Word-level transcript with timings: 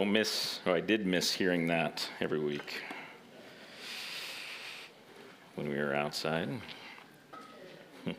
Don't 0.00 0.12
miss, 0.12 0.60
I 0.64 0.80
did 0.80 1.04
miss 1.06 1.30
hearing 1.30 1.66
that 1.66 2.08
every 2.22 2.38
week 2.40 2.80
when 5.56 5.68
we 5.68 5.76
were 5.76 5.94
outside. 5.94 6.48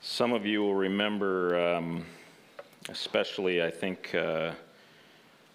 Some 0.00 0.32
of 0.32 0.46
you 0.46 0.62
will 0.62 0.76
remember, 0.76 1.74
um, 1.74 2.04
especially 2.90 3.60
I 3.60 3.72
think 3.72 4.14
uh, 4.14 4.52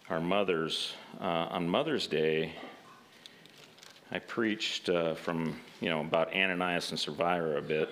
our 0.09 0.19
mothers, 0.19 0.91
uh, 1.21 1.47
on 1.51 1.69
Mother's 1.69 2.07
Day, 2.07 2.51
I 4.09 4.19
preached 4.19 4.87
uh, 4.89 5.15
from, 5.15 5.59
you 5.81 5.89
know, 5.89 5.99
about 5.99 6.33
Ananias 6.33 6.91
and 6.91 6.99
Sapphira 6.99 7.57
a 7.57 7.61
bit. 7.61 7.89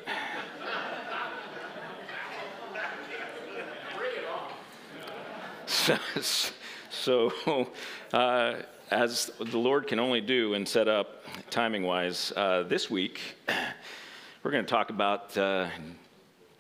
so, 5.65 5.97
so 6.89 7.67
uh, 8.13 8.55
as 8.91 9.29
the 9.39 9.57
Lord 9.57 9.87
can 9.87 9.99
only 9.99 10.21
do 10.21 10.53
and 10.53 10.65
set 10.67 10.87
up 10.87 11.23
timing 11.49 11.83
wise, 11.83 12.31
uh, 12.35 12.63
this 12.63 12.89
week 12.89 13.19
we're 14.41 14.51
going 14.51 14.63
to 14.63 14.69
talk 14.69 14.89
about 14.91 15.37
uh, 15.37 15.67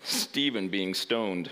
Stephen 0.03 0.67
being 0.67 0.93
stoned. 0.93 1.51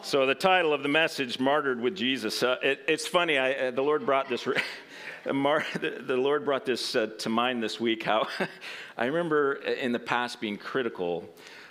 so 0.00 0.24
the 0.26 0.34
title 0.34 0.72
of 0.72 0.82
the 0.82 0.88
message, 0.88 1.38
"Martyred 1.38 1.80
with 1.80 1.94
Jesus." 1.94 2.42
Uh, 2.42 2.56
it, 2.62 2.80
it's 2.88 3.06
funny. 3.06 3.36
I, 3.36 3.52
uh, 3.52 3.70
the 3.72 3.82
Lord 3.82 4.06
brought 4.06 4.28
this. 4.28 4.48
Mar- 5.32 5.66
the 5.80 6.16
Lord 6.16 6.44
brought 6.44 6.64
this 6.64 6.94
uh, 6.94 7.06
to 7.18 7.28
mind 7.28 7.62
this 7.62 7.80
week. 7.80 8.02
How 8.02 8.28
I 8.96 9.06
remember 9.06 9.54
in 9.54 9.92
the 9.92 9.98
past 9.98 10.40
being 10.40 10.56
critical 10.56 11.24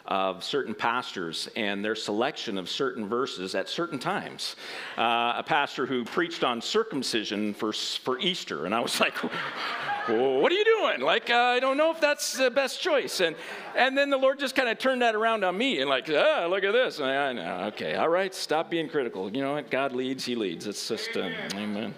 of 0.08 0.44
certain 0.44 0.76
pastors 0.76 1.50
and 1.56 1.84
their 1.84 1.96
selection 1.96 2.58
of 2.58 2.70
certain 2.70 3.08
verses 3.08 3.56
at 3.56 3.68
certain 3.68 3.98
times. 3.98 4.56
Uh, 4.98 5.34
a 5.38 5.44
pastor 5.44 5.86
who 5.86 6.06
preached 6.06 6.44
on 6.44 6.62
circumcision 6.62 7.54
for, 7.54 7.74
for 7.74 8.20
Easter, 8.20 8.66
and 8.66 8.76
I 8.76 8.80
was 8.80 9.00
like, 9.00 9.16
what 9.18 10.52
are 10.52 10.56
you 10.56 10.66
doing? 10.66 11.02
Like, 11.02 11.32
uh, 11.32 11.36
I 11.36 11.60
don't 11.60 11.78
know 11.78 11.90
if 11.90 12.00
that's 12.00 12.34
the 12.34 12.52
best 12.52 12.80
choice. 12.80 13.20
And, 13.20 13.36
and 13.76 13.98
then 13.98 14.12
the 14.12 14.18
Lord 14.18 14.38
just 14.38 14.56
kind 14.56 14.70
of 14.70 14.78
turned 14.78 15.02
that 15.02 15.16
around 15.16 15.44
on 15.44 15.58
me 15.58 15.82
and, 15.82 15.90
like, 15.90 16.08
ah, 16.10 16.46
look 16.48 16.64
at 16.64 16.74
this. 16.74 17.00
And 17.00 17.08
I 17.08 17.34
know, 17.34 17.66
okay, 17.70 17.96
all 17.96 18.10
right, 18.10 18.34
stop 18.34 18.70
being 18.70 18.88
critical. 18.88 19.36
You 19.36 19.42
know 19.42 19.54
what? 19.54 19.72
God 19.72 19.94
leads, 19.94 20.24
He 20.24 20.36
leads. 20.36 20.68
It's 20.68 20.88
just, 20.88 21.18
uh, 21.18 21.32
amen. 21.56 21.96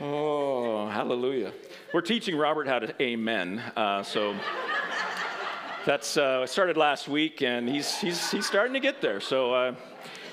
Oh, 0.00 0.86
hallelujah. 0.86 1.52
We're 1.92 2.02
teaching 2.02 2.36
Robert 2.36 2.68
how 2.68 2.78
to 2.78 3.02
amen. 3.02 3.58
Uh, 3.74 4.04
so 4.04 4.36
that's 5.84 6.16
uh, 6.16 6.46
started 6.46 6.76
last 6.76 7.08
week, 7.08 7.42
and 7.42 7.68
he's, 7.68 7.98
he's, 7.98 8.30
he's 8.30 8.46
starting 8.46 8.74
to 8.74 8.80
get 8.80 9.00
there. 9.00 9.20
So 9.20 9.52
I 9.52 9.68
uh, 9.70 9.74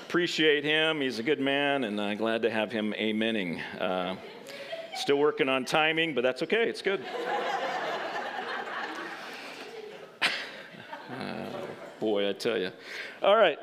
appreciate 0.06 0.62
him. 0.62 1.00
He's 1.00 1.18
a 1.18 1.24
good 1.24 1.40
man, 1.40 1.82
and 1.82 2.00
I'm 2.00 2.16
glad 2.16 2.42
to 2.42 2.50
have 2.50 2.70
him 2.70 2.94
amening. 2.96 3.60
Uh, 3.80 4.14
still 4.94 5.18
working 5.18 5.48
on 5.48 5.64
timing, 5.64 6.14
but 6.14 6.20
that's 6.20 6.44
okay. 6.44 6.68
It's 6.68 6.82
good. 6.82 7.04
oh, 11.10 11.68
boy, 11.98 12.28
I 12.28 12.34
tell 12.34 12.56
you. 12.56 12.70
All 13.20 13.36
right. 13.36 13.58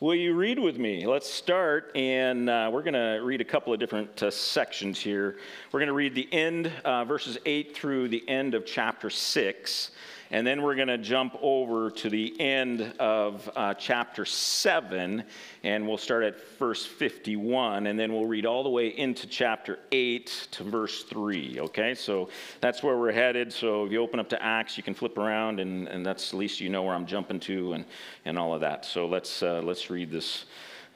Will 0.00 0.14
you 0.14 0.32
read 0.32 0.58
with 0.58 0.78
me? 0.78 1.06
Let's 1.06 1.30
start, 1.30 1.92
and 1.94 2.48
uh, 2.48 2.70
we're 2.72 2.82
going 2.82 2.94
to 2.94 3.20
read 3.22 3.42
a 3.42 3.44
couple 3.44 3.74
of 3.74 3.78
different 3.78 4.22
uh, 4.22 4.30
sections 4.30 4.98
here. 4.98 5.36
We're 5.70 5.80
going 5.80 5.88
to 5.88 5.92
read 5.92 6.14
the 6.14 6.26
end, 6.32 6.72
uh, 6.86 7.04
verses 7.04 7.36
8 7.44 7.76
through 7.76 8.08
the 8.08 8.26
end 8.26 8.54
of 8.54 8.64
chapter 8.64 9.10
6. 9.10 9.90
And 10.32 10.46
then 10.46 10.62
we're 10.62 10.76
going 10.76 10.88
to 10.88 10.98
jump 10.98 11.36
over 11.42 11.90
to 11.90 12.08
the 12.08 12.40
end 12.40 12.94
of 13.00 13.50
uh, 13.56 13.74
chapter 13.74 14.24
7, 14.24 15.24
and 15.64 15.88
we'll 15.88 15.98
start 15.98 16.22
at 16.22 16.56
verse 16.56 16.86
51, 16.86 17.88
and 17.88 17.98
then 17.98 18.12
we'll 18.12 18.26
read 18.26 18.46
all 18.46 18.62
the 18.62 18.70
way 18.70 18.96
into 18.96 19.26
chapter 19.26 19.80
8 19.90 20.48
to 20.52 20.62
verse 20.62 21.02
3. 21.02 21.58
Okay, 21.60 21.96
so 21.96 22.28
that's 22.60 22.80
where 22.80 22.96
we're 22.96 23.10
headed. 23.10 23.52
So 23.52 23.84
if 23.86 23.90
you 23.90 24.00
open 24.00 24.20
up 24.20 24.28
to 24.28 24.40
Acts, 24.40 24.76
you 24.76 24.84
can 24.84 24.94
flip 24.94 25.18
around, 25.18 25.58
and, 25.58 25.88
and 25.88 26.06
that's 26.06 26.32
at 26.32 26.38
least 26.38 26.60
you 26.60 26.68
know 26.68 26.84
where 26.84 26.94
I'm 26.94 27.06
jumping 27.06 27.40
to 27.40 27.72
and, 27.72 27.84
and 28.24 28.38
all 28.38 28.54
of 28.54 28.60
that. 28.60 28.84
So 28.84 29.06
let's, 29.06 29.42
uh, 29.42 29.62
let's 29.64 29.90
read 29.90 30.12
this 30.12 30.44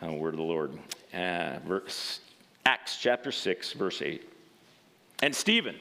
uh, 0.00 0.12
word 0.12 0.34
of 0.34 0.38
the 0.38 0.44
Lord. 0.44 0.78
Uh, 1.12 1.58
verse, 1.66 2.20
Acts 2.66 2.98
chapter 2.98 3.32
6, 3.32 3.72
verse 3.72 4.00
8. 4.00 4.30
And 5.22 5.34
Stephen, 5.34 5.74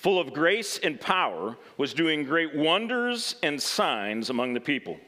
full 0.00 0.18
of 0.18 0.32
grace 0.32 0.78
and 0.78 0.98
power, 0.98 1.58
was 1.76 1.92
doing 1.92 2.24
great 2.24 2.54
wonders 2.54 3.36
and 3.42 3.60
signs 3.60 4.30
among 4.30 4.54
the 4.54 4.60
people. 4.60 4.98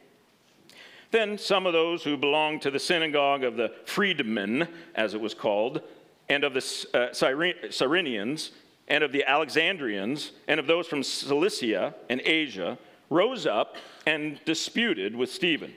Then 1.10 1.38
some 1.38 1.66
of 1.66 1.72
those 1.72 2.04
who 2.04 2.19
belonged 2.19 2.60
to 2.62 2.70
the 2.70 2.78
synagogue 2.78 3.42
of 3.42 3.56
the 3.56 3.72
freedmen, 3.86 4.69
as 4.94 5.14
it 5.14 5.20
was 5.20 5.32
called, 5.32 5.81
and 6.28 6.44
of 6.44 6.52
the 6.52 6.60
uh, 6.92 7.08
Cyrenians, 7.08 8.50
and 8.86 9.02
of 9.02 9.12
the 9.12 9.25
Alexandrians, 9.25 10.32
and 10.47 10.60
of 10.60 10.66
those 10.66 10.86
from 10.86 11.02
Cilicia 11.02 11.94
and 12.10 12.20
Asia, 12.26 12.76
rose 13.08 13.47
up 13.47 13.78
and 14.06 14.38
disputed 14.44 15.16
with 15.16 15.32
Stephen. 15.32 15.72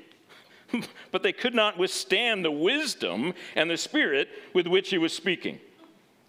but 1.13 1.23
they 1.23 1.31
could 1.31 1.55
not 1.55 1.77
withstand 1.77 2.43
the 2.43 2.51
wisdom 2.51 3.33
and 3.55 3.69
the 3.69 3.77
spirit 3.77 4.27
with 4.53 4.67
which 4.67 4.89
he 4.89 4.97
was 4.97 5.13
speaking. 5.13 5.61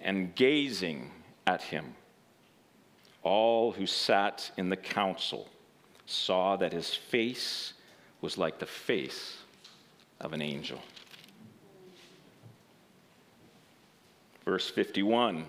and 0.00 0.34
gazing 0.34 1.10
at 1.46 1.62
him. 1.62 1.94
All 3.22 3.72
who 3.72 3.86
sat 3.86 4.50
in 4.56 4.68
the 4.68 4.76
council 4.76 5.48
saw 6.06 6.56
that 6.56 6.72
his 6.72 6.94
face 6.94 7.74
was 8.20 8.38
like 8.38 8.58
the 8.58 8.66
face 8.66 9.38
of 10.20 10.32
an 10.32 10.42
angel. 10.42 10.80
Verse 14.44 14.68
51, 14.70 15.44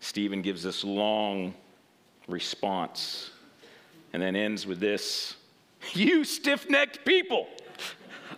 Stephen 0.00 0.42
gives 0.42 0.62
this 0.62 0.82
long 0.82 1.54
response 2.26 3.30
and 4.12 4.22
then 4.22 4.34
ends 4.34 4.66
with 4.66 4.80
this 4.80 5.36
You 5.94 6.24
stiff 6.24 6.68
necked 6.68 7.04
people! 7.04 7.46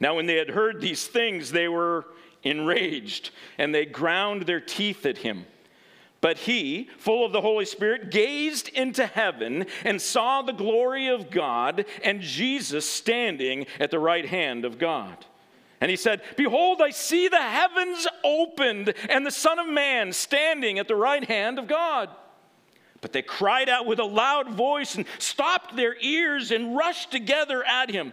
Now, 0.00 0.14
when 0.16 0.26
they 0.26 0.36
had 0.36 0.50
heard 0.50 0.80
these 0.80 1.06
things, 1.06 1.50
they 1.50 1.68
were 1.68 2.06
enraged 2.42 3.30
and 3.58 3.74
they 3.74 3.84
ground 3.84 4.42
their 4.42 4.60
teeth 4.60 5.04
at 5.06 5.18
him. 5.18 5.44
But 6.20 6.38
he, 6.38 6.88
full 6.98 7.24
of 7.24 7.32
the 7.32 7.40
Holy 7.40 7.64
Spirit, 7.64 8.10
gazed 8.10 8.68
into 8.68 9.06
heaven 9.06 9.66
and 9.84 10.02
saw 10.02 10.42
the 10.42 10.52
glory 10.52 11.08
of 11.08 11.30
God 11.30 11.84
and 12.02 12.20
Jesus 12.20 12.88
standing 12.88 13.66
at 13.78 13.90
the 13.90 14.00
right 14.00 14.26
hand 14.26 14.64
of 14.64 14.78
God. 14.78 15.26
And 15.80 15.90
he 15.90 15.96
said, 15.96 16.22
Behold, 16.36 16.82
I 16.82 16.90
see 16.90 17.28
the 17.28 17.40
heavens 17.40 18.08
opened 18.24 18.94
and 19.08 19.24
the 19.24 19.30
Son 19.30 19.60
of 19.60 19.68
Man 19.68 20.12
standing 20.12 20.80
at 20.80 20.88
the 20.88 20.96
right 20.96 21.24
hand 21.24 21.58
of 21.58 21.68
God. 21.68 22.10
But 23.00 23.12
they 23.12 23.22
cried 23.22 23.68
out 23.68 23.86
with 23.86 24.00
a 24.00 24.04
loud 24.04 24.50
voice 24.50 24.96
and 24.96 25.06
stopped 25.20 25.76
their 25.76 25.96
ears 26.00 26.50
and 26.50 26.76
rushed 26.76 27.12
together 27.12 27.62
at 27.62 27.90
him. 27.90 28.12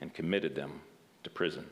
and 0.00 0.12
committed 0.14 0.54
them 0.54 0.80
to 1.24 1.30
prison. 1.30 1.66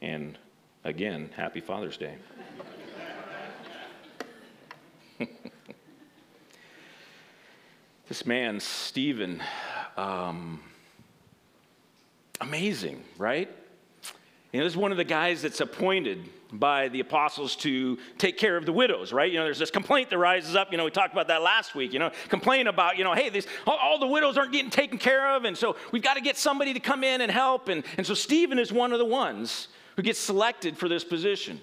And 0.00 0.38
again, 0.84 1.30
happy 1.34 1.60
Father's 1.60 1.96
Day. 1.96 2.16
this 8.08 8.26
man, 8.26 8.60
Stephen, 8.60 9.42
um, 9.96 10.60
amazing, 12.40 13.02
right? 13.16 13.50
You 14.54 14.60
know, 14.60 14.66
this 14.66 14.74
is 14.74 14.76
one 14.76 14.92
of 14.92 14.98
the 14.98 15.02
guys 15.02 15.42
that's 15.42 15.60
appointed 15.60 16.30
by 16.52 16.86
the 16.86 17.00
apostles 17.00 17.56
to 17.56 17.98
take 18.18 18.38
care 18.38 18.56
of 18.56 18.64
the 18.64 18.72
widows, 18.72 19.12
right? 19.12 19.28
You 19.28 19.38
know, 19.38 19.44
there's 19.46 19.58
this 19.58 19.72
complaint 19.72 20.10
that 20.10 20.18
rises 20.18 20.54
up. 20.54 20.70
You 20.70 20.78
know, 20.78 20.84
we 20.84 20.92
talked 20.92 21.12
about 21.12 21.26
that 21.26 21.42
last 21.42 21.74
week. 21.74 21.92
You 21.92 21.98
know, 21.98 22.12
complain 22.28 22.68
about, 22.68 22.96
you 22.96 23.02
know, 23.02 23.14
hey, 23.14 23.30
these, 23.30 23.48
all, 23.66 23.76
all, 23.76 23.98
the 23.98 24.06
widows 24.06 24.38
aren't 24.38 24.52
getting 24.52 24.70
taken 24.70 24.96
care 24.96 25.34
of, 25.34 25.44
and 25.44 25.58
so 25.58 25.74
we've 25.90 26.04
got 26.04 26.14
to 26.14 26.20
get 26.20 26.36
somebody 26.36 26.72
to 26.72 26.78
come 26.78 27.02
in 27.02 27.20
and 27.20 27.32
help. 27.32 27.66
And, 27.68 27.82
and 27.98 28.06
so 28.06 28.14
Stephen 28.14 28.60
is 28.60 28.72
one 28.72 28.92
of 28.92 29.00
the 29.00 29.04
ones 29.04 29.66
who 29.96 30.02
gets 30.02 30.20
selected 30.20 30.78
for 30.78 30.88
this 30.88 31.02
position, 31.02 31.60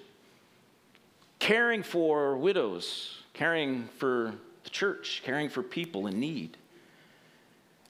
caring 1.39 1.83
for 1.83 2.35
widows, 2.35 3.23
caring 3.31 3.87
for 3.99 4.33
the 4.65 4.69
church, 4.69 5.21
caring 5.23 5.47
for 5.47 5.63
people 5.63 6.07
in 6.07 6.19
need. 6.19 6.57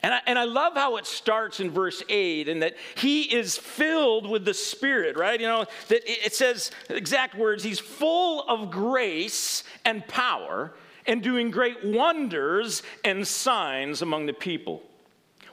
And 0.04 0.14
I, 0.16 0.22
and 0.26 0.40
I 0.40 0.46
love 0.46 0.74
how 0.74 0.98
it 0.98 1.06
starts 1.06 1.60
in 1.60 1.70
verse 1.70 2.02
8 2.10 2.50
and 2.50 2.64
that 2.64 2.76
he 2.96 3.22
is 3.22 3.58
filled 3.58 4.28
with 4.28 4.46
the 4.46 4.54
Spirit, 4.54 5.16
right? 5.16 5.40
You 5.40 5.48
know, 5.48 5.66
that 5.90 6.02
it 6.06 6.34
says, 6.34 6.72
exact 6.90 7.36
words, 7.36 7.64
he's 7.64 7.80
full 7.80 8.44
of 8.48 8.72
grace 8.72 9.64
and 9.86 10.06
power 10.08 10.74
and 11.06 11.22
doing 11.22 11.52
great 11.52 11.84
wonders 11.86 12.84
and 13.04 13.28
signs 13.28 14.02
among 14.02 14.26
the 14.26 14.34
people. 14.34 14.82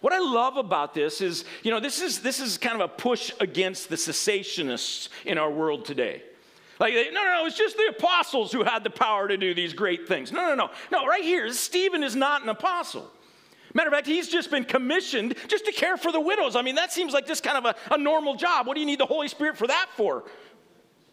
What 0.00 0.12
I 0.12 0.18
love 0.18 0.56
about 0.56 0.94
this 0.94 1.20
is, 1.20 1.44
you 1.62 1.70
know, 1.70 1.80
this 1.80 2.00
is, 2.00 2.20
this 2.20 2.40
is 2.40 2.56
kind 2.56 2.74
of 2.74 2.80
a 2.80 2.88
push 2.88 3.32
against 3.40 3.88
the 3.88 3.96
cessationists 3.96 5.08
in 5.24 5.38
our 5.38 5.50
world 5.50 5.84
today. 5.84 6.22
Like, 6.78 6.94
no, 6.94 7.02
no, 7.10 7.24
no, 7.24 7.46
it's 7.46 7.58
just 7.58 7.76
the 7.76 7.88
apostles 7.98 8.52
who 8.52 8.62
had 8.62 8.84
the 8.84 8.90
power 8.90 9.26
to 9.26 9.36
do 9.36 9.52
these 9.52 9.72
great 9.72 10.06
things. 10.06 10.30
No, 10.30 10.42
no, 10.42 10.54
no. 10.54 10.70
No, 10.92 11.06
right 11.06 11.24
here, 11.24 11.52
Stephen 11.52 12.04
is 12.04 12.14
not 12.14 12.42
an 12.42 12.48
apostle. 12.48 13.10
Matter 13.78 13.90
of 13.90 13.94
fact, 13.94 14.08
he's 14.08 14.28
just 14.28 14.50
been 14.50 14.64
commissioned 14.64 15.36
just 15.46 15.64
to 15.66 15.70
care 15.70 15.96
for 15.96 16.10
the 16.10 16.20
widows. 16.20 16.56
I 16.56 16.62
mean, 16.62 16.74
that 16.74 16.92
seems 16.92 17.12
like 17.12 17.28
just 17.28 17.44
kind 17.44 17.64
of 17.64 17.64
a, 17.64 17.94
a 17.94 17.96
normal 17.96 18.34
job. 18.34 18.66
What 18.66 18.74
do 18.74 18.80
you 18.80 18.86
need 18.86 18.98
the 18.98 19.06
Holy 19.06 19.28
Spirit 19.28 19.56
for 19.56 19.68
that 19.68 19.86
for? 19.96 20.24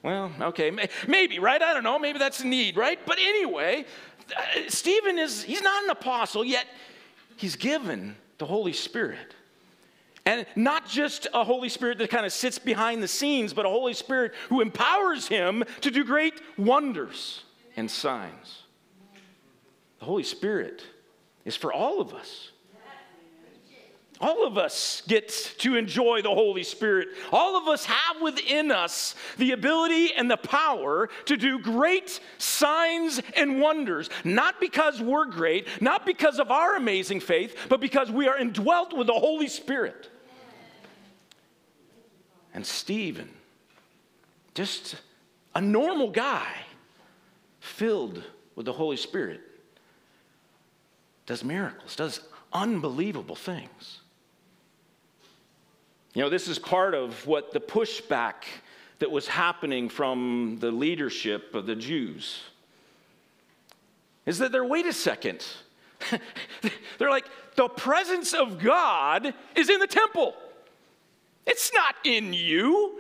Well, 0.01 0.31
okay, 0.41 0.71
maybe, 1.07 1.37
right? 1.37 1.61
I 1.61 1.75
don't 1.75 1.83
know. 1.83 1.99
Maybe 1.99 2.17
that's 2.17 2.39
a 2.39 2.47
need, 2.47 2.75
right? 2.75 2.99
But 3.05 3.19
anyway, 3.19 3.85
uh, 4.35 4.41
Stephen 4.67 5.19
is, 5.19 5.43
he's 5.43 5.61
not 5.61 5.83
an 5.83 5.91
apostle, 5.91 6.43
yet 6.43 6.65
he's 7.35 7.55
given 7.55 8.15
the 8.39 8.47
Holy 8.47 8.73
Spirit. 8.73 9.35
And 10.25 10.47
not 10.55 10.89
just 10.89 11.27
a 11.35 11.43
Holy 11.43 11.69
Spirit 11.69 11.99
that 11.99 12.09
kind 12.09 12.25
of 12.25 12.33
sits 12.33 12.57
behind 12.57 13.03
the 13.03 13.07
scenes, 13.07 13.53
but 13.53 13.67
a 13.67 13.69
Holy 13.69 13.93
Spirit 13.93 14.33
who 14.49 14.61
empowers 14.61 15.27
him 15.27 15.63
to 15.81 15.91
do 15.91 16.03
great 16.03 16.41
wonders 16.57 17.43
and 17.77 17.91
signs. 17.91 18.63
The 19.99 20.05
Holy 20.05 20.23
Spirit 20.23 20.81
is 21.45 21.55
for 21.55 21.71
all 21.71 22.01
of 22.01 22.15
us. 22.15 22.49
All 24.21 24.47
of 24.47 24.57
us 24.57 25.01
get 25.07 25.29
to 25.59 25.75
enjoy 25.75 26.21
the 26.21 26.29
Holy 26.29 26.63
Spirit. 26.63 27.09
All 27.33 27.57
of 27.57 27.67
us 27.67 27.85
have 27.85 28.21
within 28.21 28.71
us 28.71 29.13
the 29.37 29.51
ability 29.51 30.13
and 30.13 30.31
the 30.31 30.37
power 30.37 31.09
to 31.25 31.35
do 31.35 31.59
great 31.59 32.21
signs 32.37 33.21
and 33.35 33.59
wonders, 33.59 34.09
not 34.23 34.61
because 34.61 35.01
we're 35.01 35.25
great, 35.25 35.67
not 35.81 36.05
because 36.05 36.39
of 36.39 36.49
our 36.49 36.77
amazing 36.77 37.19
faith, 37.19 37.67
but 37.67 37.81
because 37.81 38.09
we 38.09 38.27
are 38.27 38.37
indwelt 38.37 38.95
with 38.95 39.07
the 39.07 39.13
Holy 39.13 39.49
Spirit. 39.49 40.09
And 42.53 42.65
Stephen, 42.65 43.29
just 44.53 44.95
a 45.53 45.59
normal 45.59 46.09
guy, 46.09 46.47
filled 47.59 48.23
with 48.55 48.65
the 48.65 48.73
Holy 48.73 48.95
Spirit, 48.95 49.41
does 51.25 51.43
miracles, 51.43 51.97
does 51.97 52.21
unbelievable 52.53 53.35
things. 53.35 53.99
You 56.15 56.21
know, 56.21 56.29
this 56.29 56.47
is 56.47 56.57
part 56.57 56.95
of 56.95 57.27
what 57.27 57.51
the 57.51 57.59
pushback 57.59 58.45
that 58.99 59.11
was 59.11 59.27
happening 59.27 59.89
from 59.89 60.57
the 60.61 60.71
leadership 60.71 61.53
of 61.53 61.65
the 61.65 61.75
Jews 61.75 62.41
is 64.25 64.39
that 64.39 64.53
they're, 64.53 64.65
wait 64.65 64.85
a 64.85 64.93
second. 64.93 65.45
they're 66.97 67.09
like, 67.09 67.25
the 67.57 67.67
presence 67.67 68.33
of 68.33 68.59
God 68.59 69.33
is 69.55 69.69
in 69.69 69.79
the 69.79 69.87
temple. 69.87 70.33
It's 71.45 71.73
not 71.73 71.95
in 72.05 72.33
you. 72.33 72.97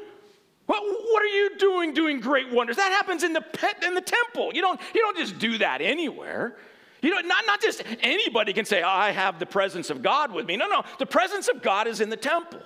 What, 0.65 0.83
what 0.83 1.23
are 1.23 1.27
you 1.27 1.57
doing 1.57 1.93
doing 1.93 2.19
great 2.19 2.51
wonders? 2.51 2.75
That 2.75 2.91
happens 2.91 3.23
in 3.23 3.31
the, 3.31 3.41
pet, 3.41 3.81
in 3.81 3.93
the 3.93 4.01
temple. 4.01 4.51
You 4.53 4.61
don't, 4.61 4.79
you 4.93 5.01
don't 5.01 5.17
just 5.17 5.39
do 5.39 5.57
that 5.59 5.81
anywhere. 5.81 6.57
You 7.01 7.11
know, 7.11 7.21
not, 7.21 7.45
not 7.47 7.61
just 7.61 7.81
anybody 8.01 8.51
can 8.51 8.65
say, 8.65 8.83
oh, 8.83 8.87
I 8.87 9.11
have 9.11 9.39
the 9.39 9.45
presence 9.45 9.89
of 9.89 10.01
God 10.01 10.33
with 10.33 10.45
me. 10.45 10.57
No, 10.57 10.67
no, 10.67 10.83
the 10.99 11.05
presence 11.05 11.47
of 11.47 11.61
God 11.61 11.87
is 11.87 12.01
in 12.01 12.09
the 12.09 12.17
temple. 12.17 12.61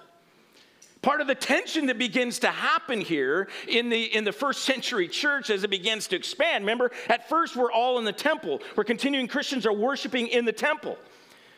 Part 1.01 1.21
of 1.21 1.27
the 1.27 1.35
tension 1.35 1.85
that 1.85 1.97
begins 1.97 2.39
to 2.39 2.47
happen 2.47 2.99
here 2.99 3.47
in 3.67 3.89
the, 3.89 4.03
in 4.03 4.25
the 4.25 4.33
first 4.33 4.63
century 4.63 5.07
church 5.07 5.49
as 5.49 5.63
it 5.63 5.69
begins 5.69 6.07
to 6.07 6.17
expand. 6.17 6.63
Remember, 6.63 6.91
at 7.07 7.29
first 7.29 7.55
we're 7.55 7.71
all 7.71 7.99
in 7.99 8.05
the 8.05 8.11
temple, 8.11 8.61
where 8.75 8.83
continuing 8.83 9.27
Christians 9.27 9.65
are 9.65 9.73
worshiping 9.73 10.27
in 10.27 10.43
the 10.43 10.51
temple. 10.51 10.97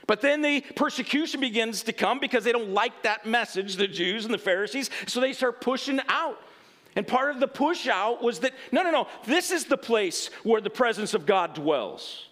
But 0.05 0.21
then 0.21 0.41
the 0.41 0.61
persecution 0.75 1.39
begins 1.39 1.83
to 1.83 1.93
come 1.93 2.19
because 2.19 2.43
they 2.43 2.51
don't 2.51 2.69
like 2.69 3.01
that 3.03 3.25
message, 3.25 3.77
the 3.77 3.87
Jews 3.87 4.25
and 4.25 4.33
the 4.33 4.39
Pharisees, 4.39 4.91
so 5.07 5.19
they 5.19 5.33
start 5.33 5.61
pushing 5.61 5.99
out. 6.07 6.37
And 6.95 7.07
part 7.07 7.33
of 7.33 7.39
the 7.39 7.47
push 7.47 7.87
out 7.87 8.21
was 8.21 8.39
that 8.39 8.53
no, 8.71 8.83
no, 8.83 8.91
no, 8.91 9.07
this 9.25 9.49
is 9.49 9.65
the 9.65 9.77
place 9.77 10.29
where 10.43 10.61
the 10.61 10.69
presence 10.69 11.13
of 11.13 11.25
God 11.25 11.53
dwells. 11.55 12.27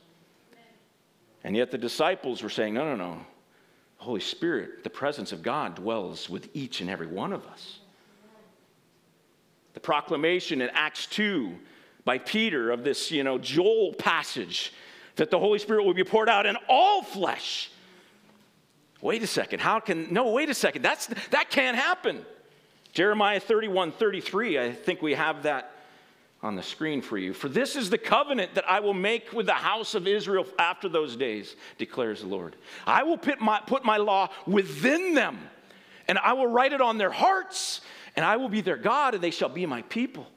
And 1.44 1.56
yet 1.56 1.72
the 1.72 1.78
disciples 1.78 2.44
were 2.44 2.50
saying, 2.50 2.74
no, 2.74 2.84
no, 2.84 2.96
no. 2.96 3.26
Holy 4.00 4.22
Spirit, 4.22 4.84
the 4.84 4.90
presence 4.90 5.32
of 5.32 5.44
God 5.44 5.76
dwells 5.76 6.30
with 6.30 6.50
each 6.54 6.82
and 6.82 6.90
every 6.90 7.08
one 7.08 7.34
of 7.34 7.46
us. 7.48 7.80
The 9.74 9.80
proclamation 9.80 10.62
in 10.62 10.70
Acts 10.74 11.06
2 11.08 11.54
by 12.06 12.18
Peter 12.18 12.72
of 12.72 12.84
this, 12.84 13.12
you 13.12 13.24
know, 13.24 13.38
Joel 13.38 13.94
passage 13.94 14.74
that 15.18 15.30
the 15.30 15.38
Holy 15.38 15.60
Spirit 15.60 15.84
will 15.84 15.94
be 15.94 16.06
poured 16.06 16.30
out 16.30 16.46
in 16.46 16.56
all 16.70 17.04
flesh. 17.04 17.70
Wait 19.02 19.22
a 19.22 19.28
second. 19.28 19.60
How 19.60 19.82
can, 19.82 20.14
no, 20.14 20.32
wait 20.32 20.50
a 20.50 20.54
second. 20.54 20.82
That's, 20.82 21.08
that 21.32 21.50
can't 21.50 21.78
happen. 21.78 22.26
Jeremiah 22.94 23.40
31 23.40 23.92
33, 23.92 24.60
I 24.60 24.72
think 24.72 25.02
we 25.02 25.14
have 25.14 25.44
that 25.44 25.79
on 26.42 26.56
the 26.56 26.64
screen 26.64 27.02
for 27.02 27.18
you. 27.18 27.34
For 27.34 27.50
this 27.50 27.76
is 27.76 27.90
the 27.90 27.98
covenant 27.98 28.56
that 28.56 28.70
I 28.70 28.80
will 28.80 28.94
make 28.94 29.34
with 29.34 29.46
the 29.46 29.54
house 29.54 29.94
of 29.94 30.08
Israel 30.08 30.46
after 30.58 30.88
those 30.88 31.16
days, 31.16 31.56
declares 31.78 32.22
the 32.22 32.28
Lord. 32.28 32.56
I 32.88 33.04
will 33.04 33.18
put 33.18 33.42
my, 33.42 33.60
put 33.66 33.84
my 33.84 33.98
law 33.98 34.30
within 34.48 35.16
them, 35.16 35.40
and 36.08 36.18
I 36.18 36.34
will 36.34 36.48
write 36.48 36.72
it 36.72 36.82
on 36.82 36.98
their 36.98 37.12
hearts, 37.12 37.82
and 38.16 38.24
I 38.24 38.38
will 38.38 38.50
be 38.50 38.62
their 38.62 38.78
God, 38.78 39.16
and 39.16 39.24
they 39.24 39.32
shall 39.32 39.50
be 39.50 39.66
my 39.66 39.82
people. 39.84 40.28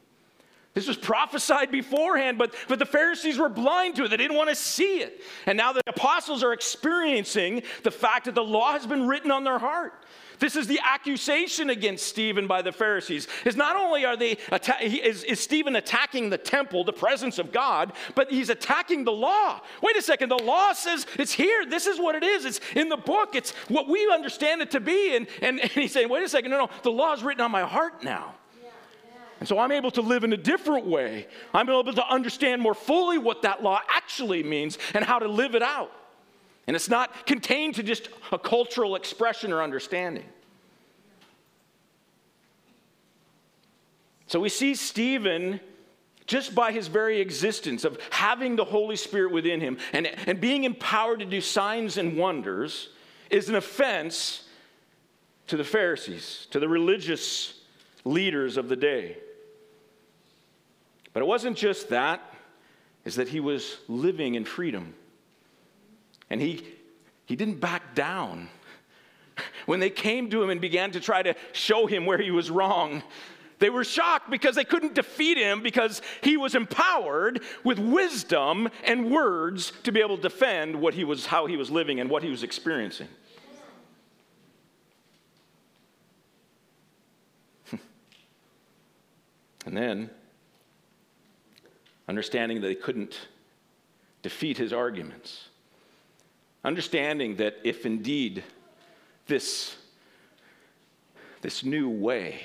This 0.74 0.88
was 0.88 0.96
prophesied 0.96 1.70
beforehand, 1.70 2.38
but, 2.38 2.54
but 2.66 2.78
the 2.78 2.86
Pharisees 2.86 3.38
were 3.38 3.50
blind 3.50 3.96
to 3.96 4.04
it. 4.04 4.08
They 4.08 4.16
didn't 4.16 4.36
want 4.36 4.48
to 4.48 4.56
see 4.56 5.00
it. 5.00 5.20
And 5.44 5.58
now 5.58 5.72
the 5.72 5.82
apostles 5.86 6.42
are 6.42 6.54
experiencing 6.54 7.62
the 7.82 7.90
fact 7.90 8.24
that 8.24 8.34
the 8.34 8.44
law 8.44 8.72
has 8.72 8.86
been 8.86 9.06
written 9.06 9.30
on 9.30 9.44
their 9.44 9.58
heart. 9.58 9.92
This 10.38 10.56
is 10.56 10.66
the 10.66 10.80
accusation 10.82 11.70
against 11.70 12.04
Stephen 12.06 12.48
by 12.48 12.62
the 12.62 12.72
Pharisees. 12.72 13.28
Is 13.44 13.54
not 13.54 13.76
only 13.76 14.04
are 14.04 14.16
they 14.16 14.38
is, 14.82 15.22
is 15.22 15.38
Stephen 15.38 15.76
attacking 15.76 16.30
the 16.30 16.38
temple, 16.38 16.82
the 16.82 16.92
presence 16.92 17.38
of 17.38 17.52
God, 17.52 17.92
but 18.16 18.28
he's 18.28 18.50
attacking 18.50 19.04
the 19.04 19.12
law. 19.12 19.60
Wait 19.82 19.96
a 19.96 20.02
second, 20.02 20.30
the 20.30 20.42
law 20.42 20.72
says 20.72 21.06
it's 21.16 21.30
here. 21.32 21.64
This 21.64 21.86
is 21.86 22.00
what 22.00 22.16
it 22.16 22.24
is. 22.24 22.44
It's 22.44 22.60
in 22.74 22.88
the 22.88 22.96
book. 22.96 23.36
It's 23.36 23.52
what 23.68 23.88
we 23.88 24.10
understand 24.10 24.62
it 24.62 24.72
to 24.72 24.80
be. 24.80 25.14
And, 25.14 25.28
and, 25.42 25.60
and 25.60 25.70
he's 25.70 25.92
saying, 25.92 26.08
wait 26.08 26.24
a 26.24 26.28
second, 26.28 26.50
no, 26.50 26.58
no, 26.58 26.70
the 26.82 26.90
law 26.90 27.12
is 27.12 27.22
written 27.22 27.42
on 27.42 27.52
my 27.52 27.62
heart 27.62 28.02
now. 28.02 28.34
And 29.42 29.48
so 29.48 29.58
I'm 29.58 29.72
able 29.72 29.90
to 29.90 30.02
live 30.02 30.22
in 30.22 30.32
a 30.32 30.36
different 30.36 30.86
way. 30.86 31.26
I'm 31.52 31.68
able 31.68 31.92
to 31.92 32.06
understand 32.06 32.62
more 32.62 32.74
fully 32.74 33.18
what 33.18 33.42
that 33.42 33.60
law 33.60 33.80
actually 33.92 34.44
means 34.44 34.78
and 34.94 35.04
how 35.04 35.18
to 35.18 35.26
live 35.26 35.56
it 35.56 35.62
out. 35.62 35.90
And 36.68 36.76
it's 36.76 36.88
not 36.88 37.26
contained 37.26 37.74
to 37.74 37.82
just 37.82 38.08
a 38.30 38.38
cultural 38.38 38.94
expression 38.94 39.52
or 39.52 39.60
understanding. 39.60 40.26
So 44.28 44.38
we 44.38 44.48
see 44.48 44.76
Stephen 44.76 45.58
just 46.28 46.54
by 46.54 46.70
his 46.70 46.86
very 46.86 47.20
existence 47.20 47.84
of 47.84 47.98
having 48.10 48.54
the 48.54 48.64
Holy 48.64 48.94
Spirit 48.94 49.32
within 49.32 49.60
him 49.60 49.76
and, 49.92 50.06
and 50.28 50.40
being 50.40 50.62
empowered 50.62 51.18
to 51.18 51.26
do 51.26 51.40
signs 51.40 51.96
and 51.96 52.16
wonders 52.16 52.90
is 53.28 53.48
an 53.48 53.56
offense 53.56 54.44
to 55.48 55.56
the 55.56 55.64
Pharisees, 55.64 56.46
to 56.52 56.60
the 56.60 56.68
religious 56.68 57.54
leaders 58.04 58.56
of 58.56 58.68
the 58.68 58.76
day. 58.76 59.16
But 61.12 61.22
it 61.22 61.26
wasn't 61.26 61.56
just 61.56 61.90
that, 61.90 62.20
is 63.04 63.16
that 63.16 63.28
he 63.28 63.40
was 63.40 63.78
living 63.88 64.34
in 64.34 64.44
freedom. 64.44 64.94
And 66.30 66.40
he, 66.40 66.64
he 67.26 67.36
didn't 67.36 67.60
back 67.60 67.94
down. 67.94 68.48
When 69.66 69.80
they 69.80 69.90
came 69.90 70.30
to 70.30 70.42
him 70.42 70.50
and 70.50 70.60
began 70.60 70.90
to 70.92 71.00
try 71.00 71.22
to 71.22 71.34
show 71.52 71.86
him 71.86 72.06
where 72.06 72.18
he 72.18 72.30
was 72.30 72.50
wrong, 72.50 73.02
they 73.58 73.70
were 73.70 73.84
shocked 73.84 74.28
because 74.28 74.56
they 74.56 74.64
couldn't 74.64 74.94
defeat 74.94 75.38
him 75.38 75.62
because 75.62 76.02
he 76.20 76.36
was 76.36 76.56
empowered 76.56 77.40
with 77.62 77.78
wisdom 77.78 78.68
and 78.84 79.10
words 79.10 79.72
to 79.84 79.92
be 79.92 80.00
able 80.00 80.16
to 80.16 80.22
defend 80.22 80.74
what 80.74 80.94
he 80.94 81.04
was, 81.04 81.26
how 81.26 81.46
he 81.46 81.56
was 81.56 81.70
living 81.70 82.00
and 82.00 82.10
what 82.10 82.24
he 82.24 82.28
was 82.28 82.42
experiencing. 82.42 83.06
and 89.64 89.76
then, 89.76 90.10
understanding 92.12 92.60
that 92.60 92.68
they 92.68 92.74
couldn't 92.74 93.16
defeat 94.22 94.58
his 94.58 94.72
arguments, 94.72 95.48
Understanding 96.64 97.36
that 97.36 97.56
if 97.64 97.86
indeed 97.86 98.44
this, 99.26 99.76
this 101.40 101.64
new 101.64 101.90
way, 101.90 102.42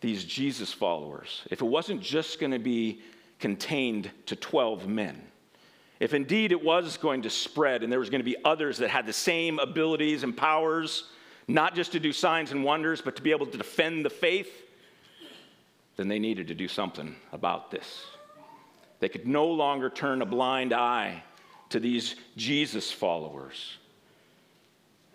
these 0.00 0.24
Jesus 0.24 0.72
followers, 0.72 1.42
if 1.50 1.62
it 1.62 1.64
wasn't 1.64 2.02
just 2.02 2.38
going 2.38 2.52
to 2.52 2.58
be 2.58 3.00
contained 3.38 4.10
to 4.26 4.36
12 4.36 4.86
men, 4.86 5.22
if 5.98 6.12
indeed 6.12 6.52
it 6.52 6.62
was 6.62 6.98
going 6.98 7.22
to 7.22 7.30
spread 7.30 7.82
and 7.82 7.90
there 7.90 7.98
was 7.98 8.10
going 8.10 8.20
to 8.20 8.24
be 8.24 8.36
others 8.44 8.78
that 8.78 8.90
had 8.90 9.06
the 9.06 9.12
same 9.12 9.58
abilities 9.58 10.22
and 10.22 10.36
powers, 10.36 11.04
not 11.48 11.74
just 11.74 11.92
to 11.92 11.98
do 11.98 12.12
signs 12.12 12.52
and 12.52 12.62
wonders, 12.62 13.00
but 13.00 13.16
to 13.16 13.22
be 13.22 13.30
able 13.30 13.46
to 13.46 13.56
defend 13.56 14.04
the 14.04 14.10
faith, 14.10 14.67
then 15.98 16.06
they 16.06 16.20
needed 16.20 16.46
to 16.46 16.54
do 16.54 16.68
something 16.68 17.16
about 17.32 17.72
this. 17.72 18.06
They 19.00 19.08
could 19.08 19.26
no 19.26 19.46
longer 19.46 19.90
turn 19.90 20.22
a 20.22 20.26
blind 20.26 20.72
eye 20.72 21.24
to 21.70 21.80
these 21.80 22.14
Jesus 22.36 22.90
followers. 22.90 23.76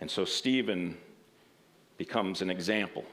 And 0.02 0.12
so 0.12 0.26
Stephen 0.26 0.98
becomes 1.98 2.42
an 2.42 2.50
example. 2.50 3.06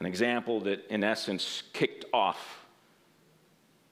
An 0.00 0.06
example 0.06 0.60
that, 0.60 0.86
in 0.88 1.04
essence, 1.04 1.64
kicked 1.74 2.06
off 2.14 2.64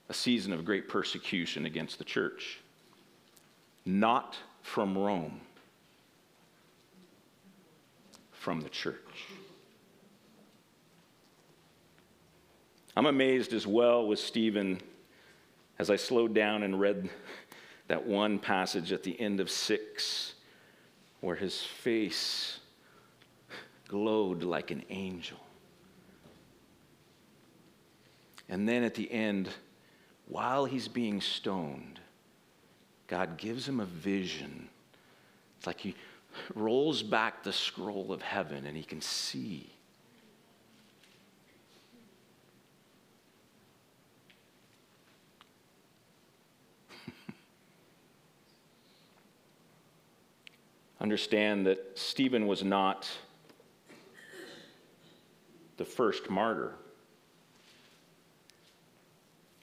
a 0.08 0.14
season 0.14 0.52
of 0.54 0.64
great 0.64 0.88
persecution 0.88 1.66
against 1.66 1.98
the 1.98 2.04
church. 2.04 2.60
Not 3.84 4.36
from 4.62 4.96
Rome, 4.96 5.42
from 8.40 8.62
the 8.62 8.70
church. 8.70 9.26
I'm 12.96 13.04
amazed 13.04 13.52
as 13.52 13.66
well 13.66 14.06
with 14.06 14.18
Stephen 14.18 14.80
as 15.78 15.90
I 15.90 15.96
slowed 15.96 16.32
down 16.32 16.62
and 16.62 16.80
read 16.80 17.10
that 17.88 18.06
one 18.06 18.38
passage 18.38 18.92
at 18.92 19.02
the 19.02 19.18
end 19.20 19.40
of 19.40 19.50
six 19.50 20.32
where 21.20 21.36
his 21.36 21.60
face 21.60 22.60
glowed 23.88 24.42
like 24.42 24.70
an 24.70 24.84
angel. 24.88 25.38
And 28.48 28.66
then 28.66 28.84
at 28.84 28.94
the 28.94 29.12
end, 29.12 29.50
while 30.28 30.64
he's 30.64 30.88
being 30.88 31.20
stoned, 31.20 32.00
God 33.06 33.36
gives 33.36 33.68
him 33.68 33.80
a 33.80 33.86
vision. 33.86 34.70
It's 35.58 35.66
like 35.66 35.80
he 35.80 35.94
rolls 36.54 37.02
back 37.02 37.42
the 37.42 37.52
scroll 37.52 38.12
of 38.12 38.22
heaven 38.22 38.66
and 38.66 38.76
he 38.76 38.82
can 38.82 39.00
see 39.00 39.70
Understand 51.00 51.66
that 51.66 51.92
Stephen 51.94 52.46
was 52.46 52.62
not 52.62 53.08
the 55.80 55.84
first 55.86 56.28
martyr, 56.28 56.74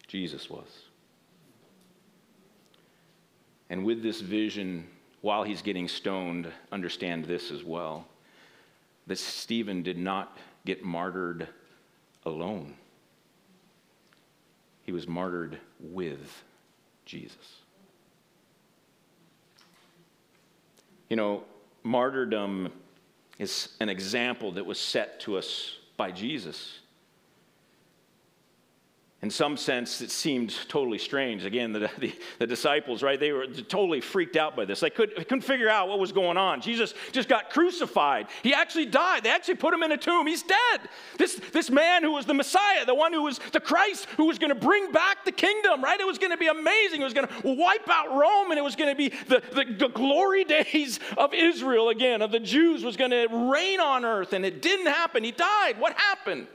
Jesus 0.08 0.50
was. 0.50 0.66
And 3.70 3.86
with 3.86 4.02
this 4.02 4.20
vision, 4.22 4.88
while 5.22 5.44
he's 5.44 5.62
getting 5.62 5.88
stoned, 5.88 6.52
understand 6.72 7.26
this 7.26 7.52
as 7.52 7.64
well 7.64 8.08
that 9.08 9.18
Stephen 9.18 9.84
did 9.84 9.98
not 9.98 10.38
get 10.66 10.84
martyred 10.84 11.48
alone, 12.26 12.74
he 14.84 14.92
was 14.92 15.08
martyred 15.08 15.60
with 15.80 16.44
Jesus. 17.06 17.62
You 21.10 21.16
know, 21.16 21.44
martyrdom 21.84 22.72
is 23.40 23.70
an 23.80 23.88
example 23.88 24.52
that 24.54 24.66
was 24.66 24.80
set 24.80 25.22
to 25.22 25.38
us 25.38 25.78
by 25.96 26.12
Jesus. 26.12 26.80
In 29.24 29.32
some 29.32 29.58
sense, 29.58 30.00
it 30.02 30.12
seemed 30.12 30.56
totally 30.68 31.00
strange. 31.00 31.44
Again, 31.44 31.74
the, 31.74 31.90
the, 31.98 32.14
the, 32.38 32.46
disciples, 32.46 33.02
right, 33.02 33.20
they 33.20 33.32
were 33.32 33.48
totally 33.48 34.00
freaked 34.00 34.36
out 34.36 34.56
by 34.56 34.64
this. 34.64 34.82
They, 34.82 34.92
could, 34.92 35.16
couldn't 35.16 35.42
figure 35.42 35.70
out 35.70 35.88
what 35.90 35.98
was 35.98 36.12
going 36.12 36.38
on. 36.38 36.62
Jesus 36.62 36.94
just 37.14 37.28
got 37.28 37.50
crucified. 37.50 38.28
He 38.44 38.54
actually 38.54 38.86
died. 38.86 39.24
They 39.24 39.32
actually 39.32 39.56
put 39.56 39.74
him 39.74 39.82
in 39.82 39.92
a 39.92 39.98
tomb. 39.98 40.28
He's 40.28 40.44
dead. 40.44 40.82
This, 41.18 41.42
this 41.52 41.72
man 41.72 42.04
who 42.04 42.12
was 42.12 42.28
the 42.28 42.36
Messiah, 42.36 42.86
the 42.86 42.94
one 42.94 43.12
who 43.12 43.24
was 43.24 43.40
the 43.54 43.60
Christ, 43.60 44.06
who 44.18 44.26
was 44.26 44.38
going 44.38 44.54
to 44.54 44.60
bring 44.60 44.92
back 44.92 45.26
the 45.26 45.32
kingdom, 45.32 45.84
right? 45.84 46.00
It 46.00 46.06
was 46.06 46.20
going 46.20 46.32
to 46.32 46.38
be 46.38 46.48
amazing. 46.48 47.02
It 47.02 47.06
was 47.06 47.16
going 47.16 47.28
to 47.28 47.56
wipe 47.56 47.90
out 47.90 48.16
Rome, 48.16 48.52
and 48.52 48.60
it 48.60 48.64
was 48.64 48.76
going 48.76 48.92
to 48.92 48.96
be 48.96 49.10
the, 49.28 49.42
the, 49.52 49.66
the 49.80 49.90
glory 49.90 50.44
days 50.44 51.00
of 51.18 51.34
Israel 51.34 51.90
again, 51.90 52.22
of 52.22 52.32
the 52.32 52.40
Jews, 52.40 52.84
was 52.84 52.96
going 52.96 53.12
to 53.12 53.28
reign 53.52 53.80
on 53.80 54.06
earth, 54.06 54.34
and 54.34 54.46
it 54.46 54.62
didn't 54.62 54.86
happen. 54.86 55.24
He 55.24 55.32
died. 55.32 55.80
What 55.80 55.94
happened? 55.94 56.46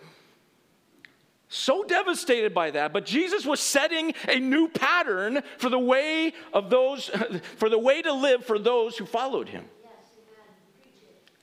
So 1.52 1.84
devastated 1.84 2.54
by 2.54 2.70
that 2.70 2.92
but 2.92 3.04
jesus 3.04 3.44
was 3.44 3.60
setting 3.60 4.14
a 4.28 4.38
new 4.38 4.68
pattern 4.68 5.42
for 5.58 5.68
the 5.68 5.78
way 5.78 6.32
of 6.52 6.70
those 6.70 7.10
for 7.56 7.68
the 7.68 7.78
way 7.78 8.00
to 8.00 8.12
live 8.12 8.44
for 8.44 8.58
those 8.58 8.96
who 8.96 9.04
followed 9.04 9.48
him 9.48 9.64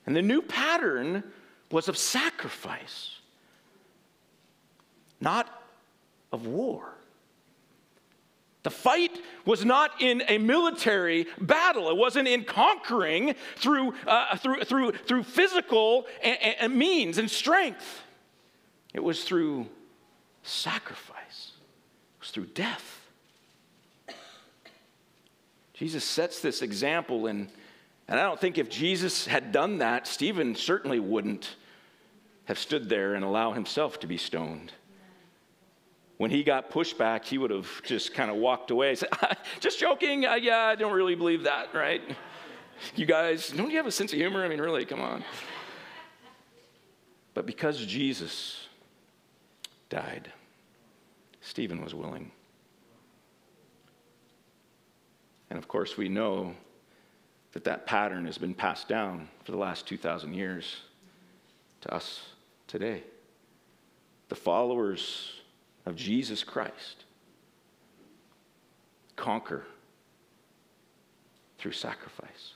and 0.05 0.15
the 0.15 0.21
new 0.21 0.41
pattern 0.41 1.23
was 1.71 1.87
of 1.87 1.97
sacrifice 1.97 3.19
not 5.21 5.63
of 6.31 6.47
war 6.47 6.95
the 8.63 8.69
fight 8.69 9.21
was 9.45 9.63
not 9.63 10.01
in 10.01 10.21
a 10.27 10.37
military 10.37 11.27
battle. 11.39 11.89
It 11.89 11.95
wasn't 11.95 12.27
in 12.27 12.43
conquering 12.43 13.35
through, 13.55 13.93
uh, 14.05 14.35
through, 14.35 14.63
through, 14.65 14.91
through 14.91 15.23
physical 15.23 16.05
means 16.69 17.17
and 17.17 17.31
strength. 17.31 18.03
It 18.93 19.01
was 19.01 19.23
through 19.23 19.69
sacrifice, 20.49 21.51
it 22.15 22.21
was 22.21 22.31
through 22.31 22.47
death. 22.47 23.07
Jesus 25.73 26.03
sets 26.03 26.41
this 26.41 26.61
example, 26.61 27.27
and, 27.27 27.47
and 28.07 28.19
I 28.19 28.23
don't 28.23 28.39
think 28.39 28.57
if 28.57 28.69
Jesus 28.69 29.25
had 29.25 29.51
done 29.53 29.77
that, 29.77 30.07
Stephen 30.07 30.55
certainly 30.55 30.99
wouldn't 30.99 31.55
have 32.45 32.59
stood 32.59 32.89
there 32.89 33.13
and 33.13 33.23
allow 33.23 33.53
himself 33.53 33.99
to 34.01 34.07
be 34.07 34.17
stoned. 34.17 34.73
When 36.17 36.31
he 36.31 36.43
got 36.43 36.69
pushback, 36.69 37.23
he 37.23 37.37
would 37.37 37.51
have 37.51 37.69
just 37.83 38.13
kind 38.13 38.29
of 38.29 38.35
walked 38.35 38.71
away. 38.71 38.95
Said, 38.95 39.07
ah, 39.13 39.37
just 39.61 39.79
joking. 39.79 40.23
Yeah, 40.23 40.65
I 40.65 40.75
don't 40.75 40.91
really 40.91 41.15
believe 41.15 41.43
that, 41.43 41.73
right? 41.73 42.01
You 42.95 43.05
guys, 43.05 43.49
don't 43.49 43.71
you 43.71 43.77
have 43.77 43.87
a 43.87 43.91
sense 43.91 44.11
of 44.11 44.19
humor? 44.19 44.43
I 44.43 44.49
mean, 44.49 44.59
really, 44.59 44.83
come 44.83 44.99
on. 44.99 45.23
But 47.33 47.45
because 47.45 47.85
Jesus 47.85 48.67
died, 49.89 50.33
Stephen 51.49 51.83
was 51.83 51.95
willing. 51.95 52.29
And 55.49 55.57
of 55.57 55.67
course, 55.67 55.97
we 55.97 56.07
know 56.07 56.53
that 57.53 57.63
that 57.63 57.87
pattern 57.87 58.27
has 58.27 58.37
been 58.37 58.53
passed 58.53 58.87
down 58.87 59.27
for 59.43 59.51
the 59.51 59.57
last 59.57 59.87
2,000 59.87 60.35
years 60.35 60.81
to 61.81 61.91
us 61.91 62.21
today. 62.67 63.01
The 64.27 64.35
followers 64.35 65.41
of 65.87 65.95
Jesus 65.95 66.43
Christ 66.43 67.05
conquer 69.15 69.65
through 71.57 71.71
sacrifice. 71.71 72.53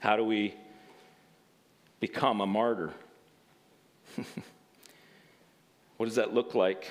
How 0.00 0.16
do 0.16 0.24
we 0.24 0.54
become 2.00 2.40
a 2.40 2.46
martyr? 2.46 2.92
what 5.96 6.06
does 6.06 6.16
that 6.16 6.34
look 6.34 6.54
like? 6.54 6.90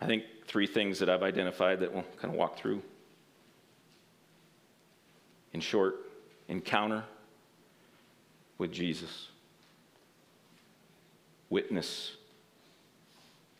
I 0.00 0.06
think 0.06 0.24
three 0.46 0.66
things 0.66 0.98
that 0.98 1.08
I've 1.08 1.22
identified 1.22 1.80
that 1.80 1.92
we'll 1.92 2.04
kind 2.20 2.32
of 2.32 2.38
walk 2.38 2.58
through. 2.58 2.82
In 5.52 5.60
short, 5.60 5.96
encounter 6.48 7.04
with 8.58 8.72
Jesus, 8.72 9.28
witness 11.50 12.16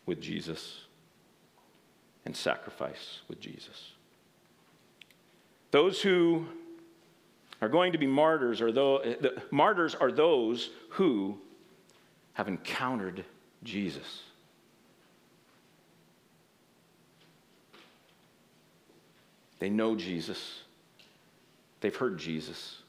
with 0.05 0.21
Jesus, 0.21 0.81
and 2.25 2.35
sacrifice 2.35 3.21
with 3.27 3.39
Jesus. 3.39 3.91
Those 5.71 6.01
who 6.01 6.45
are 7.61 7.69
going 7.69 7.91
to 7.93 7.97
be 7.97 8.07
martyrs 8.07 8.61
are 8.61 8.71
those, 8.71 9.03
the 9.21 9.41
martyrs 9.51 9.95
are 9.95 10.11
those 10.11 10.69
who 10.89 11.37
have 12.33 12.47
encountered 12.47 13.23
Jesus. 13.63 14.23
They 19.59 19.69
know 19.69 19.95
Jesus. 19.95 20.63
They've 21.79 21.95
heard 21.95 22.17
Jesus. 22.17 22.82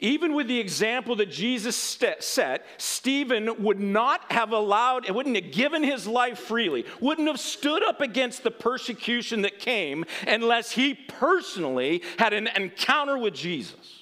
Even 0.00 0.34
with 0.34 0.48
the 0.48 0.58
example 0.58 1.16
that 1.16 1.30
Jesus 1.30 1.76
set, 1.76 2.64
Stephen 2.78 3.62
would 3.62 3.80
not 3.80 4.32
have 4.32 4.52
allowed, 4.52 5.06
it 5.06 5.14
wouldn't 5.14 5.36
have 5.36 5.52
given 5.52 5.82
his 5.82 6.06
life 6.06 6.38
freely, 6.38 6.84
wouldn't 7.00 7.28
have 7.28 7.40
stood 7.40 7.82
up 7.82 8.00
against 8.00 8.42
the 8.42 8.50
persecution 8.50 9.42
that 9.42 9.58
came 9.58 10.04
unless 10.26 10.72
he 10.72 10.94
personally 10.94 12.02
had 12.18 12.32
an 12.32 12.48
encounter 12.56 13.18
with 13.18 13.34
Jesus. 13.34 13.99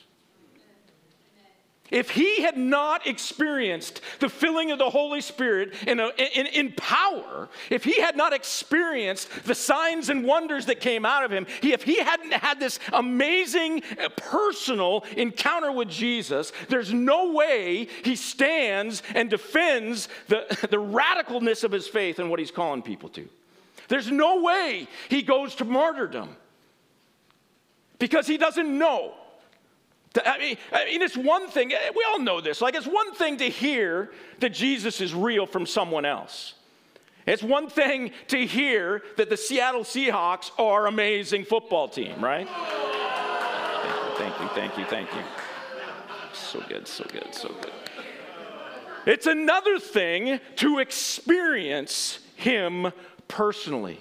If 1.90 2.10
he 2.10 2.42
had 2.42 2.56
not 2.56 3.06
experienced 3.06 4.02
the 4.20 4.28
filling 4.28 4.70
of 4.70 4.78
the 4.78 4.90
Holy 4.90 5.20
Spirit 5.20 5.72
in, 5.86 6.00
a, 6.00 6.08
in, 6.08 6.46
in, 6.46 6.72
power, 6.72 7.48
if 7.70 7.84
he 7.84 8.00
had 8.00 8.16
not 8.16 8.32
experienced 8.32 9.44
the 9.44 9.54
signs 9.54 10.10
and 10.10 10.24
wonders 10.24 10.66
that 10.66 10.80
came 10.80 11.06
out 11.06 11.24
of 11.24 11.30
him, 11.30 11.46
he, 11.62 11.72
if 11.72 11.82
he 11.82 11.98
hadn't 11.98 12.32
had 12.32 12.60
this 12.60 12.78
amazing 12.92 13.82
uh, 13.98 14.10
personal 14.16 15.04
encounter 15.16 15.72
with 15.72 15.88
Jesus, 15.88 16.52
there's 16.68 16.92
no 16.92 17.32
way 17.32 17.88
he 18.04 18.16
stands 18.16 19.02
and 19.14 19.30
defends 19.30 20.08
the, 20.28 20.44
the 20.70 20.76
radicalness 20.76 21.64
of 21.64 21.72
his 21.72 21.88
faith 21.88 22.18
and 22.18 22.28
what 22.28 22.38
he's 22.38 22.50
calling 22.50 22.82
people 22.82 23.08
to. 23.10 23.26
There's 23.88 24.10
no 24.10 24.42
way 24.42 24.86
he 25.08 25.22
goes 25.22 25.54
to 25.56 25.64
martyrdom 25.64 26.36
because 27.98 28.26
he 28.26 28.36
doesn't 28.36 28.78
know 28.78 29.14
I 30.24 30.38
mean, 30.38 30.56
I 30.72 30.84
mean, 30.86 31.02
it's 31.02 31.16
one 31.16 31.48
thing, 31.48 31.68
we 31.68 32.06
all 32.08 32.18
know 32.18 32.40
this. 32.40 32.60
Like, 32.60 32.74
it's 32.74 32.86
one 32.86 33.14
thing 33.14 33.36
to 33.38 33.48
hear 33.48 34.10
that 34.40 34.50
Jesus 34.50 35.00
is 35.00 35.14
real 35.14 35.46
from 35.46 35.66
someone 35.66 36.04
else. 36.04 36.54
It's 37.26 37.42
one 37.42 37.68
thing 37.68 38.12
to 38.28 38.46
hear 38.46 39.02
that 39.18 39.28
the 39.28 39.36
Seattle 39.36 39.82
Seahawks 39.82 40.50
are 40.58 40.86
amazing 40.86 41.44
football 41.44 41.88
team, 41.88 42.24
right? 42.24 42.48
Thank 44.16 44.40
you, 44.40 44.48
thank 44.48 44.48
you, 44.48 44.48
thank 44.54 44.78
you, 44.78 44.84
thank 44.86 45.14
you. 45.14 45.22
So 46.32 46.62
good, 46.68 46.88
so 46.88 47.04
good, 47.04 47.34
so 47.34 47.48
good. 47.48 47.72
It's 49.06 49.26
another 49.26 49.78
thing 49.78 50.40
to 50.56 50.78
experience 50.78 52.20
Him 52.36 52.92
personally. 53.26 54.00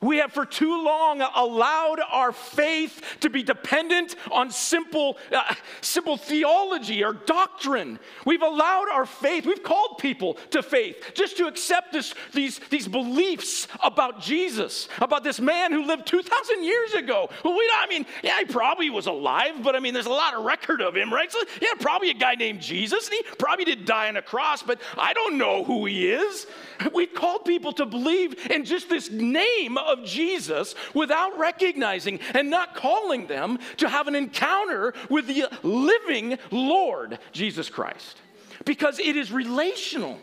We 0.00 0.18
have 0.18 0.32
for 0.32 0.46
too 0.46 0.84
long 0.84 1.20
allowed 1.20 2.00
our 2.10 2.32
faith 2.32 3.02
to 3.20 3.30
be 3.30 3.42
dependent 3.42 4.14
on 4.30 4.50
simple, 4.50 5.18
uh, 5.32 5.54
simple 5.80 6.16
theology 6.16 7.02
or 7.02 7.12
doctrine. 7.12 7.98
We've 8.24 8.42
allowed 8.42 8.88
our 8.92 9.06
faith, 9.06 9.46
we've 9.46 9.62
called 9.62 9.98
people 9.98 10.34
to 10.50 10.62
faith 10.62 11.12
just 11.14 11.36
to 11.38 11.46
accept 11.46 11.92
this, 11.92 12.14
these, 12.32 12.60
these 12.70 12.86
beliefs 12.86 13.66
about 13.82 14.20
Jesus, 14.20 14.88
about 15.00 15.24
this 15.24 15.40
man 15.40 15.72
who 15.72 15.84
lived 15.84 16.06
2,000 16.06 16.62
years 16.62 16.94
ago. 16.94 17.28
Well, 17.44 17.54
we, 17.54 17.70
I 17.76 17.86
mean, 17.88 18.06
yeah, 18.22 18.38
he 18.38 18.44
probably 18.44 18.90
was 18.90 19.06
alive, 19.06 19.62
but 19.62 19.74
I 19.74 19.80
mean, 19.80 19.94
there's 19.94 20.06
a 20.06 20.10
lot 20.10 20.34
of 20.34 20.44
record 20.44 20.80
of 20.80 20.96
him, 20.96 21.12
right? 21.12 21.30
So, 21.30 21.38
yeah, 21.60 21.68
probably 21.80 22.10
a 22.10 22.14
guy 22.14 22.34
named 22.34 22.60
Jesus, 22.60 23.08
and 23.08 23.14
he 23.14 23.22
probably 23.36 23.64
did 23.64 23.84
die 23.84 24.08
on 24.08 24.16
a 24.16 24.22
cross, 24.22 24.62
but 24.62 24.80
I 24.96 25.12
don't 25.12 25.38
know 25.38 25.64
who 25.64 25.86
he 25.86 26.10
is. 26.10 26.46
We've 26.92 27.12
called 27.12 27.44
people 27.44 27.72
to 27.74 27.86
believe 27.86 28.50
in 28.50 28.64
just 28.64 28.88
this 28.88 29.10
name 29.10 29.76
of 29.78 30.04
Jesus 30.04 30.74
without 30.94 31.38
recognizing 31.38 32.20
and 32.34 32.50
not 32.50 32.74
calling 32.74 33.26
them 33.26 33.58
to 33.78 33.88
have 33.88 34.08
an 34.08 34.14
encounter 34.14 34.94
with 35.08 35.26
the 35.26 35.46
living 35.62 36.38
Lord 36.50 37.18
Jesus 37.32 37.68
Christ. 37.68 38.20
Because 38.64 38.98
it 38.98 39.16
is 39.16 39.32
relational. 39.32 40.18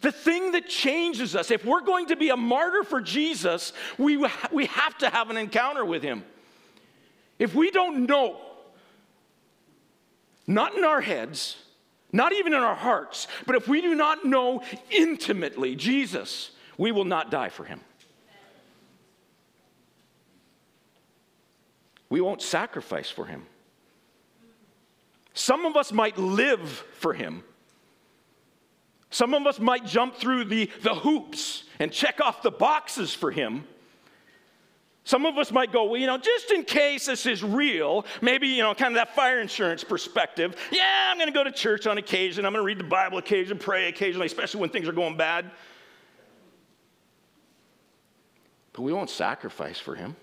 The 0.00 0.12
thing 0.12 0.52
that 0.52 0.68
changes 0.68 1.34
us, 1.34 1.50
if 1.50 1.64
we're 1.64 1.80
going 1.80 2.06
to 2.06 2.16
be 2.16 2.28
a 2.28 2.36
martyr 2.36 2.84
for 2.84 3.00
Jesus, 3.00 3.72
we, 3.96 4.16
we 4.52 4.66
have 4.66 4.96
to 4.98 5.10
have 5.10 5.30
an 5.30 5.36
encounter 5.36 5.84
with 5.84 6.02
him. 6.02 6.24
If 7.38 7.54
we 7.54 7.70
don't 7.70 8.06
know, 8.06 8.40
not 10.46 10.76
in 10.76 10.84
our 10.84 11.00
heads, 11.00 11.56
not 12.12 12.32
even 12.32 12.54
in 12.54 12.60
our 12.60 12.74
hearts, 12.74 13.28
but 13.46 13.56
if 13.56 13.68
we 13.68 13.80
do 13.80 13.94
not 13.94 14.24
know 14.24 14.62
intimately 14.90 15.76
Jesus, 15.76 16.50
we 16.76 16.92
will 16.92 17.04
not 17.04 17.30
die 17.30 17.50
for 17.50 17.64
him. 17.64 17.80
We 22.08 22.20
won't 22.20 22.40
sacrifice 22.40 23.10
for 23.10 23.26
him. 23.26 23.44
Some 25.34 25.66
of 25.66 25.76
us 25.76 25.92
might 25.92 26.16
live 26.16 26.68
for 26.94 27.12
him. 27.12 27.44
Some 29.10 29.34
of 29.34 29.46
us 29.46 29.58
might 29.58 29.86
jump 29.86 30.16
through 30.16 30.44
the, 30.44 30.70
the 30.82 30.94
hoops 30.94 31.64
and 31.78 31.92
check 31.92 32.20
off 32.20 32.42
the 32.42 32.50
boxes 32.50 33.14
for 33.14 33.30
him. 33.30 33.64
Some 35.08 35.24
of 35.24 35.38
us 35.38 35.50
might 35.50 35.72
go, 35.72 35.84
well, 35.84 35.98
you 35.98 36.06
know, 36.06 36.18
just 36.18 36.50
in 36.50 36.64
case 36.64 37.06
this 37.06 37.24
is 37.24 37.42
real, 37.42 38.04
maybe, 38.20 38.46
you 38.46 38.62
know, 38.62 38.74
kind 38.74 38.92
of 38.92 38.96
that 38.96 39.14
fire 39.14 39.40
insurance 39.40 39.82
perspective. 39.82 40.54
Yeah, 40.70 41.08
I'm 41.08 41.16
going 41.16 41.28
to 41.28 41.32
go 41.32 41.42
to 41.42 41.50
church 41.50 41.86
on 41.86 41.96
occasion. 41.96 42.44
I'm 42.44 42.52
going 42.52 42.62
to 42.62 42.66
read 42.66 42.78
the 42.78 42.84
Bible 42.84 43.16
occasionally, 43.16 43.58
pray 43.58 43.88
occasionally, 43.88 44.26
especially 44.26 44.60
when 44.60 44.68
things 44.68 44.86
are 44.86 44.92
going 44.92 45.16
bad. 45.16 45.50
But 48.74 48.82
we 48.82 48.92
won't 48.92 49.08
sacrifice 49.08 49.78
for 49.78 49.94
him. 49.94 50.14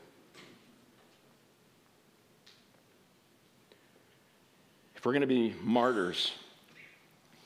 If 4.95 5.03
we're 5.03 5.13
going 5.13 5.21
to 5.21 5.27
be 5.27 5.55
martyrs 5.63 6.31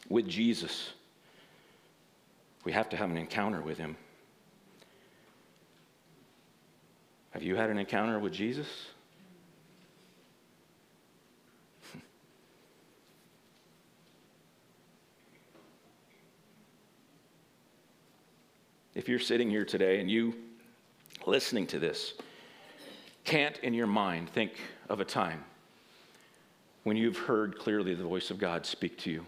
with 0.10 0.28
Jesus, 0.28 0.92
we 2.66 2.74
have 2.74 2.90
to 2.90 2.98
have 2.98 3.10
an 3.10 3.16
encounter 3.16 3.62
with 3.62 3.78
him. 3.78 3.96
Have 7.32 7.44
you 7.44 7.56
had 7.56 7.70
an 7.70 7.78
encounter 7.78 8.18
with 8.20 8.34
Jesus? 8.34 8.68
if 18.96 19.08
you're 19.08 19.20
sitting 19.20 19.50
here 19.50 19.66
today 19.66 20.00
and 20.00 20.10
you 20.10 20.34
listening 21.26 21.68
to 21.68 21.78
this 21.80 22.14
can't 23.26 23.58
in 23.60 23.74
your 23.76 23.86
mind 23.86 24.30
think 24.30 24.54
of 24.90 25.00
a 25.00 25.06
time 25.06 25.44
when 26.84 26.98
you've 26.98 27.18
heard 27.18 27.60
clearly 27.60 27.94
the 27.94 28.04
voice 28.04 28.32
of 28.32 28.40
God 28.40 28.66
speak 28.66 28.98
to 29.00 29.12
you, 29.12 29.26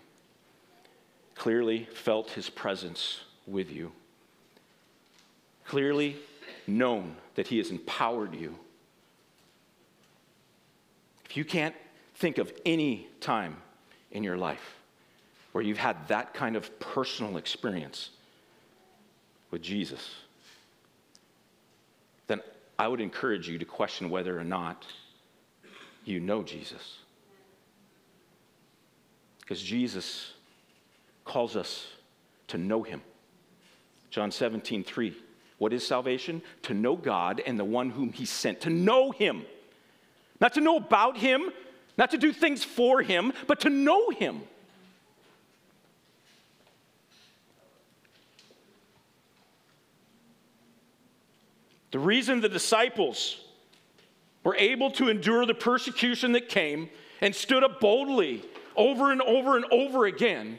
clearly 1.36 1.88
felt 1.94 2.32
his 2.32 2.50
presence 2.50 3.22
with 3.46 3.72
you, 3.72 3.92
clearly 5.66 6.16
known 6.68 7.16
that 7.36 7.48
He 7.48 7.58
has 7.58 7.72
empowered 7.72 8.36
you. 8.36 8.56
If 11.26 11.38
you 11.38 11.46
can't 11.46 11.76
think 12.16 12.38
of 12.38 12.52
any 12.66 13.08
time 13.20 13.58
in 14.12 14.24
your 14.24 14.38
life 14.38 14.76
where 15.52 15.64
you've 15.64 15.78
had 15.78 16.08
that 16.08 16.34
kind 16.34 16.56
of 16.56 16.80
personal 16.80 17.38
experience 17.38 18.10
with 19.50 19.62
Jesus, 19.62 20.10
then 22.28 22.42
I 22.78 22.88
would 22.88 23.02
encourage 23.02 23.48
you 23.48 23.58
to 23.58 23.66
question 23.66 24.10
whether 24.10 24.38
or 24.38 24.44
not 24.44 24.86
you 26.04 26.20
know 26.20 26.44
Jesus. 26.44 26.98
Because 29.40 29.62
Jesus 29.62 30.34
calls 31.26 31.56
us 31.56 31.88
to 32.48 32.58
know 32.58 32.84
him. 32.84 33.02
John 34.10 34.32
17, 34.32 34.84
3. 34.84 35.16
What 35.62 35.74
is 35.74 35.86
salvation? 35.86 36.42
To 36.64 36.74
know 36.74 36.96
God 36.96 37.40
and 37.46 37.60
the 37.60 37.64
one 37.64 37.92
whom 37.92 38.14
he 38.14 38.26
sent, 38.26 38.62
to 38.62 38.72
know 38.72 39.12
him. 39.12 39.44
Not 40.40 40.56
to 40.56 40.60
know 40.60 40.78
about 40.78 41.18
him, 41.18 41.52
not 42.00 42.10
to 42.10 42.18
do 42.18 42.34
things 42.34 42.64
for 42.64 43.04
him, 43.04 43.32
but 43.46 43.60
to 43.60 43.70
know 43.70 44.10
him. 44.10 44.42
The 51.92 52.00
reason 52.00 52.42
the 52.42 52.50
disciples 52.50 53.40
were 54.44 54.56
able 54.56 54.90
to 54.90 55.10
endure 55.10 55.46
the 55.46 55.54
persecution 55.54 56.32
that 56.32 56.50
came 56.50 56.90
and 57.22 57.36
stood 57.36 57.64
up 57.64 57.80
boldly 57.80 58.44
over 58.76 59.12
and 59.12 59.22
over 59.22 59.58
and 59.58 59.66
over 59.70 60.08
again 60.08 60.58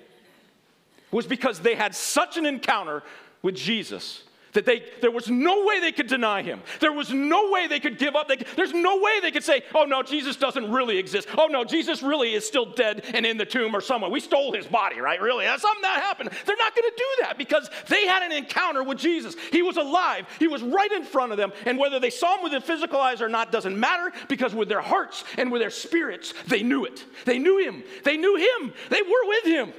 was 1.10 1.26
because 1.26 1.58
they 1.58 1.74
had 1.74 1.92
such 1.92 2.36
an 2.36 2.46
encounter 2.46 3.02
with 3.42 3.56
Jesus 3.56 4.22
that 4.52 4.66
they, 4.66 4.84
there 5.00 5.10
was 5.10 5.28
no 5.28 5.64
way 5.64 5.80
they 5.80 5.92
could 5.92 6.06
deny 6.06 6.42
him. 6.42 6.62
There 6.80 6.92
was 6.92 7.12
no 7.12 7.50
way 7.50 7.66
they 7.66 7.80
could 7.80 7.98
give 7.98 8.14
up. 8.14 8.28
They, 8.28 8.36
there's 8.56 8.72
no 8.72 8.98
way 8.98 9.20
they 9.20 9.30
could 9.30 9.44
say, 9.44 9.62
oh 9.74 9.84
no, 9.84 10.02
Jesus 10.02 10.36
doesn't 10.36 10.70
really 10.70 10.98
exist. 10.98 11.28
Oh 11.36 11.46
no, 11.46 11.64
Jesus 11.64 12.02
really 12.02 12.34
is 12.34 12.46
still 12.46 12.66
dead 12.66 13.04
and 13.14 13.24
in 13.24 13.38
the 13.38 13.46
tomb 13.46 13.74
or 13.74 13.80
somewhere. 13.80 14.10
We 14.10 14.20
stole 14.20 14.52
his 14.52 14.66
body, 14.66 15.00
right? 15.00 15.20
Really? 15.20 15.44
That's 15.44 15.62
something 15.62 15.82
that 15.82 16.02
happened. 16.02 16.30
They're 16.46 16.56
not 16.56 16.74
going 16.74 16.90
to 16.90 16.96
do 16.96 17.22
that 17.22 17.38
because 17.38 17.70
they 17.88 18.06
had 18.06 18.22
an 18.22 18.32
encounter 18.32 18.82
with 18.82 18.98
Jesus. 18.98 19.34
He 19.50 19.62
was 19.62 19.76
alive, 19.76 20.26
he 20.38 20.48
was 20.48 20.62
right 20.62 20.92
in 20.92 21.04
front 21.04 21.32
of 21.32 21.38
them. 21.38 21.52
And 21.66 21.78
whether 21.78 21.98
they 21.98 22.10
saw 22.10 22.36
him 22.36 22.42
with 22.42 22.52
their 22.52 22.60
physical 22.60 23.00
eyes 23.00 23.22
or 23.22 23.28
not 23.28 23.52
doesn't 23.52 23.78
matter 23.78 24.12
because 24.28 24.54
with 24.54 24.68
their 24.68 24.82
hearts 24.82 25.24
and 25.38 25.50
with 25.50 25.62
their 25.62 25.70
spirits, 25.70 26.34
they 26.48 26.62
knew 26.62 26.84
it. 26.84 27.04
They 27.24 27.38
knew 27.38 27.58
him. 27.58 27.82
They 28.04 28.16
knew 28.16 28.36
him. 28.36 28.72
They 28.90 29.02
were 29.02 29.28
with 29.28 29.44
him. 29.44 29.72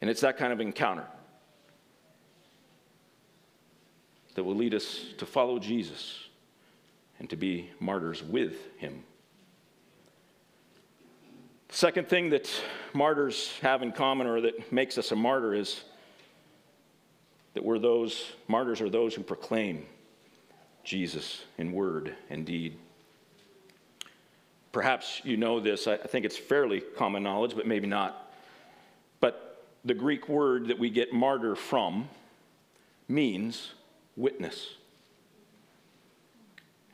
And 0.00 0.10
it's 0.10 0.20
that 0.20 0.36
kind 0.36 0.52
of 0.52 0.60
encounter 0.60 1.06
that 4.34 4.44
will 4.44 4.56
lead 4.56 4.74
us 4.74 5.04
to 5.18 5.26
follow 5.26 5.58
Jesus 5.58 6.24
and 7.18 7.30
to 7.30 7.36
be 7.36 7.70
martyrs 7.80 8.22
with 8.22 8.56
him. 8.76 9.04
The 11.68 11.76
second 11.76 12.08
thing 12.08 12.30
that 12.30 12.50
martyrs 12.92 13.52
have 13.62 13.82
in 13.82 13.92
common 13.92 14.26
or 14.26 14.40
that 14.42 14.72
makes 14.72 14.98
us 14.98 15.12
a 15.12 15.16
martyr 15.16 15.54
is 15.54 15.82
that 17.54 17.64
we're 17.64 17.78
those, 17.78 18.32
martyrs 18.48 18.80
are 18.80 18.90
those 18.90 19.14
who 19.14 19.22
proclaim 19.22 19.86
Jesus 20.82 21.42
in 21.56 21.72
word 21.72 22.14
and 22.30 22.44
deed. 22.44 22.76
Perhaps 24.72 25.20
you 25.24 25.36
know 25.36 25.60
this, 25.60 25.86
I 25.86 25.96
think 25.96 26.24
it's 26.26 26.36
fairly 26.36 26.80
common 26.80 27.22
knowledge, 27.22 27.54
but 27.54 27.66
maybe 27.66 27.86
not. 27.86 28.32
But 29.20 29.64
the 29.84 29.94
Greek 29.94 30.28
word 30.28 30.68
that 30.68 30.78
we 30.78 30.90
get 30.90 31.12
martyr 31.12 31.54
from 31.54 32.08
means 33.08 33.72
witness. 34.16 34.74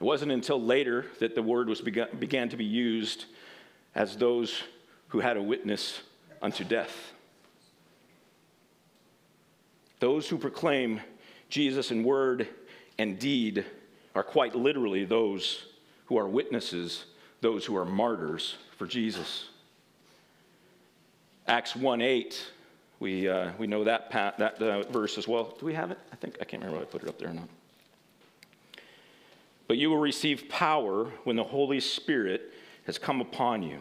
It 0.01 0.05
wasn't 0.05 0.33
until 0.33 0.61
later 0.61 1.07
that 1.19 1.35
the 1.35 1.43
word 1.43 1.69
was 1.69 1.81
begun, 1.81 2.09
began 2.19 2.49
to 2.49 2.57
be 2.57 2.65
used 2.65 3.27
as 3.95 4.17
those 4.17 4.63
who 5.09 5.21
had 5.21 5.37
a 5.37 5.43
witness 5.43 6.01
unto 6.41 6.65
death. 6.65 7.13
Those 9.99 10.29
who 10.29 10.39
proclaim 10.39 11.01
Jesus 11.51 11.91
in 11.91 12.05
word 12.05 12.49
and 12.99 13.19
deed 13.19 13.67
are 14.15 14.23
quite 14.23 14.55
literally 14.55 15.05
those 15.05 15.67
who 16.07 16.19
are 16.19 16.27
witnesses, 16.27 17.05
those 17.41 17.67
who 17.67 17.77
are 17.77 17.85
martyrs 17.85 18.57
for 18.79 18.87
Jesus. 18.87 19.49
Acts 21.47 21.77
1 21.77 22.01
8 22.01 22.47
we, 23.01 23.29
uh, 23.29 23.53
we 23.59 23.67
know 23.67 23.83
that, 23.85 24.11
pat, 24.11 24.39
that 24.39 24.61
uh, 24.63 24.83
verse 24.85 25.17
as 25.19 25.27
well. 25.27 25.57
Do 25.59 25.67
we 25.67 25.75
have 25.75 25.91
it? 25.91 25.99
I 26.13 26.17
think, 26.17 26.37
I 26.41 26.45
can't 26.45 26.63
remember 26.63 26.83
if 26.83 26.89
I 26.89 26.93
put 26.93 27.03
it 27.03 27.09
up 27.09 27.19
there 27.19 27.31
or 27.31 27.35
not. 27.35 27.49
But 29.67 29.79
you 29.79 29.89
will 29.89 29.99
receive 29.99 30.49
power 30.49 31.07
when 31.25 31.37
the 31.37 31.45
Holy 31.45 31.81
Spirit 31.81 32.53
has 32.85 32.99
come 32.99 33.21
upon 33.21 33.63
you, 33.63 33.81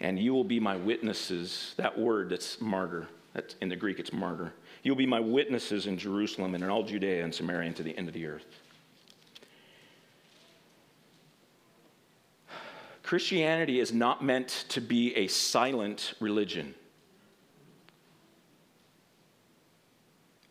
and 0.00 0.18
you 0.18 0.32
will 0.32 0.44
be 0.44 0.60
my 0.60 0.76
witnesses. 0.76 1.74
That 1.76 1.98
word 1.98 2.30
that's 2.30 2.60
martyr, 2.60 3.06
that's 3.34 3.54
in 3.60 3.68
the 3.68 3.76
Greek, 3.76 3.98
it's 3.98 4.12
martyr. 4.12 4.54
You'll 4.82 4.96
be 4.96 5.06
my 5.06 5.20
witnesses 5.20 5.86
in 5.86 5.98
Jerusalem 5.98 6.54
and 6.54 6.64
in 6.64 6.70
all 6.70 6.84
Judea 6.84 7.22
and 7.22 7.34
Samaria 7.34 7.66
and 7.66 7.76
to 7.76 7.82
the 7.82 7.96
end 7.98 8.08
of 8.08 8.14
the 8.14 8.26
earth. 8.26 8.46
Christianity 13.02 13.80
is 13.80 13.92
not 13.92 14.22
meant 14.22 14.66
to 14.68 14.80
be 14.80 15.14
a 15.16 15.26
silent 15.28 16.14
religion. 16.20 16.74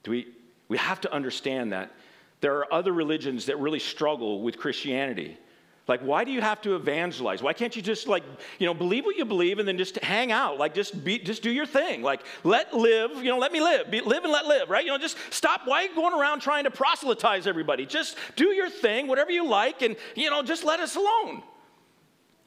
Do 0.08 0.12
we, 0.12 0.28
we 0.70 0.78
have 0.78 1.02
to 1.02 1.12
understand 1.12 1.74
that 1.74 1.92
there 2.40 2.56
are 2.60 2.74
other 2.74 2.94
religions 2.94 3.48
that 3.48 3.60
really 3.60 3.80
struggle 3.80 4.42
with 4.42 4.58
Christianity. 4.58 5.38
Like, 5.86 6.00
why 6.00 6.24
do 6.24 6.32
you 6.32 6.40
have 6.40 6.62
to 6.62 6.78
evangelize? 6.78 7.44
Why 7.44 7.52
can't 7.52 7.76
you 7.76 7.82
just 7.82 8.08
like, 8.08 8.24
you 8.58 8.66
know, 8.66 8.74
believe 8.74 9.04
what 9.04 9.18
you 9.18 9.26
believe 9.26 9.60
and 9.60 9.68
then 9.68 9.78
just 9.78 9.98
hang 9.98 10.32
out? 10.32 10.58
Like, 10.58 10.74
just 10.74 11.04
be, 11.04 11.20
just 11.20 11.44
do 11.44 11.52
your 11.52 11.66
thing. 11.66 12.04
Like, 12.04 12.22
let 12.46 12.74
live, 12.74 13.18
you 13.18 13.26
know, 13.26 13.38
let 13.38 13.52
me 13.52 13.60
live. 13.60 13.92
Be, 13.92 14.00
live 14.00 14.24
and 14.24 14.32
let 14.32 14.46
live, 14.46 14.70
right? 14.70 14.86
You 14.86 14.92
know, 14.92 14.98
just 14.98 15.18
stop. 15.30 15.64
Why 15.66 15.84
are 15.84 15.90
you 15.90 15.96
going 15.96 16.18
around 16.18 16.40
trying 16.40 16.64
to 16.64 16.72
proselytize 16.72 17.46
everybody? 17.46 17.86
Just 17.86 18.16
do 18.38 18.54
your 18.54 18.70
thing, 18.70 19.08
whatever 19.08 19.32
you 19.32 19.46
like, 19.46 19.82
and, 19.82 19.98
you 20.16 20.30
know, 20.30 20.42
just 20.42 20.64
let 20.64 20.80
us 20.80 20.96
alone. 20.96 21.44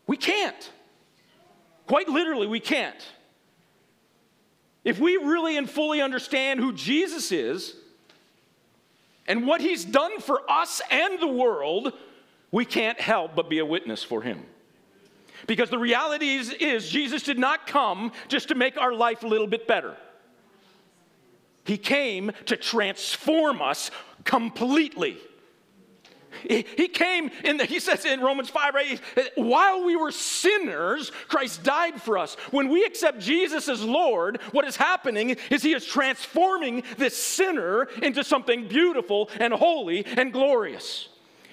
We 0.06 0.16
can't. 0.16 0.70
Quite 1.86 2.08
literally, 2.08 2.46
we 2.46 2.60
can't. 2.60 3.06
If 4.84 4.98
we 4.98 5.16
really 5.16 5.56
and 5.56 5.68
fully 5.68 6.00
understand 6.00 6.60
who 6.60 6.72
Jesus 6.72 7.32
is 7.32 7.76
and 9.26 9.46
what 9.46 9.60
he's 9.60 9.84
done 9.84 10.20
for 10.20 10.40
us 10.50 10.80
and 10.90 11.20
the 11.20 11.26
world, 11.26 11.92
we 12.50 12.64
can't 12.64 13.00
help 13.00 13.34
but 13.34 13.50
be 13.50 13.58
a 13.58 13.66
witness 13.66 14.02
for 14.02 14.22
him. 14.22 14.42
Because 15.46 15.70
the 15.70 15.78
reality 15.78 16.34
is, 16.34 16.50
is, 16.50 16.88
Jesus 16.88 17.22
did 17.22 17.38
not 17.38 17.66
come 17.66 18.12
just 18.28 18.48
to 18.48 18.54
make 18.54 18.76
our 18.76 18.92
life 18.92 19.22
a 19.22 19.26
little 19.26 19.46
bit 19.46 19.66
better. 19.66 19.96
He 21.64 21.78
came 21.78 22.32
to 22.46 22.56
transform 22.56 23.62
us 23.62 23.90
completely. 24.24 25.18
He 26.48 26.88
came 26.88 27.30
in 27.44 27.58
the, 27.58 27.64
he 27.64 27.80
says 27.80 28.04
in 28.04 28.20
Romans 28.20 28.48
5, 28.50 28.74
right? 28.74 29.00
While 29.34 29.84
we 29.84 29.96
were 29.96 30.10
sinners, 30.10 31.10
Christ 31.28 31.62
died 31.62 32.00
for 32.00 32.16
us. 32.18 32.34
When 32.50 32.68
we 32.68 32.84
accept 32.84 33.20
Jesus 33.20 33.68
as 33.68 33.82
Lord, 33.82 34.40
what 34.52 34.64
is 34.64 34.76
happening 34.76 35.36
is 35.50 35.62
he 35.62 35.74
is 35.74 35.84
transforming 35.84 36.82
this 36.96 37.16
sinner 37.16 37.84
into 38.02 38.24
something 38.24 38.68
beautiful 38.68 39.28
and 39.38 39.52
holy 39.52 40.06
and 40.06 40.32
glorious. 40.32 41.09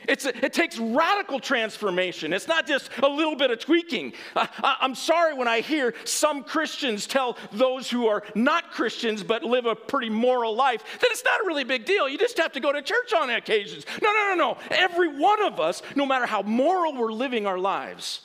It's 0.07 0.25
a, 0.25 0.45
it 0.45 0.53
takes 0.53 0.77
radical 0.77 1.39
transformation. 1.39 2.31
It's 2.31 2.47
not 2.47 2.65
just 2.65 2.89
a 3.03 3.07
little 3.07 3.35
bit 3.35 3.51
of 3.51 3.59
tweaking. 3.59 4.13
I, 4.35 4.77
am 4.81 4.95
sorry 4.95 5.33
when 5.33 5.47
I 5.47 5.59
hear 5.59 5.93
some 6.05 6.43
Christians 6.43 7.07
tell 7.07 7.37
those 7.51 7.89
who 7.89 8.07
are 8.07 8.23
not 8.33 8.71
Christians 8.71 9.21
but 9.21 9.43
live 9.43 9.65
a 9.65 9.75
pretty 9.75 10.09
moral 10.09 10.55
life 10.55 10.83
that 10.99 11.09
it's 11.11 11.23
not 11.25 11.41
a 11.41 11.43
really 11.45 11.65
big 11.65 11.85
deal. 11.85 12.07
You 12.07 12.17
just 12.17 12.37
have 12.37 12.53
to 12.53 12.59
go 12.59 12.71
to 12.71 12.81
church 12.81 13.13
on 13.13 13.29
occasions. 13.29 13.85
No, 14.01 14.13
no, 14.13 14.33
no, 14.33 14.35
no. 14.35 14.57
Every 14.71 15.09
one 15.09 15.43
of 15.43 15.59
us, 15.59 15.81
no 15.95 16.05
matter 16.05 16.25
how 16.25 16.41
moral 16.41 16.95
we're 16.95 17.11
living 17.11 17.45
our 17.45 17.59
lives, 17.59 18.21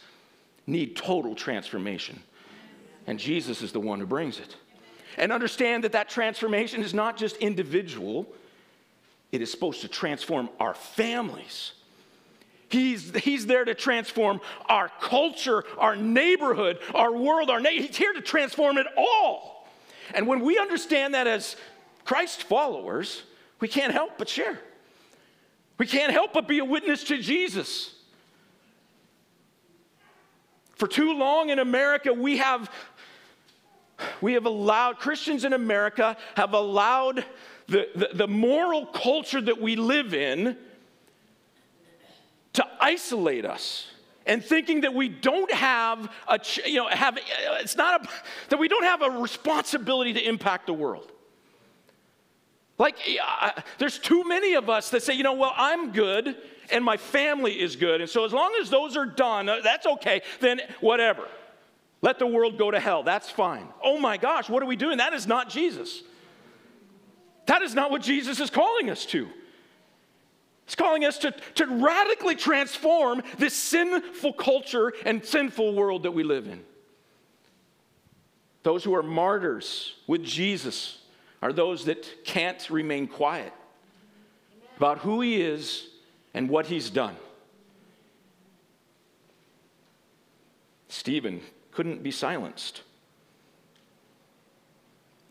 need 0.67 0.95
total 0.97 1.35
transformation. 1.35 2.23
And 3.07 3.19
Jesus 3.19 3.63
is 3.63 3.73
the 3.73 3.81
one 3.81 3.99
who 3.99 4.07
brings 4.07 4.39
it. 4.39 4.57
And 5.19 5.33
understand 5.33 5.85
that 5.85 5.93
that 5.93 6.09
transformation 6.09 6.83
is 6.83 6.95
not 6.95 7.17
just 7.17 7.37
individual 7.37 8.27
it 9.33 9.41
is 9.41 9.51
supposed 9.51 9.81
to 9.81 9.89
transform 9.89 10.51
our 10.61 10.75
families. 10.75 11.73
He's, 12.69 13.15
he's 13.17 13.47
there 13.47 13.65
to 13.65 13.75
transform 13.75 14.41
our 14.67 14.91
culture, 15.01 15.65
our 15.79 15.97
neighborhood, 15.97 16.79
our 16.95 17.13
world, 17.13 17.51
our 17.51 17.61
na- 17.61 17.71
He's 17.71 17.97
here 17.97 18.13
to 18.13 18.23
transform 18.23 18.79
it 18.79 18.87
all. 18.97 19.69
And 20.15 20.27
when 20.27 20.41
we 20.41 20.59
understand 20.59 21.15
that 21.15 21.27
as 21.27 21.57
Christ 22.05 22.45
followers, 22.45 23.23
we 23.61 23.69
can't 23.69 23.93
help 23.93 24.19
but 24.19 24.29
share. 24.29 24.59
We 25.79 25.87
can't 25.87 26.13
help 26.13 26.33
but 26.33 26.47
be 26.47 26.59
a 26.61 26.65
witness 26.65 27.05
to 27.05 27.19
Jesus. 27.19 27.95
For 30.75 30.87
too 30.87 31.13
long 31.13 31.51
in 31.51 31.59
America, 31.59 32.13
we 32.13 32.39
have, 32.39 32.71
we 34.21 34.33
have 34.35 34.47
allowed, 34.47 34.99
Christians 34.99 35.45
in 35.45 35.53
America 35.53 36.17
have 36.37 36.55
allowed 36.55 37.25
the, 37.73 37.89
the, 37.95 38.09
the 38.13 38.29
moral 38.29 38.85
culture 38.87 39.41
that 39.41 39.61
we 39.61 39.77
live 39.77 40.13
in 40.13 40.57
to 42.53 42.67
isolate 42.81 43.47
us 43.47 43.89
and 44.27 44.45
thinking 44.45 44.83
that 44.83 44.93
we 44.93 45.09
don't 45.09 45.53
have 45.53 46.13
a 46.29 46.39
you 46.67 46.77
know 46.77 46.87
have 46.89 47.19
it's 47.61 47.77
not 47.77 48.05
a, 48.05 48.09
that 48.51 48.59
we 48.59 48.69
don't 48.69 48.85
have 48.85 49.01
a 49.01 49.11
responsibility 49.11 50.13
to 50.13 50.29
impact 50.29 50.67
the 50.67 50.75
world. 50.75 51.11
Like 52.77 52.97
there's 53.79 53.99
too 53.99 54.23
many 54.29 54.55
of 54.55 54.69
us 54.69 54.91
that 54.91 55.03
say 55.03 55.15
you 55.15 55.23
know 55.23 55.33
well 55.33 55.55
i'm 55.57 55.93
good 55.93 56.37
and 56.71 56.85
my 56.85 56.99
family 56.99 57.59
is 57.59 57.75
good. 57.75 58.01
And 58.03 58.09
so 58.09 58.25
as 58.25 58.33
long 58.33 58.53
as 58.61 58.69
those 58.69 58.99
are 58.99 59.07
done 59.07 59.49
uh, 59.49 59.61
that's 59.65 59.87
okay 59.87 60.21
then 60.41 60.61
whatever. 60.81 61.27
Let 62.03 62.19
the 62.19 62.27
world 62.27 62.59
go 62.59 62.73
to 62.73 62.81
hell. 62.81 63.05
That's 63.05 63.31
fine. 63.31 63.67
Oh 63.83 63.99
my 63.99 64.19
gosh 64.19 64.51
what 64.51 64.63
are 64.63 64.67
we 64.67 64.77
doing? 64.77 64.99
That 64.99 65.15
is 65.15 65.27
not 65.27 65.49
jesus 65.49 66.03
that 67.47 67.63
is 67.63 67.75
not 67.75 67.91
what 67.91 68.03
jesus 68.03 68.41
is 68.41 68.51
calling 68.51 68.91
us 68.91 69.07
to 69.07 69.29
He's 70.67 70.77
calling 70.77 71.05
us 71.05 71.19
to, 71.19 71.33
to 71.57 71.67
radically 71.67 72.35
transform 72.35 73.23
this 73.39 73.55
sinful 73.55 74.35
culture 74.35 74.93
and 75.05 75.25
sinful 75.25 75.75
world 75.75 76.05
that 76.05 76.13
we 76.13 76.23
live 76.23 76.47
in. 76.47 76.63
Those 78.63 78.85
who 78.85 78.95
are 78.95 79.03
martyrs 79.03 79.95
with 80.07 80.23
Jesus 80.23 80.99
are 81.43 81.53
those 81.53 81.87
that 81.87 82.25
can't 82.25 82.71
remain 82.71 83.09
quiet 83.09 83.53
about 84.77 84.99
who 84.99 85.21
he 85.21 85.43
is 85.43 85.89
and 86.33 86.49
what 86.49 86.67
he's 86.67 86.89
done. 86.91 87.17
Stephen 90.89 91.41
couldn't 91.73 92.03
be 92.03 92.11
silenced. 92.11 92.83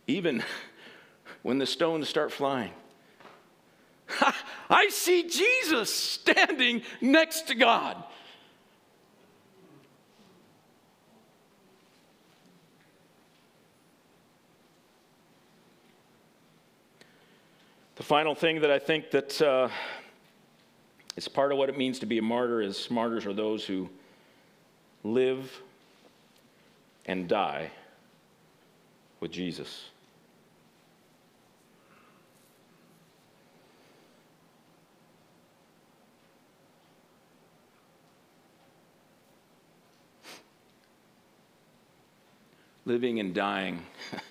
Even 0.07 0.43
when 1.43 1.57
the 1.57 1.65
stones 1.65 2.07
start 2.07 2.31
flying, 2.31 2.71
I 4.69 4.89
see 4.89 5.23
Jesus 5.23 5.93
standing 5.93 6.81
next 6.99 7.47
to 7.47 7.55
God. 7.55 8.03
The 18.01 18.03
final 18.07 18.33
thing 18.33 18.61
that 18.61 18.71
I 18.71 18.79
think 18.79 19.11
that 19.11 19.39
uh, 19.39 19.69
is 21.15 21.27
part 21.27 21.51
of 21.51 21.59
what 21.59 21.69
it 21.69 21.77
means 21.77 21.99
to 21.99 22.07
be 22.07 22.17
a 22.17 22.21
martyr 22.21 22.59
is 22.59 22.89
martyrs 22.89 23.27
are 23.27 23.33
those 23.33 23.63
who 23.63 23.89
live 25.03 25.61
and 27.05 27.27
die 27.27 27.69
with 29.19 29.31
Jesus. 29.31 29.90
Living 42.85 43.19
and 43.19 43.33
dying. 43.33 43.81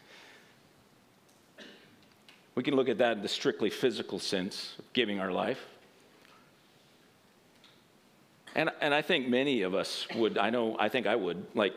we 2.54 2.62
can 2.62 2.74
look 2.74 2.88
at 2.88 2.98
that 2.98 3.16
in 3.16 3.22
the 3.22 3.28
strictly 3.28 3.70
physical 3.70 4.18
sense 4.18 4.74
of 4.78 4.92
giving 4.92 5.20
our 5.20 5.30
life. 5.30 5.64
And, 8.54 8.70
and 8.80 8.92
I 8.92 9.02
think 9.02 9.28
many 9.28 9.62
of 9.62 9.74
us 9.74 10.06
would, 10.14 10.36
I 10.36 10.50
know, 10.50 10.76
I 10.78 10.88
think 10.88 11.06
I 11.06 11.14
would, 11.14 11.46
like, 11.54 11.74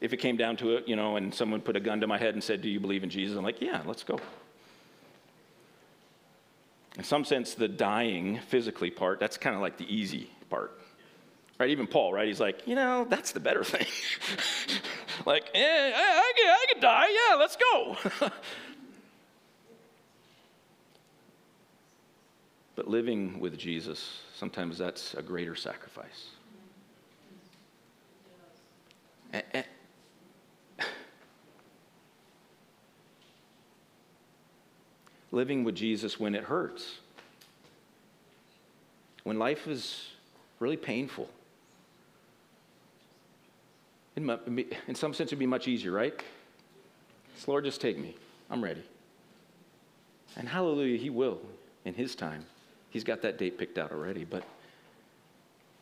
if 0.00 0.12
it 0.12 0.18
came 0.18 0.36
down 0.36 0.56
to 0.58 0.76
it, 0.76 0.86
you 0.86 0.96
know, 0.96 1.16
and 1.16 1.34
someone 1.34 1.62
put 1.62 1.76
a 1.76 1.80
gun 1.80 2.00
to 2.00 2.06
my 2.06 2.18
head 2.18 2.34
and 2.34 2.44
said, 2.44 2.60
Do 2.60 2.68
you 2.68 2.78
believe 2.78 3.02
in 3.02 3.10
Jesus? 3.10 3.36
I'm 3.38 3.44
like, 3.44 3.62
Yeah, 3.62 3.80
let's 3.86 4.04
go. 4.04 4.20
In 6.98 7.04
some 7.04 7.24
sense, 7.24 7.54
the 7.54 7.68
dying 7.68 8.38
physically 8.48 8.90
part, 8.90 9.18
that's 9.18 9.36
kind 9.36 9.56
of 9.56 9.62
like 9.62 9.78
the 9.78 9.92
easy 9.92 10.30
part. 10.50 10.78
Right? 11.58 11.70
Even 11.70 11.86
Paul, 11.86 12.12
right? 12.12 12.26
He's 12.26 12.40
like, 12.40 12.66
you 12.66 12.74
know, 12.74 13.06
that's 13.08 13.30
the 13.32 13.38
better 13.40 13.62
thing. 13.62 13.86
like, 15.26 15.50
eh, 15.54 15.92
I, 15.94 16.00
I, 16.00 16.32
can, 16.36 16.48
I 16.48 16.66
can 16.72 16.82
die. 16.82 17.06
Yeah, 17.08 17.36
let's 17.36 17.56
go. 17.56 17.96
but 22.74 22.88
living 22.88 23.38
with 23.38 23.56
Jesus, 23.56 24.20
sometimes 24.34 24.78
that's 24.78 25.14
a 25.14 25.22
greater 25.22 25.54
sacrifice. 25.54 26.30
Eh, 29.32 29.42
eh. 29.54 29.62
living 35.30 35.62
with 35.62 35.76
Jesus 35.76 36.18
when 36.18 36.34
it 36.34 36.42
hurts, 36.42 36.96
when 39.22 39.38
life 39.38 39.68
is 39.68 40.08
really 40.58 40.76
painful 40.76 41.28
in, 44.16 44.64
in 44.86 44.94
some 44.94 45.12
sense, 45.12 45.28
it'd 45.28 45.38
be 45.38 45.46
much 45.46 45.68
easier, 45.68 45.92
right? 45.92 46.14
So 47.36 47.50
Lord, 47.50 47.64
just 47.64 47.80
take 47.80 47.98
me. 47.98 48.16
I'm 48.50 48.62
ready. 48.62 48.82
And 50.36 50.48
hallelujah, 50.48 50.98
He 50.98 51.10
will 51.10 51.40
in 51.84 51.94
His 51.94 52.14
time. 52.14 52.44
He's 52.90 53.04
got 53.04 53.22
that 53.22 53.38
date 53.38 53.58
picked 53.58 53.78
out 53.78 53.90
already. 53.90 54.24
But 54.24 54.44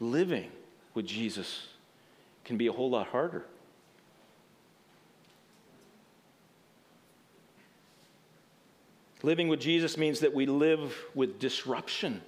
living 0.01 0.51
with 0.95 1.07
Jesus 1.07 1.67
can 2.45 2.57
be 2.57 2.67
a 2.67 2.73
whole 2.73 2.91
lot 2.91 3.09
harder. 3.09 3.45
Living 9.23 9.47
with 9.49 9.61
Jesus 9.61 9.97
means 9.97 10.21
that 10.21 10.35
we 10.35 10.47
live 10.47 10.97
with 11.15 11.39
disruption 11.39 12.21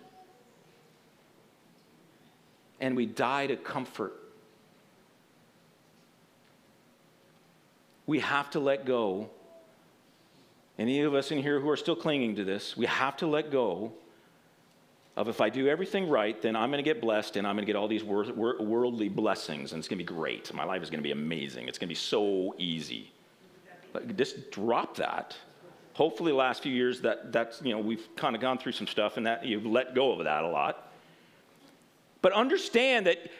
and 2.81 2.95
we 2.95 3.07
die 3.07 3.49
to 3.49 3.57
comfort 3.57 4.13
we 8.07 8.21
have 8.21 8.51
to 8.51 8.61
let 8.61 8.85
go. 8.85 9.31
Any 10.79 11.03
of 11.03 11.15
us 11.15 11.31
in 11.31 11.39
here 11.39 11.61
who 11.61 11.69
are 11.69 11.77
still 11.77 11.97
clinging 11.97 12.37
to 12.37 12.45
this, 12.45 12.77
we 12.77 12.87
have 12.87 13.17
to 13.19 13.27
let 13.27 13.51
go 13.51 13.93
of 15.17 15.29
if 15.29 15.41
I 15.41 15.49
do 15.49 15.69
everything 15.69 16.09
right, 16.09 16.41
then 16.43 16.57
I'm 16.57 16.71
going 16.71 16.83
to 16.83 16.91
get 16.91 17.01
blessed 17.01 17.37
and 17.37 17.47
I'm 17.47 17.55
going 17.55 17.65
to 17.65 17.73
get 17.73 17.77
all 17.77 17.87
these 17.87 18.03
worldly 18.03 19.09
blessings 19.09 19.73
and 19.73 19.79
it's 19.79 19.87
going 19.87 19.99
to 19.99 20.05
be 20.05 20.13
great. 20.13 20.53
My 20.53 20.65
life 20.65 20.83
is 20.83 20.91
going 20.91 20.99
to 20.99 21.05
be 21.05 21.13
amazing. 21.13 21.69
It's 21.69 21.79
going 21.79 21.89
to 21.89 21.93
be 21.93 21.95
so 21.95 22.55
easy. 22.59 23.13
Just 24.17 24.51
drop 24.51 24.97
that. 24.97 25.37
Hopefully, 25.93 26.33
the 26.33 26.37
last 26.37 26.65
few 26.65 26.73
years 26.73 27.01
that 27.03 27.31
that's 27.31 27.63
you 27.63 27.73
know 27.73 27.79
we've 27.79 28.09
kind 28.17 28.35
of 28.35 28.43
gone 28.43 28.59
through 28.59 28.73
some 28.73 28.89
stuff 28.89 29.17
and 29.17 29.27
that 29.27 29.45
you've 29.45 29.65
let 29.65 29.95
go 29.95 30.11
of 30.11 30.25
that 30.25 30.43
a 30.43 30.49
lot. 30.49 30.91
But 32.21 32.33
understand 32.33 33.07
that 33.07 33.31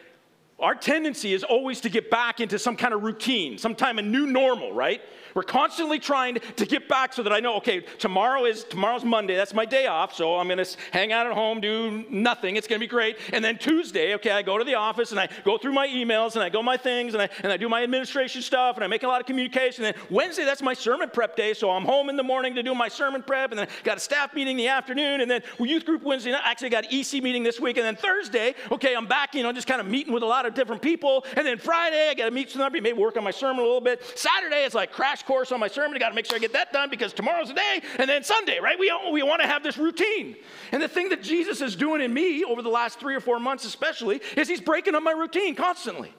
our 0.59 0.75
tendency 0.75 1.33
is 1.33 1.43
always 1.43 1.81
to 1.81 1.89
get 1.89 2.09
back 2.09 2.39
into 2.39 2.57
some 2.57 2.77
kind 2.77 2.93
of 2.93 3.03
routine, 3.03 3.57
sometime 3.57 3.99
a 3.99 4.01
new 4.01 4.25
normal, 4.25 4.73
right? 4.73 5.01
We're 5.35 5.43
constantly 5.43 5.99
trying 5.99 6.37
to 6.55 6.65
get 6.65 6.87
back 6.87 7.11
so 7.11 7.21
that 7.21 7.33
I 7.33 7.41
know, 7.41 7.57
okay, 7.57 7.81
tomorrow 7.99 8.45
is 8.45 8.63
tomorrow's 8.63 9.03
Monday. 9.03 9.35
That's 9.35 9.53
my 9.53 9.65
day 9.65 9.85
off, 9.85 10.15
so 10.15 10.35
I'm 10.35 10.47
to 10.47 10.65
hang 10.91 11.11
out 11.11 11.27
at 11.27 11.33
home, 11.33 11.59
do 11.59 12.05
nothing. 12.09 12.55
It's 12.55 12.67
to 12.67 12.79
be 12.79 12.87
great. 12.87 13.17
And 13.33 13.43
then 13.43 13.57
Tuesday, 13.57 14.15
okay, 14.15 14.31
I 14.31 14.41
go 14.43 14.57
to 14.57 14.63
the 14.63 14.75
office 14.75 15.11
and 15.11 15.19
I 15.19 15.27
go 15.43 15.57
through 15.57 15.73
my 15.73 15.87
emails 15.89 16.35
and 16.35 16.43
I 16.43 16.47
go 16.47 16.63
my 16.63 16.77
things 16.77 17.13
and 17.15 17.21
I 17.21 17.29
and 17.43 17.51
I 17.51 17.57
do 17.57 17.67
my 17.67 17.83
administration 17.83 18.41
stuff 18.41 18.77
and 18.77 18.83
I 18.85 18.87
make 18.87 19.03
a 19.03 19.07
lot 19.09 19.19
of 19.19 19.27
communication. 19.27 19.83
And 19.83 19.93
then 19.93 20.03
Wednesday, 20.09 20.45
that's 20.45 20.61
my 20.61 20.73
sermon 20.73 21.09
prep 21.09 21.35
day, 21.35 21.53
so 21.53 21.69
I'm 21.69 21.83
home 21.83 22.09
in 22.09 22.15
the 22.15 22.23
morning 22.23 22.55
to 22.55 22.63
do 22.63 22.73
my 22.73 22.87
sermon 22.87 23.21
prep, 23.21 23.51
and 23.51 23.59
then 23.59 23.67
I 23.67 23.83
got 23.83 23.97
a 23.97 23.99
staff 23.99 24.33
meeting 24.33 24.51
in 24.51 24.57
the 24.57 24.69
afternoon, 24.69 25.19
and 25.19 25.29
then 25.29 25.41
youth 25.59 25.85
group 25.85 26.01
Wednesday. 26.01 26.31
Night. 26.31 26.43
Actually, 26.45 26.69
got 26.69 26.85
an 26.85 26.97
EC 26.97 27.21
meeting 27.21 27.43
this 27.43 27.59
week, 27.59 27.75
and 27.75 27.85
then 27.85 27.97
Thursday, 27.97 28.55
okay, 28.71 28.95
I'm 28.95 29.05
back, 29.05 29.35
you 29.35 29.43
know, 29.43 29.51
just 29.51 29.67
kind 29.67 29.81
of 29.81 29.87
meeting 29.87 30.13
with 30.13 30.23
a 30.23 30.25
lot 30.25 30.44
of 30.47 30.53
different 30.53 30.81
people, 30.81 31.25
and 31.35 31.45
then 31.45 31.57
Friday, 31.57 32.09
I 32.09 32.13
got 32.13 32.25
to 32.25 32.31
meet 32.31 32.49
somebody, 32.49 32.81
maybe 32.81 32.97
work 32.97 33.17
on 33.17 33.23
my 33.23 33.31
sermon 33.31 33.59
a 33.59 33.63
little 33.63 33.81
bit. 33.81 34.03
Saturday, 34.17 34.63
it's 34.65 34.75
like 34.75 34.91
crash 34.91 35.23
course 35.23 35.51
on 35.51 35.59
my 35.59 35.67
sermon. 35.67 35.95
I 35.95 35.99
got 35.99 36.09
to 36.09 36.15
make 36.15 36.25
sure 36.25 36.35
I 36.35 36.39
get 36.39 36.53
that 36.53 36.71
done 36.71 36.89
because 36.89 37.13
tomorrow's 37.13 37.49
the 37.49 37.53
day. 37.53 37.81
And 37.99 38.09
then 38.09 38.23
Sunday, 38.23 38.59
right? 38.59 38.77
We, 38.79 38.91
we 39.11 39.23
want 39.23 39.41
to 39.41 39.47
have 39.47 39.63
this 39.63 39.77
routine. 39.77 40.35
And 40.71 40.81
the 40.81 40.87
thing 40.87 41.09
that 41.09 41.21
Jesus 41.21 41.61
is 41.61 41.75
doing 41.75 42.01
in 42.01 42.13
me 42.13 42.43
over 42.43 42.61
the 42.61 42.69
last 42.69 42.99
three 42.99 43.15
or 43.15 43.19
four 43.19 43.39
months, 43.39 43.65
especially, 43.65 44.21
is 44.35 44.47
he's 44.47 44.61
breaking 44.61 44.95
up 44.95 45.03
my 45.03 45.11
routine 45.11 45.55
constantly. 45.55 46.13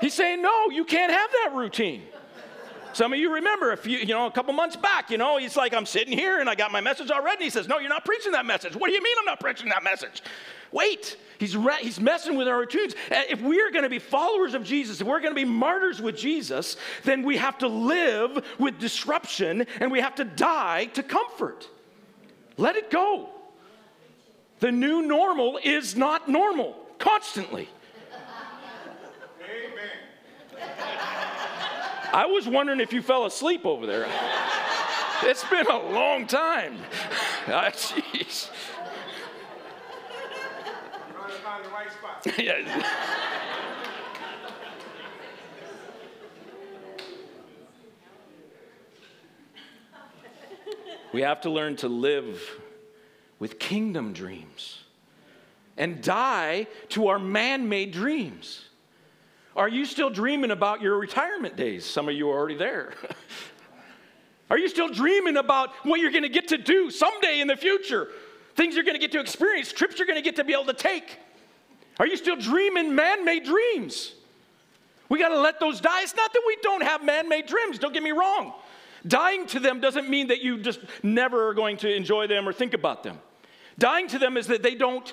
he's 0.00 0.14
saying, 0.14 0.42
no, 0.42 0.70
you 0.70 0.84
can't 0.84 1.12
have 1.12 1.30
that 1.44 1.52
routine. 1.54 2.02
Some 2.92 3.12
of 3.12 3.18
you 3.18 3.32
remember 3.32 3.72
a 3.72 3.76
few, 3.76 3.98
you 3.98 4.06
know, 4.06 4.26
a 4.26 4.30
couple 4.30 4.52
months 4.52 4.76
back, 4.76 5.10
you 5.10 5.16
know, 5.16 5.38
he's 5.38 5.56
like, 5.56 5.72
I'm 5.72 5.86
sitting 5.86 6.16
here 6.16 6.40
and 6.40 6.48
I 6.48 6.54
got 6.54 6.70
my 6.72 6.80
message 6.80 7.10
already. 7.10 7.36
And 7.36 7.44
he 7.44 7.50
says, 7.50 7.66
No, 7.66 7.78
you're 7.78 7.88
not 7.88 8.04
preaching 8.04 8.32
that 8.32 8.44
message. 8.44 8.76
What 8.76 8.88
do 8.88 8.94
you 8.94 9.02
mean 9.02 9.16
I'm 9.18 9.24
not 9.24 9.40
preaching 9.40 9.70
that 9.70 9.82
message? 9.82 10.22
Wait, 10.72 11.16
he's, 11.38 11.56
re- 11.56 11.78
he's 11.80 12.00
messing 12.00 12.36
with 12.36 12.48
our 12.48 12.58
routines. 12.58 12.94
If 13.10 13.40
we 13.42 13.60
are 13.60 13.70
going 13.70 13.84
to 13.84 13.90
be 13.90 13.98
followers 13.98 14.54
of 14.54 14.64
Jesus, 14.64 15.00
if 15.00 15.06
we're 15.06 15.20
going 15.20 15.34
to 15.34 15.40
be 15.40 15.44
martyrs 15.44 16.00
with 16.00 16.16
Jesus, 16.16 16.76
then 17.04 17.22
we 17.22 17.36
have 17.36 17.58
to 17.58 17.68
live 17.68 18.44
with 18.58 18.78
disruption 18.78 19.66
and 19.80 19.92
we 19.92 20.00
have 20.00 20.14
to 20.16 20.24
die 20.24 20.86
to 20.86 21.02
comfort. 21.02 21.68
Let 22.56 22.76
it 22.76 22.90
go. 22.90 23.28
The 24.60 24.72
new 24.72 25.02
normal 25.02 25.58
is 25.62 25.96
not 25.96 26.28
normal 26.28 26.76
constantly. 26.98 27.68
Amen. 29.42 30.70
I 32.12 32.26
was 32.26 32.46
wondering 32.46 32.80
if 32.80 32.92
you 32.92 33.02
fell 33.02 33.26
asleep 33.26 33.66
over 33.66 33.86
there. 33.86 34.06
it's 35.22 35.44
been 35.48 35.66
a 35.66 35.78
long 35.90 36.26
time. 36.26 36.78
Ah, 37.48 37.70
jeez. 37.70 38.50
Yeah. 42.38 42.86
We 51.12 51.20
have 51.20 51.42
to 51.42 51.50
learn 51.50 51.76
to 51.76 51.88
live 51.88 52.42
with 53.38 53.58
kingdom 53.58 54.14
dreams 54.14 54.82
and 55.76 56.02
die 56.02 56.66
to 56.90 57.08
our 57.08 57.18
man 57.18 57.68
made 57.68 57.92
dreams. 57.92 58.64
Are 59.54 59.68
you 59.68 59.84
still 59.84 60.08
dreaming 60.08 60.50
about 60.50 60.80
your 60.80 60.98
retirement 60.98 61.56
days? 61.56 61.84
Some 61.84 62.08
of 62.08 62.14
you 62.14 62.30
are 62.30 62.36
already 62.36 62.56
there. 62.56 62.94
are 64.50 64.58
you 64.58 64.68
still 64.68 64.88
dreaming 64.88 65.36
about 65.36 65.70
what 65.82 66.00
you're 66.00 66.10
going 66.10 66.22
to 66.22 66.30
get 66.30 66.48
to 66.48 66.58
do 66.58 66.90
someday 66.90 67.40
in 67.40 67.46
the 67.48 67.56
future? 67.56 68.08
Things 68.54 68.74
you're 68.74 68.84
going 68.84 68.94
to 68.94 69.00
get 69.00 69.12
to 69.12 69.20
experience, 69.20 69.70
trips 69.70 69.98
you're 69.98 70.06
going 70.06 70.18
to 70.18 70.24
get 70.24 70.36
to 70.36 70.44
be 70.44 70.54
able 70.54 70.66
to 70.66 70.74
take. 70.74 71.18
Are 71.98 72.06
you 72.06 72.16
still 72.16 72.36
dreaming 72.36 72.94
man 72.94 73.24
made 73.24 73.44
dreams? 73.44 74.14
We 75.08 75.18
got 75.18 75.28
to 75.28 75.38
let 75.38 75.60
those 75.60 75.80
die. 75.80 76.02
It's 76.02 76.16
not 76.16 76.32
that 76.32 76.42
we 76.46 76.56
don't 76.62 76.82
have 76.82 77.04
man 77.04 77.28
made 77.28 77.46
dreams, 77.46 77.78
don't 77.78 77.92
get 77.92 78.02
me 78.02 78.12
wrong. 78.12 78.54
Dying 79.06 79.46
to 79.48 79.60
them 79.60 79.80
doesn't 79.80 80.08
mean 80.08 80.28
that 80.28 80.42
you 80.42 80.58
just 80.58 80.80
never 81.02 81.48
are 81.48 81.54
going 81.54 81.76
to 81.78 81.92
enjoy 81.92 82.28
them 82.28 82.48
or 82.48 82.52
think 82.52 82.72
about 82.72 83.02
them. 83.02 83.18
Dying 83.78 84.06
to 84.08 84.18
them 84.18 84.36
is 84.36 84.46
that 84.46 84.62
they 84.62 84.74
don't 84.74 85.12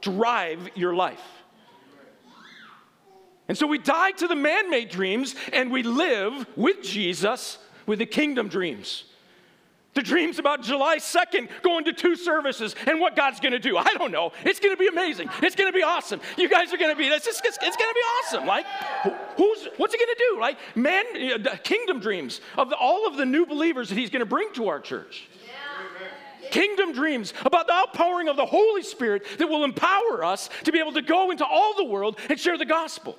drive 0.00 0.68
your 0.74 0.94
life. 0.94 1.22
And 3.48 3.56
so 3.56 3.66
we 3.66 3.78
die 3.78 4.10
to 4.12 4.26
the 4.26 4.36
man 4.36 4.70
made 4.70 4.90
dreams 4.90 5.34
and 5.52 5.70
we 5.70 5.82
live 5.82 6.46
with 6.56 6.82
Jesus 6.82 7.58
with 7.86 7.98
the 7.98 8.06
kingdom 8.06 8.48
dreams. 8.48 9.04
The 9.98 10.04
dreams 10.04 10.38
about 10.38 10.62
July 10.62 10.98
2nd 10.98 11.48
going 11.62 11.84
to 11.86 11.92
two 11.92 12.14
services 12.14 12.76
and 12.86 13.00
what 13.00 13.16
God's 13.16 13.40
gonna 13.40 13.58
do. 13.58 13.76
I 13.76 13.92
don't 13.98 14.12
know. 14.12 14.30
It's 14.44 14.60
gonna 14.60 14.76
be 14.76 14.86
amazing. 14.86 15.28
It's 15.42 15.56
gonna 15.56 15.72
be 15.72 15.82
awesome. 15.82 16.20
You 16.36 16.48
guys 16.48 16.72
are 16.72 16.76
gonna 16.76 16.94
be, 16.94 17.08
it's, 17.08 17.26
it's, 17.26 17.40
it's 17.44 17.76
gonna 17.76 17.94
be 17.94 18.00
awesome. 18.20 18.46
Like, 18.46 18.64
who's, 19.36 19.66
what's 19.76 19.92
he 19.92 19.98
gonna 19.98 20.12
do? 20.16 20.40
Like, 20.40 20.56
man, 20.76 21.04
kingdom 21.64 21.98
dreams 21.98 22.40
of 22.56 22.70
the, 22.70 22.76
all 22.76 23.08
of 23.08 23.16
the 23.16 23.26
new 23.26 23.44
believers 23.44 23.88
that 23.88 23.98
he's 23.98 24.08
gonna 24.08 24.24
bring 24.24 24.52
to 24.52 24.68
our 24.68 24.78
church. 24.78 25.26
Kingdom 26.52 26.92
dreams 26.92 27.34
about 27.44 27.66
the 27.66 27.72
outpouring 27.72 28.28
of 28.28 28.36
the 28.36 28.46
Holy 28.46 28.84
Spirit 28.84 29.26
that 29.38 29.48
will 29.48 29.64
empower 29.64 30.24
us 30.24 30.48
to 30.62 30.70
be 30.70 30.78
able 30.78 30.92
to 30.92 31.02
go 31.02 31.32
into 31.32 31.44
all 31.44 31.74
the 31.74 31.82
world 31.82 32.20
and 32.30 32.38
share 32.38 32.56
the 32.56 32.64
gospel. 32.64 33.18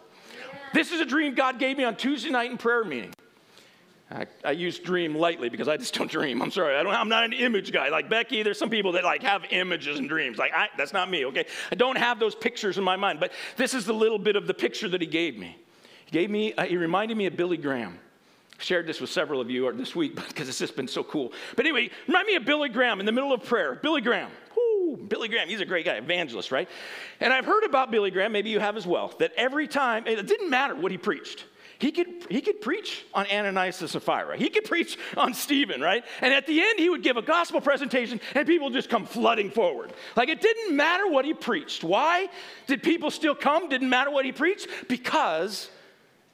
This 0.74 0.94
is 0.94 1.02
a 1.02 1.06
dream 1.06 1.36
God 1.36 1.60
gave 1.60 1.76
me 1.76 1.84
on 1.84 1.98
Tuesday 1.98 2.30
night 2.30 2.50
in 2.50 2.58
prayer 2.58 2.86
meeting. 2.86 3.12
I, 4.12 4.26
I, 4.44 4.52
use 4.52 4.80
dream 4.80 5.14
lightly 5.14 5.50
because 5.50 5.68
I 5.68 5.78
just 5.78 5.94
don't 5.94 6.10
dream. 6.10 6.42
I'm 6.42 6.50
sorry. 6.50 6.76
I 6.76 6.82
don't, 6.82 6.94
I'm 6.94 7.10
not 7.10 7.26
an 7.26 7.34
image 7.34 7.72
guy. 7.72 7.90
Like 7.90 8.10
Becky, 8.10 8.42
there's 8.42 8.58
some 8.58 8.70
people 8.70 8.94
that 8.94 9.04
like 9.04 9.22
have 9.22 9.44
images 9.52 10.00
and 10.00 10.10
dreams. 10.10 10.38
Like, 10.40 10.52
I, 10.54 10.68
that's 10.78 10.94
not 10.94 11.12
me, 11.12 11.26
okay? 11.26 11.46
I 11.72 11.76
don't 11.76 11.98
have 11.98 12.20
those 12.20 12.34
pictures 12.34 12.80
in 12.80 12.84
my 12.84 12.96
mind, 12.96 13.20
but 13.20 13.32
this 13.56 13.74
is 13.76 13.86
the 13.86 13.94
little 13.94 14.18
bit 14.18 14.36
of 14.36 14.48
the 14.48 14.54
picture 14.54 14.90
that 14.90 15.02
he 15.02 15.08
gave 15.08 15.38
me. 15.38 15.58
He 16.06 16.12
gave 16.12 16.32
me, 16.32 16.54
uh, 16.54 16.66
he 16.66 16.78
reminded 16.78 17.18
me 17.18 17.28
of 17.28 17.38
Billy 17.38 17.58
Graham. 17.58 18.00
shared 18.58 18.88
this 18.88 19.00
with 19.00 19.12
several 19.12 19.40
of 19.40 19.52
you 19.52 19.72
this 19.74 19.96
week 19.96 20.16
because 20.28 20.50
it's 20.50 20.60
just 20.60 20.76
been 20.76 20.88
so 20.88 21.04
cool. 21.04 21.32
But 21.56 21.68
anyway, 21.68 21.92
remind 22.08 22.26
me 22.26 22.36
of 22.36 22.46
Billy 22.46 22.70
Graham 22.70 23.00
in 23.00 23.06
the 23.06 23.12
middle 23.12 23.32
of 23.32 23.44
prayer. 23.44 23.76
Billy 23.76 24.02
Graham. 24.02 24.32
Woo, 24.58 24.98
Billy 24.98 25.28
Graham, 25.28 25.50
he's 25.50 25.62
a 25.62 25.66
great 25.66 25.86
guy, 25.86 25.94
evangelist, 25.94 26.52
right? 26.52 26.68
And 27.20 27.32
I've 27.32 27.46
heard 27.46 27.64
about 27.64 27.92
Billy 27.92 28.10
Graham, 28.10 28.32
maybe 28.32 28.50
you 28.50 28.60
have 28.60 28.76
as 28.76 28.88
well, 28.88 29.14
that 29.20 29.34
every 29.38 29.68
time, 29.68 30.08
it 30.08 30.26
didn't 30.26 30.50
matter 30.50 30.76
what 30.76 30.92
he 30.92 30.98
preached. 30.98 31.46
He 31.80 31.94
could, 31.94 32.08
he 32.30 32.42
could 32.42 32.60
preach 32.60 33.06
on 33.14 33.26
Ananias 33.32 33.80
and 33.80 33.90
Sapphira. 33.90 34.36
He 34.36 34.50
could 34.50 34.66
preach 34.66 34.98
on 35.16 35.34
Stephen, 35.34 35.80
right? 35.80 36.04
And 36.20 36.34
at 36.34 36.46
the 36.46 36.62
end, 36.62 36.78
he 36.78 36.90
would 36.90 37.04
give 37.04 37.16
a 37.16 37.22
gospel 37.22 37.62
presentation 37.62 38.20
and 38.36 38.46
people 38.46 38.70
just 38.70 38.90
come 38.90 39.06
flooding 39.06 39.50
forward. 39.50 39.94
Like 40.18 40.28
it 40.28 40.42
didn't 40.42 40.76
matter 40.76 41.08
what 41.08 41.24
he 41.24 41.34
preached. 41.34 41.86
Why 41.86 42.28
did 42.68 42.84
people 42.84 43.10
still 43.10 43.34
come? 43.34 43.70
Didn't 43.70 43.90
matter 43.90 44.12
what 44.12 44.26
he 44.26 44.34
preached? 44.34 44.68
Because 44.90 45.70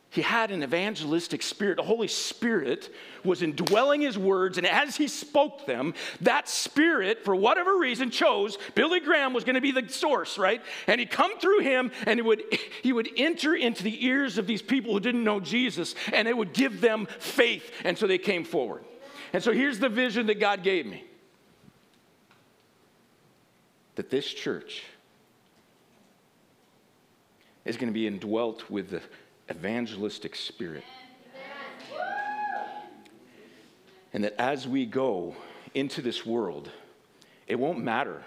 he 0.10 0.22
had 0.22 0.52
an 0.52 0.64
evangelistic 0.64 1.44
spirit. 1.44 1.76
The 1.76 1.84
Holy 1.84 2.08
Spirit 2.08 2.90
was 3.26 3.42
indwelling 3.42 4.02
his 4.02 4.18
words, 4.18 4.58
and 4.58 4.66
as 4.66 4.96
he 4.96 5.08
spoke 5.08 5.66
them, 5.66 5.94
that 6.22 6.48
spirit, 6.48 7.26
for 7.26 7.36
whatever 7.36 7.78
reason, 7.78 8.12
chose 8.12 8.58
Billy 8.76 9.02
Graham 9.02 9.34
was 9.34 9.44
going 9.44 9.56
to 9.56 9.62
be 9.62 9.72
the 9.72 9.90
source, 9.90 10.38
right? 10.38 10.62
And 10.88 11.00
he'd 11.00 11.12
come 11.12 11.38
through 11.40 11.60
him, 11.60 11.92
and 12.06 12.18
he 12.18 12.22
would, 12.22 12.44
he 12.82 12.94
would 12.94 13.10
enter 13.18 13.56
into 13.56 13.84
the 13.84 14.06
ears 14.06 14.38
of 14.38 14.48
these 14.48 14.62
people 14.62 14.94
who 14.94 15.00
didn't 15.02 15.24
know 15.24 15.40
Jesus, 15.40 15.96
and 16.14 16.28
it 16.28 16.38
would 16.38 16.54
give 16.54 16.80
them 16.80 17.08
faith, 17.20 17.70
and 17.84 17.98
so 17.98 18.08
they 18.08 18.18
came 18.18 18.46
forward. 18.46 18.86
And 19.34 19.44
so 19.44 19.52
here's 19.52 19.80
the 19.80 19.90
vision 19.90 20.28
that 20.28 20.40
God 20.40 20.64
gave 20.64 20.86
me 20.86 21.04
that 23.96 24.10
this 24.10 24.28
church 24.28 24.84
is 27.66 27.76
going 27.78 27.88
to 27.88 27.94
be 27.94 28.08
indwelt 28.08 28.70
with 28.70 28.92
the 28.92 29.02
evangelistic 29.50 30.36
spirit. 30.36 30.84
And 34.14 34.24
that 34.24 34.36
as 34.40 34.68
we 34.68 34.86
go 34.86 35.36
into 35.74 36.02
this 36.02 36.26
world, 36.26 36.70
it 37.48 37.60
won't 37.60 37.80
matter 37.80 38.24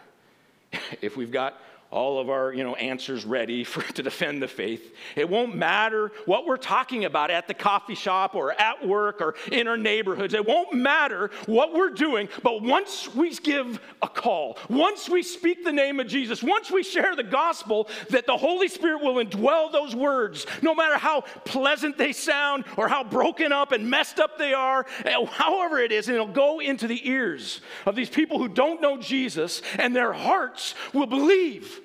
if 1.00 1.16
we've 1.16 1.33
got 1.33 1.61
all 1.90 2.20
of 2.20 2.29
our 2.29 2.53
you 2.53 2.62
know, 2.62 2.74
answers 2.74 3.24
ready 3.24 3.64
for, 3.64 3.83
to 3.92 4.03
defend 4.03 4.42
the 4.42 4.48
faith. 4.48 4.94
It 5.16 5.29
won't 5.29 5.55
matter 5.55 6.12
what 6.27 6.46
we're 6.46 6.57
talking 6.57 7.05
about 7.05 7.31
at 7.31 7.48
the 7.48 7.55
coffee 7.55 7.94
shop 7.94 8.35
or 8.35 8.53
at 8.53 8.87
work 8.87 9.20
or 9.20 9.35
in 9.51 9.68
our 9.68 9.77
neighborhoods. 9.77 10.35
It 10.35 10.46
won't 10.46 10.74
matter 10.74 11.31
what 11.46 11.72
we're 11.72 11.90
doing, 11.90 12.29
but 12.42 12.62
once 12.62 13.14
we 13.14 13.29
give 13.38 13.81
a 14.03 14.09
call, 14.09 14.59
once 14.68 15.09
we 15.09 15.22
speak 15.22 15.64
the 15.64 15.72
name 15.72 16.01
of 16.01 16.07
Jesus, 16.07 16.42
once 16.42 16.70
we 16.70 16.83
share 16.83 17.14
the 17.14 17.22
gospel, 17.22 17.88
that 18.11 18.27
the 18.27 18.37
Holy 18.37 18.68
Spirit 18.68 19.03
will 19.03 19.22
indwell 19.22 19.70
those 19.70 19.94
words, 19.94 20.46
no 20.62 20.74
matter 20.74 20.96
how 20.96 21.22
pleasant 21.44 21.98
they 21.98 22.12
sound 22.12 22.64
or 22.77 22.88
how 22.88 23.05
broken 23.05 23.53
up 23.53 23.72
and 23.72 23.88
messed 23.88 24.18
up 24.18 24.38
they 24.38 24.55
are, 24.55 24.87
eh, 25.05 25.24
however 25.27 25.79
it 25.79 25.92
is, 25.92 26.09
and 26.09 26.14
it'll 26.14 26.27
go 26.27 26.61
into 26.61 26.87
the 26.87 27.09
ears 27.09 27.61
of 27.87 27.94
these 27.94 28.11
people 28.11 28.38
who 28.38 28.48
don't 28.48 28.81
know 28.81 28.96
Jesus, 28.96 29.62
and 29.79 29.94
their 29.94 30.12
hearts 30.12 30.74
will 30.92 31.07
believe 31.07 31.78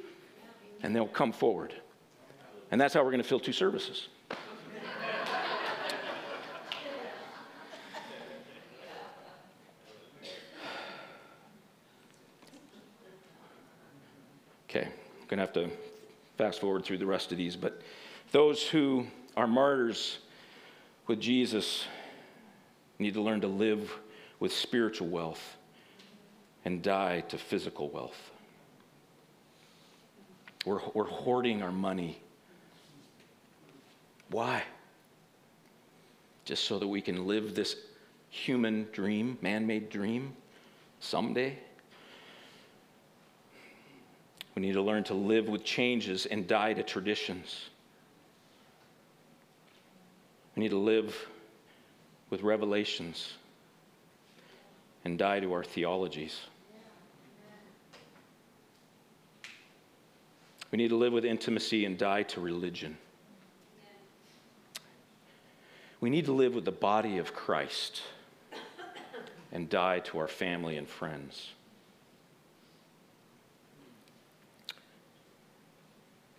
and 0.83 0.95
they'll 0.95 1.07
come 1.07 1.31
forward. 1.31 1.73
And 2.71 2.79
that's 2.79 2.93
how 2.93 3.03
we're 3.03 3.11
going 3.11 3.23
to 3.23 3.27
fill 3.27 3.39
two 3.39 3.53
services. 3.53 4.07
Okay, 14.69 14.87
I'm 14.87 15.27
going 15.27 15.37
to 15.37 15.45
have 15.45 15.53
to 15.53 15.69
fast 16.35 16.59
forward 16.59 16.83
through 16.83 16.97
the 16.97 17.05
rest 17.05 17.31
of 17.31 17.37
these, 17.37 17.55
but 17.55 17.79
those 18.31 18.67
who 18.67 19.05
are 19.37 19.45
martyrs 19.45 20.17
with 21.05 21.21
Jesus 21.21 21.85
need 22.97 23.13
to 23.13 23.21
learn 23.21 23.41
to 23.41 23.47
live 23.47 23.91
with 24.39 24.51
spiritual 24.51 25.07
wealth 25.07 25.57
and 26.65 26.81
die 26.81 27.21
to 27.21 27.37
physical 27.37 27.89
wealth. 27.89 28.32
We're, 30.65 30.82
we're 30.93 31.06
hoarding 31.06 31.62
our 31.62 31.71
money. 31.71 32.21
Why? 34.30 34.63
Just 36.45 36.63
so 36.65 36.80
that 36.80 36.88
we 36.88 37.02
can 37.02 37.28
live 37.28 37.56
this 37.56 37.76
human 38.30 38.88
dream, 38.91 39.38
man 39.41 39.67
made 39.67 39.89
dream 39.89 40.34
someday? 40.99 41.58
We 44.56 44.62
need 44.62 44.73
to 44.73 44.82
learn 44.82 45.04
to 45.06 45.13
live 45.13 45.47
with 45.47 45.63
changes 45.63 46.26
and 46.26 46.47
die 46.47 46.73
to 46.73 46.84
traditions. 46.84 47.69
We 50.55 50.64
need 50.64 50.70
to 50.70 50.78
live 50.78 51.28
with 52.30 52.41
revelations 52.41 53.34
and 55.05 55.18
die 55.18 55.39
to 55.39 55.51
our 55.53 55.64
theologies. 55.64 56.39
We 60.74 60.78
need 60.78 60.89
to 60.89 60.95
live 60.95 61.13
with 61.13 61.24
intimacy 61.24 61.86
and 61.86 61.99
die 61.99 62.24
to 62.24 62.41
religion. 62.41 62.97
We 66.01 66.09
need 66.09 66.26
to 66.26 66.32
live 66.32 66.55
with 66.55 66.65
the 66.65 66.71
body 66.71 67.19
of 67.19 67.32
Christ 67.32 68.01
and 69.51 69.69
die 69.69 69.99
to 69.99 70.17
our 70.17 70.28
family 70.28 70.78
and 70.78 70.89
friends. 70.89 71.51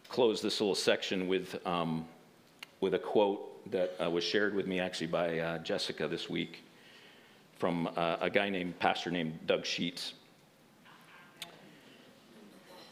Close 0.09 0.43
this 0.43 0.61
little 0.61 0.75
section 0.75 1.29
with, 1.29 1.65
um, 1.65 2.05
with 2.81 2.95
a 2.95 2.99
quote 2.99 3.71
that 3.71 3.95
uh, 4.03 4.11
was 4.11 4.25
shared 4.25 4.53
with 4.53 4.67
me 4.67 4.81
actually 4.81 5.07
by 5.07 5.39
uh, 5.39 5.59
Jessica 5.59 6.09
this 6.09 6.29
week 6.29 6.65
from 7.61 7.89
uh, 7.95 8.17
a 8.21 8.31
guy 8.31 8.49
named, 8.49 8.81
pastor 8.81 9.13
named 9.13 9.39
Dutch 9.47 9.69
Sheets 9.69 10.15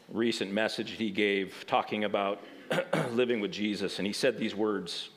recent 0.09 0.51
message 0.51 0.91
he 0.91 1.09
gave 1.09 1.65
talking 1.67 2.03
about 2.03 2.41
living 3.11 3.39
with 3.39 3.51
Jesus, 3.51 3.99
and 3.99 4.07
he 4.07 4.13
said 4.13 4.37
these 4.37 4.55
words, 4.55 5.09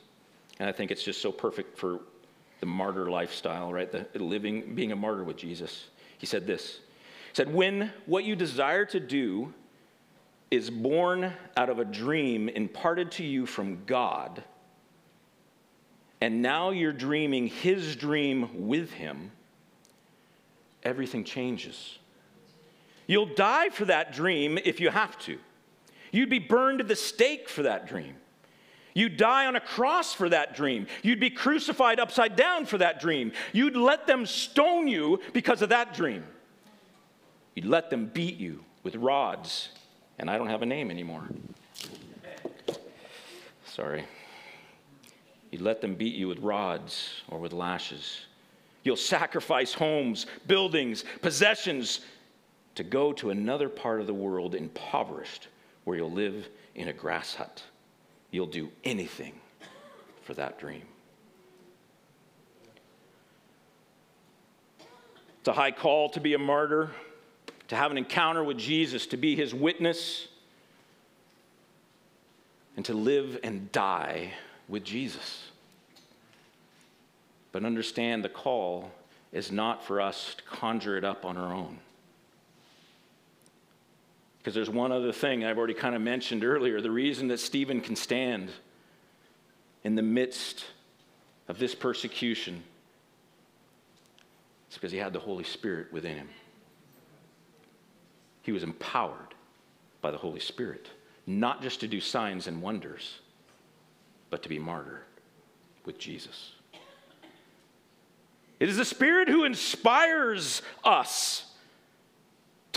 and 0.59 0.69
I 0.69 0.71
think 0.71 0.91
it's 0.91 1.03
just 1.03 1.21
so 1.21 1.31
perfect 1.31 1.77
for 1.77 2.01
the 2.59 2.65
martyr 2.65 3.09
lifestyle, 3.09 3.71
right? 3.71 3.91
The 3.91 4.07
living, 4.21 4.75
being 4.75 4.91
a 4.91 4.95
martyr 4.95 5.23
with 5.23 5.37
Jesus. 5.37 5.87
He 6.17 6.25
said 6.25 6.47
this. 6.47 6.79
He 7.29 7.35
said, 7.35 7.53
When 7.53 7.91
what 8.05 8.23
you 8.23 8.35
desire 8.35 8.85
to 8.85 8.99
do 8.99 9.53
is 10.49 10.69
born 10.69 11.33
out 11.55 11.69
of 11.69 11.79
a 11.79 11.85
dream 11.85 12.49
imparted 12.49 13.11
to 13.11 13.23
you 13.23 13.45
from 13.45 13.83
God, 13.85 14.43
and 16.19 16.41
now 16.41 16.71
you're 16.71 16.93
dreaming 16.93 17.47
his 17.47 17.95
dream 17.95 18.67
with 18.67 18.91
him, 18.91 19.31
everything 20.83 21.23
changes. 21.23 21.99
You'll 23.07 23.33
die 23.33 23.69
for 23.69 23.85
that 23.85 24.13
dream 24.13 24.59
if 24.63 24.79
you 24.79 24.89
have 24.89 25.17
to. 25.19 25.39
You'd 26.11 26.29
be 26.29 26.39
burned 26.39 26.81
at 26.81 26.87
the 26.87 26.95
stake 26.95 27.49
for 27.49 27.63
that 27.63 27.87
dream. 27.87 28.15
You'd 28.93 29.17
die 29.17 29.45
on 29.45 29.55
a 29.55 29.59
cross 29.59 30.13
for 30.13 30.27
that 30.29 30.55
dream. 30.55 30.87
You'd 31.03 31.19
be 31.19 31.29
crucified 31.29 31.99
upside 31.99 32.35
down 32.35 32.65
for 32.65 32.79
that 32.79 32.99
dream. 32.99 33.31
You'd 33.53 33.77
let 33.77 34.07
them 34.07 34.25
stone 34.25 34.87
you 34.87 35.19
because 35.33 35.61
of 35.61 35.69
that 35.69 35.93
dream. 35.93 36.23
You'd 37.55 37.65
let 37.65 37.89
them 37.89 38.07
beat 38.07 38.37
you 38.37 38.63
with 38.83 38.95
rods. 38.95 39.69
And 40.19 40.29
I 40.29 40.37
don't 40.37 40.47
have 40.47 40.63
a 40.63 40.65
name 40.65 40.89
anymore. 40.89 41.27
Sorry. 43.65 44.03
You'd 45.51 45.61
let 45.61 45.79
them 45.79 45.95
beat 45.95 46.15
you 46.15 46.27
with 46.27 46.39
rods 46.39 47.21
or 47.29 47.39
with 47.39 47.53
lashes. 47.53 48.21
You'll 48.83 48.95
sacrifice 48.95 49.73
homes, 49.73 50.25
buildings, 50.47 51.03
possessions 51.21 52.01
to 52.77 52.83
go 52.83 53.11
to 53.11 53.31
another 53.31 53.69
part 53.69 54.01
of 54.01 54.05
the 54.05 54.13
world 54.13 54.53
impoverished 54.53 55.47
where 55.83 55.97
you'll 55.97 56.11
live 56.11 56.47
in 56.75 56.87
a 56.89 56.93
grass 56.93 57.33
hut. 57.33 57.63
You'll 58.29 58.45
do 58.45 58.69
anything 58.83 59.33
for 60.21 60.35
that 60.35 60.59
dream. 60.59 60.83
It's 65.39 65.47
a 65.47 65.53
high 65.53 65.71
call 65.71 66.09
to 66.09 66.19
be 66.19 66.35
a 66.35 66.37
martyr, 66.37 66.91
to 67.69 67.75
have 67.75 67.89
an 67.89 67.97
encounter 67.97 68.43
with 68.43 68.59
Jesus, 68.59 69.07
to 69.07 69.17
be 69.17 69.35
his 69.35 69.55
witness, 69.55 70.27
and 72.75 72.85
to 72.85 72.93
live 72.93 73.39
and 73.41 73.71
die 73.71 74.33
with 74.67 74.83
Jesus. 74.83 75.47
But 77.51 77.65
understand 77.65 78.23
the 78.23 78.29
call 78.29 78.91
is 79.31 79.51
not 79.51 79.83
for 79.83 79.99
us 79.99 80.35
to 80.35 80.43
conjure 80.43 80.95
it 80.95 81.03
up 81.03 81.25
on 81.25 81.37
our 81.37 81.51
own. 81.51 81.79
Because 84.47 84.55
there's 84.55 84.69
one 84.69 84.93
other 84.93 85.11
thing 85.11 85.43
I've 85.43 85.57
already 85.57 85.73
kind 85.73 85.93
of 85.93 86.01
mentioned 86.01 86.45
earlier. 86.45 86.79
The 86.79 86.89
reason 86.89 87.27
that 87.27 87.41
Stephen 87.41 87.81
can 87.81 87.97
stand 87.97 88.49
in 89.83 89.95
the 89.95 90.01
midst 90.01 90.63
of 91.49 91.59
this 91.59 91.75
persecution 91.75 92.63
is 94.71 94.75
because 94.75 94.93
he 94.93 94.99
had 94.99 95.11
the 95.11 95.19
Holy 95.19 95.43
Spirit 95.43 95.91
within 95.91 96.15
him. 96.15 96.29
He 98.41 98.53
was 98.53 98.63
empowered 98.63 99.35
by 99.99 100.11
the 100.11 100.17
Holy 100.17 100.39
Spirit, 100.39 100.87
not 101.25 101.61
just 101.61 101.81
to 101.81 101.87
do 101.89 101.99
signs 101.99 102.47
and 102.47 102.61
wonders, 102.61 103.19
but 104.29 104.43
to 104.43 104.47
be 104.47 104.59
martyred 104.59 105.03
with 105.83 105.99
Jesus. 105.99 106.53
It 108.61 108.69
is 108.69 108.77
the 108.77 108.85
Spirit 108.85 109.27
who 109.27 109.43
inspires 109.43 110.61
us 110.85 111.46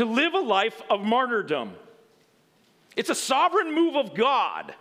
to 0.01 0.07
live 0.07 0.33
a 0.33 0.41
life 0.41 0.81
of 0.89 1.03
martyrdom. 1.03 1.75
It's 2.97 3.11
a 3.11 3.15
sovereign 3.15 3.75
move 3.75 3.97
of 3.97 4.15
God 4.15 4.75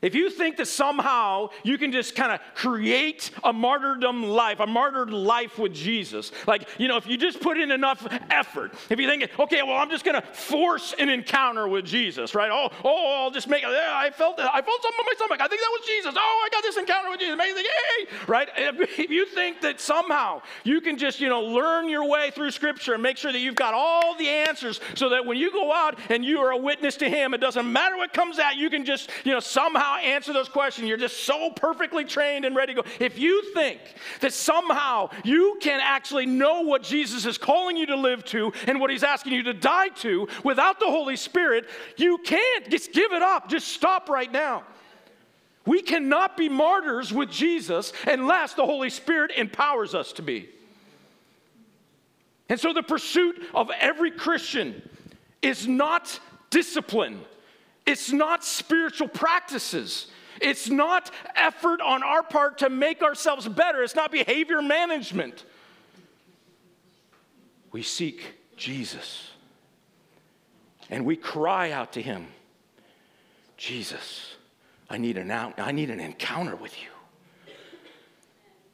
if 0.00 0.14
you 0.14 0.30
think 0.30 0.58
that 0.58 0.68
somehow 0.68 1.50
you 1.64 1.76
can 1.76 1.90
just 1.90 2.14
kind 2.14 2.32
of 2.32 2.40
create 2.54 3.32
a 3.42 3.52
martyrdom 3.52 4.22
life, 4.22 4.60
a 4.60 4.66
martyred 4.66 5.10
life 5.10 5.58
with 5.58 5.74
Jesus, 5.74 6.30
like, 6.46 6.68
you 6.78 6.86
know, 6.86 6.96
if 6.96 7.06
you 7.06 7.16
just 7.16 7.40
put 7.40 7.58
in 7.58 7.72
enough 7.72 8.06
effort, 8.30 8.72
if 8.90 9.00
you 9.00 9.08
think, 9.08 9.28
okay, 9.38 9.62
well, 9.62 9.76
I'm 9.76 9.90
just 9.90 10.04
going 10.04 10.20
to 10.20 10.26
force 10.28 10.94
an 10.98 11.08
encounter 11.08 11.66
with 11.66 11.84
Jesus, 11.84 12.34
right? 12.34 12.50
Oh, 12.52 12.70
oh, 12.84 13.22
I'll 13.24 13.30
just 13.32 13.48
make, 13.48 13.62
yeah, 13.62 13.90
I 13.92 14.10
felt, 14.10 14.38
I 14.38 14.62
felt 14.62 14.82
something 14.82 15.00
in 15.00 15.06
my 15.06 15.14
stomach. 15.16 15.40
I 15.40 15.48
think 15.48 15.60
that 15.60 15.70
was 15.72 15.86
Jesus. 15.86 16.14
Oh, 16.16 16.46
I 16.46 16.48
got 16.52 16.62
this 16.62 16.76
encounter 16.76 17.10
with 17.10 17.18
Jesus. 17.18 17.34
Amazing, 17.34 17.64
yay, 17.64 18.08
right? 18.28 18.48
If, 18.56 19.10
you 19.10 19.26
think 19.26 19.62
that 19.62 19.80
somehow 19.80 20.42
you 20.64 20.80
can 20.80 20.98
just, 20.98 21.20
you 21.20 21.28
know, 21.28 21.40
learn 21.40 21.88
your 21.88 22.06
way 22.06 22.30
through 22.30 22.50
Scripture 22.50 22.94
and 22.94 23.02
make 23.02 23.16
sure 23.16 23.32
that 23.32 23.38
you've 23.38 23.54
got 23.54 23.74
all 23.74 24.16
the 24.16 24.28
answers 24.28 24.80
so 24.94 25.08
that 25.08 25.24
when 25.24 25.38
you 25.38 25.50
go 25.50 25.72
out 25.72 25.98
and 26.10 26.24
you 26.24 26.38
are 26.40 26.52
a 26.52 26.56
witness 26.56 26.96
to 26.96 27.08
Him, 27.08 27.34
it 27.34 27.38
doesn't 27.38 27.70
matter 27.70 27.96
what 27.96 28.12
comes 28.12 28.38
at, 28.38 28.56
you 28.56 28.70
can 28.70 28.84
just, 28.84 29.10
you 29.24 29.32
know, 29.32 29.40
somehow 29.40 29.87
somehow 29.88 30.06
answer 30.06 30.32
those 30.32 30.48
questions. 30.48 30.88
You're 30.88 30.96
just 30.96 31.24
so 31.24 31.50
perfectly 31.50 32.04
trained 32.04 32.44
and 32.44 32.54
ready 32.54 32.74
to 32.74 32.82
go. 32.82 32.88
If 33.00 33.18
you 33.18 33.52
think 33.54 33.80
that 34.20 34.32
somehow 34.32 35.10
you 35.24 35.58
can 35.60 35.80
actually 35.82 36.26
know 36.26 36.62
what 36.62 36.82
Jesus 36.82 37.24
is 37.26 37.38
calling 37.38 37.76
you 37.76 37.86
to 37.86 37.96
live 37.96 38.24
to 38.26 38.52
and 38.66 38.80
what 38.80 38.90
he's 38.90 39.02
asking 39.02 39.32
you 39.32 39.42
to 39.44 39.54
die 39.54 39.88
to 39.88 40.28
without 40.44 40.80
the 40.80 40.86
Holy 40.86 41.16
Spirit, 41.16 41.66
you 41.96 42.18
can't. 42.18 42.70
Just 42.70 42.92
give 42.92 43.12
it 43.12 43.22
up. 43.22 43.48
Just 43.48 43.68
stop 43.68 44.08
right 44.08 44.30
now. 44.30 44.64
We 45.66 45.82
cannot 45.82 46.36
be 46.36 46.48
martyrs 46.48 47.12
with 47.12 47.30
Jesus 47.30 47.92
unless 48.06 48.54
the 48.54 48.64
Holy 48.64 48.90
Spirit 48.90 49.32
empowers 49.36 49.94
us 49.94 50.12
to 50.14 50.22
be. 50.22 50.48
And 52.48 52.58
so 52.58 52.72
the 52.72 52.82
pursuit 52.82 53.42
of 53.54 53.70
every 53.78 54.10
Christian 54.10 54.88
is 55.42 55.68
not 55.68 56.18
discipline. 56.48 57.20
It's 57.88 58.12
not 58.12 58.44
spiritual 58.44 59.08
practices. 59.08 60.08
It's 60.42 60.68
not 60.68 61.10
effort 61.34 61.80
on 61.80 62.02
our 62.02 62.22
part 62.22 62.58
to 62.58 62.68
make 62.68 63.02
ourselves 63.02 63.48
better. 63.48 63.82
It's 63.82 63.94
not 63.94 64.12
behavior 64.12 64.60
management. 64.60 65.46
We 67.72 67.82
seek 67.82 68.36
Jesus 68.56 69.30
and 70.90 71.06
we 71.06 71.16
cry 71.16 71.70
out 71.70 71.94
to 71.94 72.02
him 72.02 72.26
Jesus, 73.56 74.36
I 74.88 74.98
need 74.98 75.16
an, 75.16 75.30
out, 75.30 75.58
I 75.58 75.72
need 75.72 75.90
an 75.90 75.98
encounter 75.98 76.54
with 76.54 76.80
you. 76.80 76.90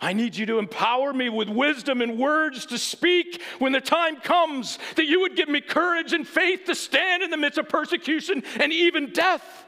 I 0.00 0.12
need 0.12 0.36
you 0.36 0.44
to 0.46 0.58
empower 0.58 1.12
me 1.12 1.28
with 1.28 1.48
wisdom 1.48 2.02
and 2.02 2.18
words 2.18 2.66
to 2.66 2.78
speak 2.78 3.40
when 3.58 3.72
the 3.72 3.80
time 3.80 4.16
comes, 4.16 4.78
that 4.96 5.06
you 5.06 5.20
would 5.20 5.36
give 5.36 5.48
me 5.48 5.60
courage 5.60 6.12
and 6.12 6.26
faith 6.26 6.64
to 6.66 6.74
stand 6.74 7.22
in 7.22 7.30
the 7.30 7.36
midst 7.36 7.58
of 7.58 7.68
persecution 7.68 8.42
and 8.60 8.72
even 8.72 9.12
death. 9.12 9.64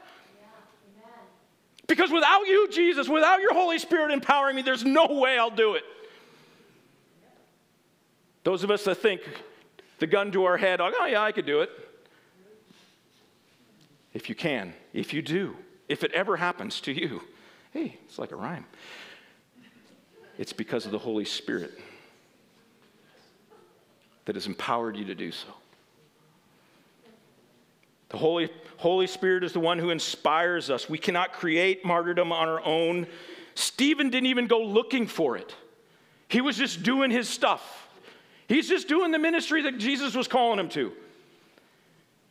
Because 1.87 2.11
without 2.11 2.45
you, 2.45 2.67
Jesus, 2.69 3.07
without 3.07 3.41
your 3.41 3.53
Holy 3.53 3.79
Spirit 3.79 4.11
empowering 4.11 4.57
me, 4.57 4.61
there's 4.61 4.83
no 4.83 5.07
way 5.07 5.39
I'll 5.39 5.49
do 5.49 5.75
it. 5.75 5.83
Those 8.43 8.63
of 8.63 8.71
us 8.71 8.83
that 8.83 8.95
think 8.95 9.21
the 9.99 10.07
gun 10.07 10.31
to 10.33 10.43
our 10.43 10.57
head, 10.57 10.81
oh, 10.81 11.05
yeah, 11.05 11.21
I 11.21 11.31
could 11.31 11.45
do 11.45 11.61
it. 11.61 11.69
If 14.13 14.29
you 14.29 14.35
can, 14.35 14.73
if 14.93 15.13
you 15.13 15.21
do, 15.21 15.55
if 15.87 16.03
it 16.03 16.11
ever 16.11 16.37
happens 16.37 16.81
to 16.81 16.91
you, 16.91 17.21
hey, 17.71 17.97
it's 18.05 18.19
like 18.19 18.31
a 18.31 18.35
rhyme. 18.35 18.65
It's 20.37 20.53
because 20.53 20.85
of 20.85 20.91
the 20.91 20.99
Holy 20.99 21.25
Spirit 21.25 21.71
that 24.25 24.35
has 24.35 24.45
empowered 24.45 24.95
you 24.95 25.05
to 25.05 25.15
do 25.15 25.31
so. 25.31 25.47
The 28.09 28.17
Holy, 28.17 28.49
Holy 28.77 29.07
Spirit 29.07 29.43
is 29.43 29.53
the 29.53 29.59
one 29.59 29.79
who 29.79 29.89
inspires 29.89 30.69
us. 30.69 30.89
We 30.89 30.97
cannot 30.97 31.33
create 31.33 31.83
martyrdom 31.83 32.31
on 32.31 32.47
our 32.47 32.63
own. 32.63 33.07
Stephen 33.55 34.09
didn't 34.09 34.27
even 34.27 34.47
go 34.47 34.61
looking 34.61 35.07
for 35.07 35.37
it, 35.37 35.55
he 36.27 36.41
was 36.41 36.57
just 36.57 36.83
doing 36.83 37.09
his 37.09 37.27
stuff. 37.27 37.85
He's 38.47 38.69
just 38.69 38.87
doing 38.87 39.11
the 39.11 39.19
ministry 39.19 39.63
that 39.63 39.77
Jesus 39.77 40.15
was 40.15 40.25
calling 40.25 40.57
him 40.57 40.69
to. 40.69 40.93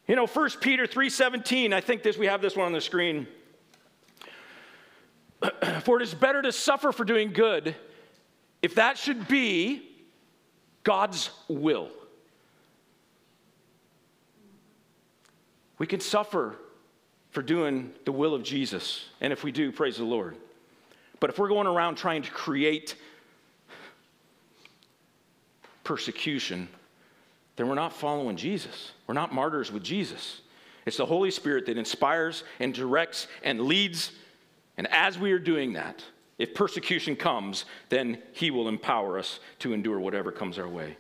You 0.09 0.17
know, 0.17 0.27
1 0.27 0.61
Peter 0.63 0.87
3:17, 0.87 1.75
I 1.75 1.83
think 1.83 2.03
this 2.03 2.17
we 2.17 2.27
have 2.27 2.41
this 2.41 2.57
one 2.57 2.65
on 2.67 2.73
the 2.73 2.81
screen. 2.81 3.27
for 5.83 6.01
it 6.01 6.03
is 6.03 6.15
better 6.15 6.41
to 6.41 6.53
suffer 6.53 6.93
for 6.93 7.05
doing 7.05 7.33
good 7.33 7.75
if 8.67 8.75
that 8.75 8.99
should 8.99 9.29
be 9.29 9.81
God's 10.83 11.31
will. 11.47 11.89
We 15.79 15.87
can 15.87 16.01
suffer 16.01 16.57
for 17.31 17.43
doing 17.43 17.93
the 18.05 18.11
will 18.11 18.35
of 18.35 18.43
Jesus. 18.43 19.05
And 19.21 19.33
if 19.33 19.45
we 19.45 19.53
do, 19.53 19.71
praise 19.71 19.99
the 19.99 20.05
Lord. 20.05 20.37
But 21.21 21.31
if 21.31 21.39
we're 21.39 21.47
going 21.47 21.69
around 21.69 21.95
trying 21.95 22.23
to 22.23 22.31
create 22.33 22.97
persecution, 25.85 26.67
then 27.55 27.69
we're 27.69 27.77
not 27.77 27.93
following 27.93 28.37
Jesus. 28.37 28.91
We're 29.07 29.15
not 29.15 29.33
martyrs 29.33 29.71
with 29.71 29.85
Jesus. 29.85 30.41
It's 30.87 30.97
the 30.97 31.07
Holy 31.07 31.31
Spirit 31.31 31.67
that 31.67 31.79
inspires 31.79 32.43
and 32.59 32.75
directs 32.75 33.29
and 33.45 33.61
leads. 33.61 34.11
And 34.77 34.89
as 34.91 35.21
we 35.21 35.31
are 35.31 35.39
doing 35.39 35.75
that, 35.75 36.03
if 36.39 36.55
persecution 36.55 37.17
comes, 37.17 37.65
then 37.89 38.23
He 38.33 38.51
will 38.51 38.69
empower 38.69 39.19
us 39.19 39.41
to 39.61 39.73
endure 39.73 39.99
whatever 39.99 40.31
comes 40.31 40.59
our 40.59 40.69
way. 40.69 40.97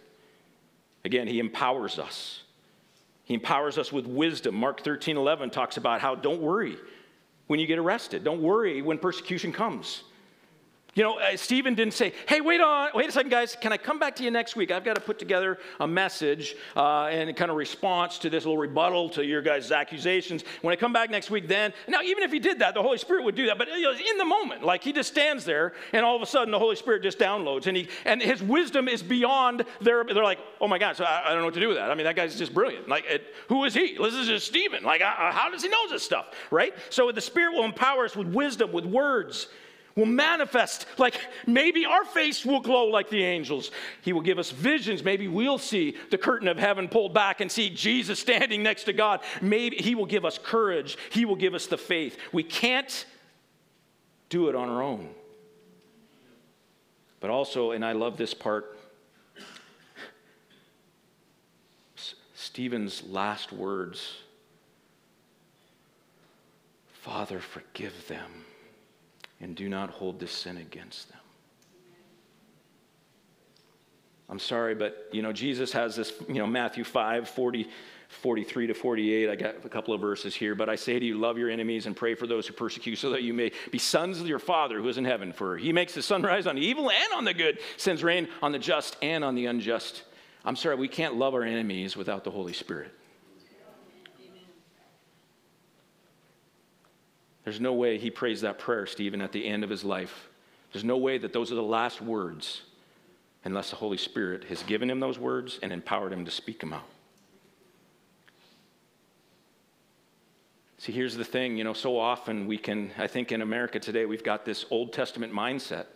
Again, 1.05 1.26
He 1.26 1.39
empowers 1.39 1.99
us. 1.99 2.43
He 3.24 3.34
empowers 3.34 3.76
us 3.76 3.93
with 3.93 4.07
wisdom. 4.07 4.55
Mark 4.55 4.82
13 4.82 5.16
11 5.16 5.51
talks 5.51 5.76
about 5.76 6.01
how 6.01 6.14
don't 6.14 6.41
worry 6.41 6.76
when 7.47 7.61
you 7.61 7.66
get 7.66 7.78
arrested, 7.78 8.24
don't 8.24 8.43
worry 8.43 8.82
when 8.82 8.99
persecution 8.99 9.53
comes. 9.53 10.03
You 10.97 11.03
know, 11.03 11.18
uh, 11.18 11.36
Stephen 11.36 11.74
didn't 11.74 11.92
say, 11.92 12.14
hey, 12.26 12.40
wait 12.40 12.62
on, 12.62 12.88
wait 12.94 13.07
a 13.07 13.12
second, 13.12 13.28
guys, 13.28 13.55
can 13.61 13.70
I 13.70 13.76
come 13.76 13.99
back 13.99 14.16
to 14.16 14.24
you 14.24 14.30
next 14.30 14.57
week? 14.57 14.70
I've 14.70 14.82
got 14.82 14.94
to 14.94 15.01
put 15.03 15.18
together 15.18 15.59
a 15.78 15.86
message 15.86 16.57
uh, 16.74 17.05
and 17.05 17.36
kind 17.36 17.51
of 17.51 17.59
response 17.59 18.16
to 18.20 18.30
this 18.30 18.47
little 18.47 18.57
rebuttal 18.57 19.11
to 19.11 19.22
your 19.22 19.42
guys' 19.42 19.70
accusations. 19.70 20.42
When 20.62 20.72
I 20.72 20.76
come 20.76 20.94
back 20.94 21.11
next 21.11 21.30
week, 21.30 21.49
then, 21.49 21.74
now, 21.86 22.01
even 22.01 22.22
if 22.22 22.32
he 22.32 22.38
did 22.38 22.61
that, 22.61 22.72
the 22.72 22.80
Holy 22.80 22.97
Spirit 22.97 23.24
would 23.24 23.34
do 23.34 23.44
that, 23.44 23.59
but 23.59 23.68
in 23.68 24.16
the 24.16 24.24
moment, 24.24 24.64
like 24.64 24.82
he 24.82 24.90
just 24.90 25.12
stands 25.12 25.44
there 25.44 25.74
and 25.92 26.03
all 26.03 26.16
of 26.16 26.22
a 26.22 26.26
sudden 26.26 26.51
the 26.51 26.59
Holy 26.59 26.76
Spirit 26.76 27.03
just 27.03 27.18
downloads 27.18 27.66
and, 27.66 27.76
he, 27.76 27.90
and 28.07 28.22
his 28.22 28.42
wisdom 28.42 28.88
is 28.88 29.03
beyond 29.03 29.66
their, 29.82 30.03
they're 30.03 30.24
like, 30.24 30.38
oh 30.62 30.68
my 30.68 30.78
God, 30.78 30.97
so 30.97 31.05
I, 31.05 31.24
I 31.26 31.28
don't 31.28 31.40
know 31.40 31.44
what 31.44 31.55
to 31.55 31.61
do 31.61 31.68
with 31.68 31.76
that. 31.76 31.90
I 31.90 31.94
mean, 31.94 32.05
that 32.05 32.16
guy's 32.16 32.38
just 32.38 32.55
brilliant. 32.55 32.88
Like, 32.88 33.05
it, 33.05 33.34
who 33.49 33.64
is 33.64 33.74
he? 33.74 33.99
This 34.01 34.14
is 34.14 34.28
just 34.28 34.47
Stephen. 34.47 34.82
Like, 34.82 35.03
uh, 35.03 35.30
how 35.30 35.51
does 35.51 35.62
he 35.62 35.68
know 35.68 35.90
this 35.90 36.03
stuff, 36.03 36.28
right? 36.51 36.72
So 36.88 37.12
the 37.12 37.20
Spirit 37.20 37.53
will 37.53 37.66
empower 37.66 38.07
us 38.07 38.16
with 38.16 38.28
wisdom, 38.28 38.72
with 38.72 38.86
words 38.86 39.49
will 39.97 40.07
manifest 40.07 40.86
like 40.99 41.18
maybe 41.47 41.86
our 41.86 42.05
face 42.05 42.44
will 42.44 42.61
glow 42.61 42.84
like 42.84 43.09
the 43.09 43.24
angels. 43.24 43.70
He 44.03 44.12
will 44.12 44.20
give 44.20 44.38
us 44.38 44.51
visions. 44.51 45.03
Maybe 45.03 45.26
we'll 45.26 45.59
see 45.59 45.97
the 46.11 46.18
curtain 46.18 46.49
of 46.49 46.59
heaven 46.59 46.86
pulled 46.88 47.14
back 47.14 47.40
and 47.40 47.51
see 47.51 47.70
Jesus 47.70 48.20
standing 48.20 48.62
next 48.62 48.84
to 48.84 48.92
God. 48.92 49.20
Maybe 49.40 49.76
He 49.76 49.94
will 49.94 50.07
give 50.07 50.24
us 50.24 50.38
courage. 50.38 50.99
He 51.11 51.24
will 51.24 51.36
give 51.36 51.55
us 51.55 51.66
the 51.66 51.78
faith. 51.78 52.18
We 52.30 52.42
can't 52.42 53.07
do 54.28 54.49
it 54.49 54.55
on 54.55 54.68
our 54.68 54.82
own. 54.82 55.09
But 57.18 57.30
also, 57.30 57.70
and 57.70 57.84
I 57.84 57.92
love 57.92 58.18
this 58.18 58.34
part, 58.34 58.78
Stephen's 62.34 63.03
last 63.05 63.53
words 63.53 64.18
Father, 67.03 67.38
forgive 67.38 68.09
them 68.09 68.45
and 69.41 69.55
do 69.55 69.68
not 69.68 69.91
hold 69.91 70.18
this 70.18 70.32
sin 70.32 70.57
against 70.57 71.11
them. 71.11 71.20
I'm 74.28 74.39
sorry, 74.39 74.74
but 74.74 75.09
you 75.12 75.22
know, 75.22 75.32
Jesus 75.32 75.72
has 75.72 75.95
this, 75.95 76.12
you 76.26 76.34
know, 76.34 76.47
Matthew 76.47 76.82
5, 76.82 77.28
40, 77.28 77.68
43 78.09 78.66
to 78.66 78.74
48. 78.74 79.30
I 79.30 79.37
got 79.37 79.64
a 79.64 79.68
couple 79.68 79.95
of 79.95 80.01
verses 80.01 80.34
here, 80.34 80.55
but 80.55 80.68
I 80.68 80.74
say 80.74 80.99
to 80.99 81.05
you, 81.05 81.16
love 81.16 81.39
your 81.39 81.49
enemies 81.51 81.87
and 81.87 81.95
pray 81.95 82.14
for 82.14 82.26
those 82.26 82.47
who 82.47 82.53
persecute 82.53 82.93
you, 82.93 82.97
so 82.97 83.11
that 83.11 83.22
you 83.22 83.32
may 83.32 83.53
be 83.70 83.78
sons 83.78 84.20
of 84.20 84.26
your 84.26 84.39
Father 84.39 84.80
who 84.80 84.89
is 84.89 84.99
in 84.99 85.05
heaven. 85.05 85.32
For 85.32 85.57
he 85.57 85.72
makes 85.72 85.95
the 85.95 86.03
sun 86.03 86.22
rise 86.22 86.47
on 86.47 86.57
the 86.57 86.62
evil 86.62 86.91
and 86.91 87.12
on 87.14 87.24
the 87.24 87.34
good, 87.34 87.59
sends 87.76 88.03
rain 88.03 88.28
on 88.43 88.53
the 88.53 88.59
just 88.59 88.97
and 89.01 89.24
on 89.24 89.34
the 89.37 89.47
unjust. 89.47 90.03
I'm 90.45 90.57
sorry, 90.57 90.76
we 90.76 90.89
can't 90.89 91.16
love 91.16 91.34
our 91.34 91.43
enemies 91.43 91.97
without 91.97 92.24
the 92.24 92.30
Holy 92.30 92.53
Spirit. 92.53 92.93
There's 97.47 97.61
no 97.61 97.74
way 97.74 97.97
he 97.97 98.11
prays 98.11 98.40
that 98.40 98.59
prayer, 98.59 98.86
Stephen, 98.86 99.20
at 99.20 99.30
the 99.30 99.47
end 99.47 99.62
of 99.62 99.70
his 99.70 99.84
life. 99.84 100.28
There's 100.72 100.82
no 100.82 100.97
way 100.97 101.16
that 101.16 101.32
those 101.32 101.53
are 101.53 101.55
the 101.55 101.62
last 101.62 102.03
words 102.03 102.62
unless 103.44 103.70
the 103.70 103.76
Holy 103.76 103.99
Spirit 103.99 104.42
has 104.44 104.64
given 104.64 104.90
him 104.90 104.99
those 104.99 105.16
words 105.16 105.61
and 105.62 105.72
empowered 105.72 106.12
him 106.12 106.24
to 106.24 106.30
speak 106.32 106.59
them 106.59 106.72
out. 106.72 106.88
See, 110.78 110.90
here's 110.90 111.16
the 111.16 111.24
thing 111.24 111.57
you 111.57 111.62
know, 111.62 111.72
so 111.72 111.97
often 111.97 112.49
we 112.49 112.59
can, 112.59 112.90
I 112.99 113.07
think 113.07 113.30
in 113.30 113.42
America 113.42 113.78
today, 113.78 114.07
we've 114.07 114.24
got 114.24 114.44
this 114.44 114.66
Old 114.68 114.92
Testament 114.92 115.32
mindset 115.32 115.86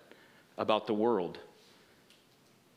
about 0.56 0.86
the 0.86 0.94
world 0.94 1.40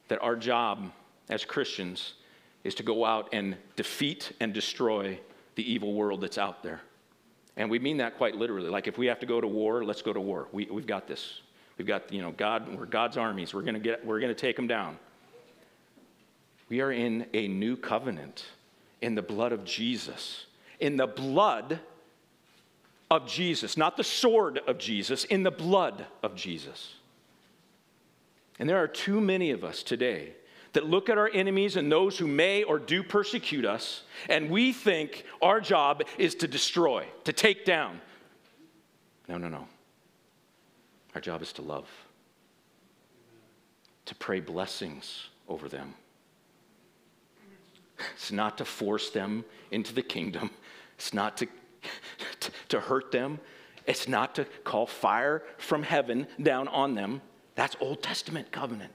that 0.07 0.19
our 0.23 0.35
job 0.35 0.91
as 1.29 1.45
Christians 1.45 2.15
is 2.63 2.73
to 2.73 2.81
go 2.81 3.05
out 3.05 3.29
and 3.33 3.55
defeat 3.75 4.31
and 4.39 4.51
destroy 4.51 5.19
the 5.53 5.71
evil 5.71 5.93
world 5.93 6.21
that's 6.21 6.39
out 6.39 6.63
there. 6.63 6.81
And 7.55 7.69
we 7.69 7.79
mean 7.79 7.97
that 7.97 8.17
quite 8.17 8.35
literally. 8.35 8.69
Like 8.69 8.87
if 8.87 8.97
we 8.97 9.07
have 9.07 9.19
to 9.19 9.25
go 9.25 9.39
to 9.39 9.47
war, 9.47 9.83
let's 9.83 10.01
go 10.01 10.13
to 10.13 10.19
war. 10.19 10.47
We, 10.51 10.65
we've 10.65 10.87
got 10.87 11.07
this. 11.07 11.41
We've 11.77 11.87
got, 11.87 12.11
you 12.11 12.21
know, 12.21 12.31
God, 12.31 12.77
we're 12.77 12.85
God's 12.85 13.17
armies. 13.17 13.53
We're 13.53 13.61
going 13.61 13.75
to 13.75 13.79
get, 13.79 14.05
we're 14.05 14.19
going 14.19 14.33
to 14.33 14.39
take 14.39 14.55
them 14.55 14.67
down. 14.67 14.97
We 16.69 16.81
are 16.81 16.91
in 16.91 17.27
a 17.33 17.47
new 17.47 17.75
covenant 17.75 18.45
in 19.01 19.15
the 19.15 19.21
blood 19.21 19.51
of 19.51 19.63
Jesus. 19.63 20.45
In 20.79 20.97
the 20.97 21.07
blood 21.07 21.79
of 23.11 23.27
Jesus, 23.27 23.77
not 23.77 23.97
the 23.97 24.03
sword 24.03 24.59
of 24.67 24.79
Jesus, 24.79 25.23
in 25.25 25.43
the 25.43 25.51
blood 25.51 26.05
of 26.23 26.35
Jesus. 26.35 26.95
And 28.59 28.67
there 28.67 28.81
are 28.81 28.87
too 28.87 29.21
many 29.21 29.51
of 29.51 29.63
us 29.63 29.83
today 29.83 30.33
that 30.73 30.85
look 30.85 31.09
at 31.09 31.17
our 31.17 31.29
enemies 31.33 31.75
and 31.75 31.91
those 31.91 32.17
who 32.17 32.27
may 32.27 32.63
or 32.63 32.79
do 32.79 33.03
persecute 33.03 33.65
us, 33.65 34.03
and 34.27 34.49
we 34.49 34.73
think 34.73 35.23
our 35.41 35.61
job 35.61 36.03
is 36.17 36.35
to 36.35 36.47
destroy, 36.47 37.05
to 37.23 37.33
take 37.33 37.63
down. 37.63 38.01
No, 39.27 39.37
no, 39.37 39.47
no. 39.47 39.67
Our 41.15 41.21
job 41.21 41.41
is 41.41 41.53
to 41.53 41.61
love, 41.61 41.87
to 44.05 44.15
pray 44.15 44.39
blessings 44.39 45.29
over 45.47 45.69
them. 45.69 45.93
It's 48.15 48.31
not 48.31 48.57
to 48.57 48.65
force 48.65 49.11
them 49.11 49.45
into 49.69 49.93
the 49.93 50.01
kingdom, 50.01 50.49
it's 50.95 51.13
not 51.13 51.37
to, 51.37 51.47
to, 52.69 52.79
hurt 52.79 53.11
them, 53.11 53.39
it's 53.85 54.07
not 54.07 54.35
to 54.35 54.45
call 54.63 54.87
fire 54.87 55.43
from 55.57 55.83
heaven 55.83 56.27
down 56.41 56.67
on 56.67 56.95
them. 56.95 57.21
That's 57.55 57.75
Old 57.79 58.01
Testament 58.01 58.51
covenant. 58.51 58.91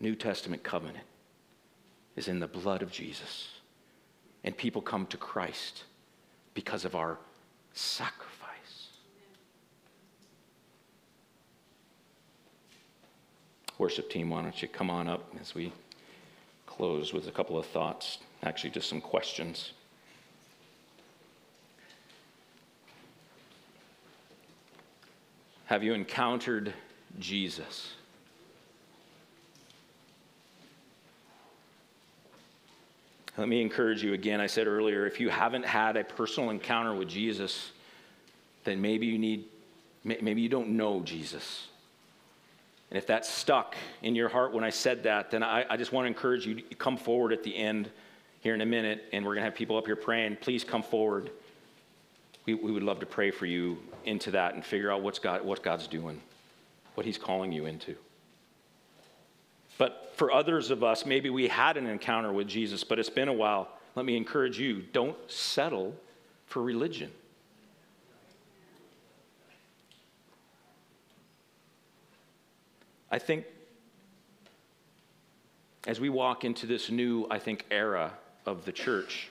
New 0.00 0.14
Testament 0.14 0.62
covenant 0.62 1.04
is 2.16 2.28
in 2.28 2.40
the 2.40 2.46
blood 2.46 2.82
of 2.82 2.90
Jesus. 2.90 3.48
And 4.44 4.56
people 4.56 4.80
come 4.80 5.06
to 5.06 5.16
Christ 5.16 5.84
because 6.54 6.84
of 6.84 6.94
our 6.94 7.18
sacrifice. 7.72 8.88
Worship 13.78 14.10
team, 14.10 14.30
why 14.30 14.42
don't 14.42 14.60
you 14.60 14.68
come 14.68 14.90
on 14.90 15.08
up 15.08 15.32
as 15.40 15.54
we 15.54 15.72
close 16.66 17.12
with 17.12 17.28
a 17.28 17.32
couple 17.32 17.58
of 17.58 17.66
thoughts, 17.66 18.18
actually, 18.42 18.70
just 18.70 18.88
some 18.88 19.00
questions. 19.00 19.72
Have 25.66 25.82
you 25.82 25.92
encountered 25.92 26.72
Jesus? 27.18 27.92
Let 33.38 33.46
me 33.46 33.62
encourage 33.62 34.02
you 34.02 34.14
again. 34.14 34.40
I 34.40 34.48
said 34.48 34.66
earlier 34.66 35.06
if 35.06 35.20
you 35.20 35.28
haven't 35.28 35.64
had 35.64 35.96
a 35.96 36.02
personal 36.02 36.50
encounter 36.50 36.92
with 36.92 37.06
Jesus, 37.06 37.70
then 38.64 38.80
maybe 38.80 39.06
you 39.06 39.16
need, 39.16 39.44
maybe 40.02 40.42
you 40.42 40.48
don't 40.48 40.70
know 40.70 41.00
Jesus. 41.02 41.68
And 42.90 42.98
if 42.98 43.06
that 43.06 43.24
stuck 43.24 43.76
in 44.02 44.16
your 44.16 44.28
heart 44.28 44.52
when 44.52 44.64
I 44.64 44.70
said 44.70 45.04
that, 45.04 45.30
then 45.30 45.44
I, 45.44 45.64
I 45.70 45.76
just 45.76 45.92
want 45.92 46.04
to 46.04 46.08
encourage 46.08 46.46
you 46.46 46.56
to 46.56 46.74
come 46.74 46.96
forward 46.96 47.32
at 47.32 47.44
the 47.44 47.54
end 47.56 47.88
here 48.40 48.54
in 48.54 48.60
a 48.60 48.66
minute, 48.66 49.04
and 49.12 49.24
we're 49.24 49.34
going 49.34 49.42
to 49.42 49.50
have 49.50 49.54
people 49.54 49.76
up 49.76 49.86
here 49.86 49.94
praying. 49.94 50.38
Please 50.40 50.64
come 50.64 50.82
forward. 50.82 51.30
We, 52.44 52.54
we 52.54 52.72
would 52.72 52.82
love 52.82 52.98
to 53.00 53.06
pray 53.06 53.30
for 53.30 53.46
you 53.46 53.78
into 54.04 54.32
that 54.32 54.54
and 54.54 54.64
figure 54.64 54.90
out 54.90 55.02
what's 55.02 55.20
God, 55.20 55.44
what 55.44 55.62
God's 55.62 55.86
doing, 55.86 56.20
what 56.94 57.06
He's 57.06 57.18
calling 57.18 57.52
you 57.52 57.66
into. 57.66 57.94
But 59.78 60.12
for 60.16 60.32
others 60.32 60.70
of 60.70 60.82
us, 60.82 61.06
maybe 61.06 61.30
we 61.30 61.46
had 61.46 61.76
an 61.76 61.86
encounter 61.86 62.32
with 62.32 62.48
Jesus, 62.48 62.82
but 62.82 62.98
it's 62.98 63.08
been 63.08 63.28
a 63.28 63.32
while. 63.32 63.68
Let 63.94 64.04
me 64.04 64.16
encourage 64.16 64.58
you 64.58 64.82
don't 64.92 65.16
settle 65.30 65.94
for 66.46 66.62
religion. 66.62 67.10
I 73.10 73.18
think 73.18 73.46
as 75.86 76.00
we 76.00 76.10
walk 76.10 76.44
into 76.44 76.66
this 76.66 76.90
new, 76.90 77.26
I 77.30 77.38
think, 77.38 77.64
era 77.70 78.12
of 78.44 78.64
the 78.64 78.72
church, 78.72 79.30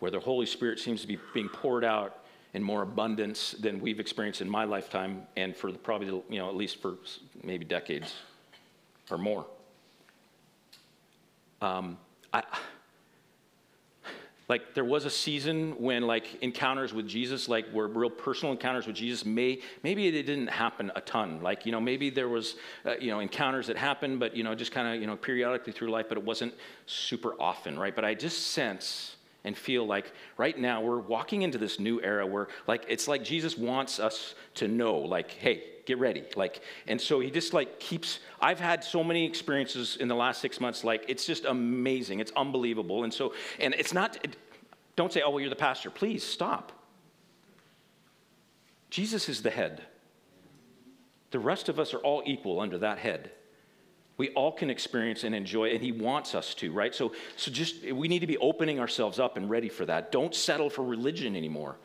where 0.00 0.10
the 0.10 0.20
Holy 0.20 0.44
Spirit 0.44 0.80
seems 0.80 1.00
to 1.00 1.06
be 1.06 1.18
being 1.32 1.48
poured 1.48 1.84
out 1.84 2.24
in 2.52 2.62
more 2.62 2.82
abundance 2.82 3.52
than 3.52 3.80
we've 3.80 4.00
experienced 4.00 4.40
in 4.40 4.50
my 4.50 4.64
lifetime, 4.64 5.22
and 5.36 5.56
for 5.56 5.72
probably, 5.72 6.08
you 6.08 6.38
know, 6.38 6.48
at 6.48 6.56
least 6.56 6.82
for 6.82 6.96
maybe 7.42 7.64
decades 7.64 8.12
or 9.10 9.18
more. 9.18 9.46
Um, 11.60 11.98
I, 12.32 12.42
like 14.48 14.74
there 14.74 14.84
was 14.84 15.04
a 15.04 15.10
season 15.10 15.74
when 15.78 16.06
like 16.06 16.42
encounters 16.42 16.94
with 16.94 17.06
jesus 17.06 17.48
like 17.48 17.70
were 17.72 17.86
real 17.86 18.08
personal 18.08 18.52
encounters 18.52 18.86
with 18.86 18.96
jesus. 18.96 19.24
May 19.24 19.60
maybe 19.82 20.06
it 20.06 20.12
didn't 20.12 20.46
happen 20.48 20.90
a 20.96 21.00
ton. 21.00 21.42
Like 21.42 21.66
you 21.66 21.72
know 21.72 21.80
maybe 21.80 22.10
there 22.10 22.28
was 22.28 22.56
uh, 22.86 22.94
you 23.00 23.10
know 23.10 23.20
encounters 23.20 23.66
that 23.66 23.76
happened 23.76 24.20
but 24.20 24.34
you 24.36 24.44
know 24.44 24.54
just 24.54 24.72
kind 24.72 24.94
of 24.94 25.00
you 25.00 25.06
know 25.06 25.16
periodically 25.16 25.72
through 25.72 25.90
life 25.90 26.06
but 26.08 26.16
it 26.16 26.24
wasn't 26.24 26.54
super 26.86 27.34
often 27.38 27.78
right? 27.78 27.94
But 27.94 28.04
i 28.04 28.14
just 28.14 28.48
sense 28.48 29.16
and 29.44 29.56
feel 29.56 29.86
like 29.86 30.12
right 30.36 30.58
now 30.58 30.82
we're 30.82 30.98
walking 30.98 31.42
into 31.42 31.58
this 31.58 31.78
new 31.78 32.00
era 32.02 32.26
where 32.26 32.48
like 32.66 32.84
it's 32.88 33.06
like 33.08 33.22
jesus 33.24 33.56
wants 33.56 34.00
us 34.00 34.34
to 34.54 34.68
know 34.68 34.96
like 34.98 35.30
hey 35.30 35.62
get 35.88 35.98
ready. 35.98 36.22
Like, 36.36 36.60
and 36.86 37.00
so 37.00 37.18
he 37.18 37.30
just 37.30 37.54
like 37.54 37.80
keeps, 37.80 38.20
I've 38.40 38.60
had 38.60 38.84
so 38.84 39.02
many 39.02 39.24
experiences 39.24 39.96
in 39.96 40.06
the 40.06 40.14
last 40.14 40.40
six 40.40 40.60
months, 40.60 40.84
like 40.84 41.04
it's 41.08 41.24
just 41.24 41.46
amazing. 41.46 42.20
It's 42.20 42.32
unbelievable. 42.36 43.04
And 43.04 43.12
so, 43.12 43.32
and 43.58 43.74
it's 43.74 43.94
not, 43.94 44.28
don't 44.96 45.12
say, 45.12 45.22
oh, 45.22 45.30
well, 45.30 45.40
you're 45.40 45.48
the 45.48 45.56
pastor. 45.56 45.90
Please 45.90 46.22
stop. 46.22 46.72
Jesus 48.90 49.30
is 49.30 49.42
the 49.42 49.50
head. 49.50 49.82
The 51.30 51.38
rest 51.38 51.70
of 51.70 51.80
us 51.80 51.94
are 51.94 51.98
all 51.98 52.22
equal 52.26 52.60
under 52.60 52.78
that 52.78 52.98
head. 52.98 53.32
We 54.18 54.30
all 54.30 54.50
can 54.50 54.68
experience 54.68 55.22
and 55.22 55.32
enjoy, 55.32 55.70
and 55.70 55.80
He 55.80 55.92
wants 55.92 56.34
us 56.34 56.52
to, 56.54 56.72
right? 56.72 56.92
So, 56.92 57.12
so 57.36 57.52
just 57.52 57.84
we 57.84 58.08
need 58.08 58.18
to 58.18 58.26
be 58.26 58.36
opening 58.38 58.80
ourselves 58.80 59.20
up 59.20 59.36
and 59.36 59.48
ready 59.48 59.68
for 59.68 59.86
that. 59.86 60.10
Don't 60.12 60.34
settle 60.34 60.68
for 60.68 60.84
religion 60.84 61.36
anymore. 61.36 61.76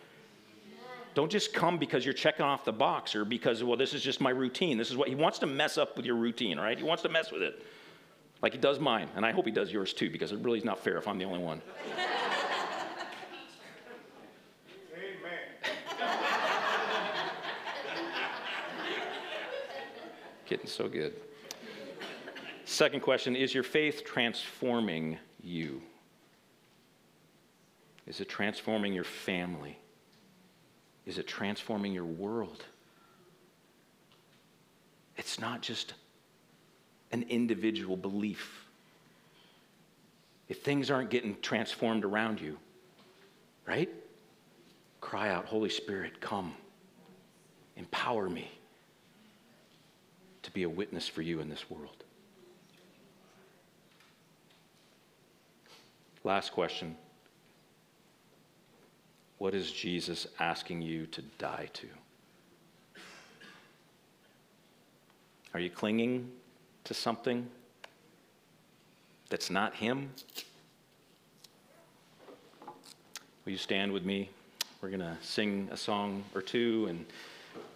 Don't 1.14 1.32
just 1.32 1.54
come 1.54 1.78
because 1.78 2.04
you're 2.04 2.16
checking 2.16 2.44
off 2.44 2.66
the 2.66 2.74
box 2.74 3.14
or 3.16 3.24
because, 3.24 3.64
well, 3.64 3.78
this 3.78 3.94
is 3.94 4.02
just 4.02 4.20
my 4.20 4.32
routine. 4.32 4.80
This 4.80 4.90
is 4.90 4.98
what 4.98 5.10
He 5.10 5.16
wants 5.16 5.38
to 5.40 5.46
mess 5.46 5.78
up 5.78 5.96
with 5.96 6.08
your 6.08 6.16
routine, 6.16 6.60
right? 6.60 6.76
He 6.76 6.84
wants 6.84 7.04
to 7.04 7.10
mess 7.10 7.32
with 7.32 7.44
it 7.44 7.64
like 8.42 8.54
He 8.54 8.58
does 8.58 8.80
mine. 8.80 9.08
And 9.16 9.24
I 9.24 9.32
hope 9.32 9.46
He 9.46 9.52
does 9.52 9.72
yours 9.72 9.94
too 9.94 10.10
because 10.10 10.32
it 10.32 10.40
really 10.40 10.58
is 10.58 10.66
not 10.66 10.80
fair 10.80 10.98
if 10.98 11.08
I'm 11.08 11.20
the 11.20 11.26
only 11.26 11.38
one. 11.38 11.62
Amen. 11.94 12.08
Getting 20.48 20.68
so 20.68 20.90
good. 20.90 21.14
Second 22.66 23.02
question 23.02 23.36
Is 23.36 23.54
your 23.54 23.64
faith 23.64 24.04
transforming 24.06 25.18
you? 25.42 25.82
Is 28.08 28.20
it 28.20 28.30
transforming 28.30 28.94
your 28.94 29.04
family? 29.04 29.78
Is 31.06 31.18
it 31.18 31.28
transforming 31.28 31.94
your 31.94 32.06
world? 32.06 32.64
It's 35.18 35.40
not 35.40 35.62
just 35.62 35.94
an 37.12 37.26
individual 37.30 37.96
belief. 37.96 38.66
If 40.50 40.62
things 40.62 40.92
aren't 40.92 41.10
getting 41.10 41.40
transformed 41.42 42.04
around 42.04 42.42
you, 42.42 42.58
right? 43.66 43.90
Cry 45.02 45.30
out, 45.30 45.46
Holy 45.46 45.70
Spirit, 45.70 46.20
come, 46.20 46.54
empower 47.78 48.30
me 48.30 48.50
to 50.42 50.52
be 50.52 50.64
a 50.64 50.70
witness 50.70 51.08
for 51.08 51.22
you 51.22 51.40
in 51.40 51.50
this 51.50 51.70
world. 51.70 52.03
Last 56.24 56.52
question 56.54 56.96
What 59.38 59.54
is 59.54 59.72
Jesus 59.72 60.28
asking 60.40 60.82
you 60.82 61.06
to 61.08 61.22
die 61.38 61.70
to? 61.74 61.88
Are 65.54 65.60
you 65.60 65.70
clinging 65.70 66.32
to 66.86 66.94
something 66.94 67.48
that's 69.30 69.50
not 69.52 69.76
Him? 69.76 70.10
Will 73.46 73.52
you 73.52 73.58
stand 73.58 73.92
with 73.92 74.04
me? 74.04 74.30
We're 74.82 74.90
going 74.90 75.02
to 75.02 75.18
sing 75.22 75.68
a 75.72 75.78
song 75.78 76.24
or 76.34 76.42
two. 76.42 76.88
And 76.90 77.06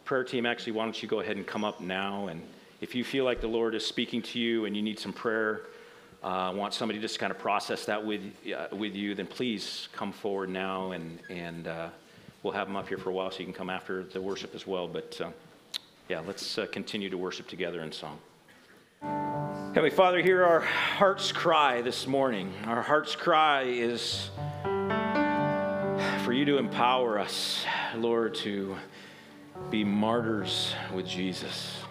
prayer 0.05 0.23
team, 0.23 0.45
actually, 0.45 0.71
why 0.71 0.85
don't 0.85 1.01
you 1.01 1.07
go 1.07 1.19
ahead 1.19 1.35
and 1.35 1.45
come 1.45 1.63
up 1.63 1.81
now? 1.81 2.27
And 2.27 2.41
if 2.81 2.95
you 2.95 3.03
feel 3.03 3.25
like 3.25 3.41
the 3.41 3.47
Lord 3.47 3.75
is 3.75 3.85
speaking 3.85 4.21
to 4.23 4.39
you 4.39 4.65
and 4.65 4.75
you 4.75 4.81
need 4.81 4.97
some 4.97 5.13
prayer, 5.13 5.61
uh, 6.27 6.51
want 6.51 6.73
somebody 6.73 6.99
just 6.99 7.13
to 7.13 7.19
kind 7.21 7.31
of 7.31 7.39
process 7.39 7.85
that 7.85 8.05
with, 8.05 8.21
uh, 8.53 8.67
with 8.75 8.93
you, 8.93 9.15
then 9.15 9.25
please 9.25 9.87
come 9.93 10.11
forward 10.11 10.49
now 10.49 10.91
and, 10.91 11.19
and 11.29 11.67
uh, 11.67 11.87
we'll 12.43 12.51
have 12.51 12.67
them 12.67 12.75
up 12.75 12.85
here 12.89 12.97
for 12.97 13.11
a 13.11 13.13
while 13.13 13.31
so 13.31 13.39
you 13.39 13.45
can 13.45 13.53
come 13.53 13.69
after 13.69 14.03
the 14.03 14.21
worship 14.21 14.53
as 14.53 14.67
well. 14.67 14.89
But 14.89 15.21
uh, 15.21 15.29
yeah, 16.09 16.19
let's 16.27 16.57
uh, 16.57 16.65
continue 16.69 17.09
to 17.09 17.17
worship 17.17 17.47
together 17.47 17.81
in 17.81 17.93
song. 17.93 18.19
Heavenly 19.01 19.89
Father, 19.89 20.21
hear 20.21 20.43
our 20.43 20.59
heart's 20.59 21.31
cry 21.31 21.81
this 21.81 22.05
morning. 22.07 22.51
Our 22.65 22.81
heart's 22.81 23.15
cry 23.15 23.61
is 23.63 24.29
for 26.25 26.33
you 26.33 26.43
to 26.43 26.57
empower 26.57 27.19
us, 27.19 27.63
Lord, 27.95 28.35
to 28.35 28.75
be 29.69 29.85
martyrs 29.85 30.73
with 30.93 31.07
Jesus. 31.07 31.86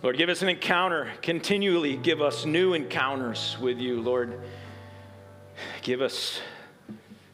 Lord, 0.00 0.16
give 0.16 0.28
us 0.28 0.42
an 0.42 0.48
encounter. 0.48 1.10
Continually 1.22 1.96
give 1.96 2.22
us 2.22 2.46
new 2.46 2.74
encounters 2.74 3.56
with 3.60 3.78
you, 3.78 4.00
Lord. 4.00 4.40
Give 5.82 6.00
us 6.00 6.40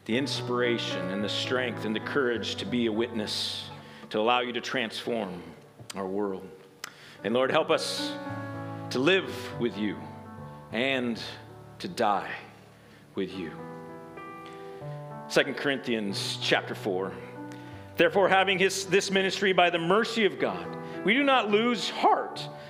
the 0.05 0.17
inspiration 0.17 1.09
and 1.11 1.23
the 1.23 1.29
strength 1.29 1.85
and 1.85 1.95
the 1.95 1.99
courage 1.99 2.55
to 2.55 2.65
be 2.65 2.87
a 2.87 2.91
witness, 2.91 3.69
to 4.09 4.19
allow 4.19 4.39
you 4.39 4.51
to 4.53 4.61
transform 4.61 5.43
our 5.95 6.07
world. 6.07 6.47
And 7.23 7.35
Lord, 7.35 7.51
help 7.51 7.69
us 7.69 8.11
to 8.89 8.99
live 8.99 9.29
with 9.59 9.77
you 9.77 9.97
and 10.71 11.21
to 11.79 11.87
die 11.87 12.31
with 13.13 13.31
you. 13.31 13.51
2 15.29 15.43
Corinthians 15.53 16.39
chapter 16.41 16.73
4. 16.73 17.11
Therefore, 17.95 18.27
having 18.27 18.57
his, 18.57 18.85
this 18.85 19.11
ministry 19.11 19.53
by 19.53 19.69
the 19.69 19.79
mercy 19.79 20.25
of 20.25 20.39
God, 20.39 20.65
we 21.03 21.13
do 21.13 21.23
not 21.23 21.49
lose 21.51 21.89
heart, 21.89 22.47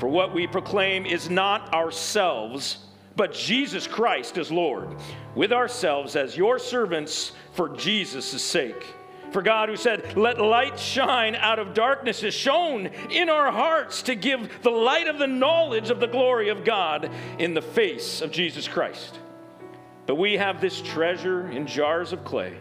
For 0.00 0.08
what 0.08 0.32
we 0.32 0.46
proclaim 0.46 1.04
is 1.04 1.28
not 1.28 1.74
ourselves, 1.74 2.78
but 3.16 3.34
Jesus 3.34 3.86
Christ 3.86 4.38
as 4.38 4.50
Lord, 4.50 4.96
with 5.34 5.52
ourselves 5.52 6.16
as 6.16 6.38
your 6.38 6.58
servants 6.58 7.32
for 7.52 7.68
Jesus' 7.68 8.42
sake. 8.42 8.82
For 9.30 9.42
God, 9.42 9.68
who 9.68 9.76
said, 9.76 10.16
Let 10.16 10.40
light 10.40 10.80
shine 10.80 11.34
out 11.34 11.58
of 11.58 11.74
darkness, 11.74 12.22
is 12.22 12.32
shone 12.32 12.86
in 13.10 13.28
our 13.28 13.52
hearts 13.52 14.00
to 14.04 14.14
give 14.14 14.62
the 14.62 14.70
light 14.70 15.06
of 15.06 15.18
the 15.18 15.26
knowledge 15.26 15.90
of 15.90 16.00
the 16.00 16.06
glory 16.06 16.48
of 16.48 16.64
God 16.64 17.10
in 17.38 17.52
the 17.52 17.60
face 17.60 18.22
of 18.22 18.32
Jesus 18.32 18.66
Christ. 18.66 19.18
But 20.06 20.14
we 20.14 20.38
have 20.38 20.62
this 20.62 20.80
treasure 20.80 21.50
in 21.50 21.66
jars 21.66 22.14
of 22.14 22.24
clay 22.24 22.54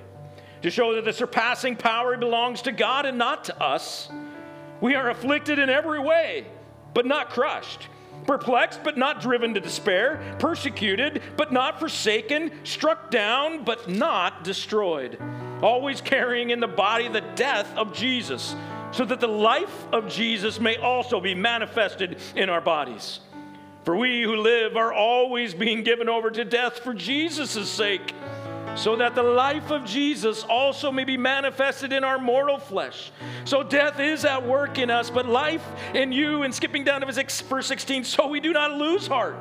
to 0.62 0.70
show 0.70 0.94
that 0.96 1.06
the 1.06 1.14
surpassing 1.14 1.78
power 1.78 2.18
belongs 2.18 2.64
to 2.64 2.74
God 2.74 3.06
and 3.06 3.18
not 3.18 3.46
to 3.46 3.64
us. 3.64 4.10
We 4.82 4.96
are 4.96 5.10
afflicted 5.10 5.58
in 5.58 5.70
every 5.70 6.00
way, 6.00 6.46
but 6.94 7.06
not 7.06 7.30
crushed, 7.30 7.88
perplexed, 8.26 8.84
but 8.84 8.98
not 8.98 9.22
driven 9.22 9.54
to 9.54 9.60
despair, 9.60 10.22
persecuted, 10.40 11.22
but 11.38 11.52
not 11.52 11.80
forsaken, 11.80 12.52
struck 12.64 13.12
down, 13.12 13.64
but 13.64 13.90
not 13.90 14.44
destroyed, 14.44 15.18
always 15.62 16.02
carrying 16.02 16.50
in 16.50 16.60
the 16.60 16.68
body 16.68 17.08
the 17.08 17.24
death 17.36 17.72
of 17.76 17.94
Jesus, 17.94 18.56
so 18.92 19.06
that 19.06 19.20
the 19.20 19.28
life 19.28 19.88
of 19.92 20.10
Jesus 20.10 20.60
may 20.60 20.78
also 20.78 21.20
be 21.20 21.36
manifested 21.36 22.18
in 22.36 22.50
our 22.50 22.62
bodies. 22.62 23.20
For 23.84 23.96
we 23.96 24.22
who 24.22 24.36
live 24.36 24.76
are 24.76 24.94
always 24.94 25.54
being 25.54 25.84
given 25.84 26.10
over 26.10 26.30
to 26.30 26.46
death 26.46 26.80
for 26.80 26.94
Jesus' 26.94 27.70
sake, 27.70 28.14
so 28.76 28.96
that 28.96 29.16
the 29.16 29.24
life 29.24 29.72
of 29.72 29.86
Jesus 29.86 30.44
also 30.44 30.92
may 30.92 31.04
be 31.04 31.18
manifested 31.18 31.92
in 31.92 32.04
our 32.04 32.20
mortal 32.20 32.58
flesh. 32.58 33.12
So 33.46 33.64
death 33.64 34.00
is 34.00 34.26
at 34.26 34.46
work 34.46 34.78
in 34.78 34.90
us, 34.90 35.10
but 35.10 35.26
life 35.26 35.66
in 35.94 36.12
you, 36.12 36.44
and 36.44 36.54
skipping 36.54 36.84
down 36.84 37.02
to 37.02 37.08
verse 37.48 37.68
16, 37.68 38.04
so 38.04 38.28
we 38.28 38.40
do 38.40 38.54
not 38.54 38.72
lose 38.72 39.08
heart. 39.08 39.36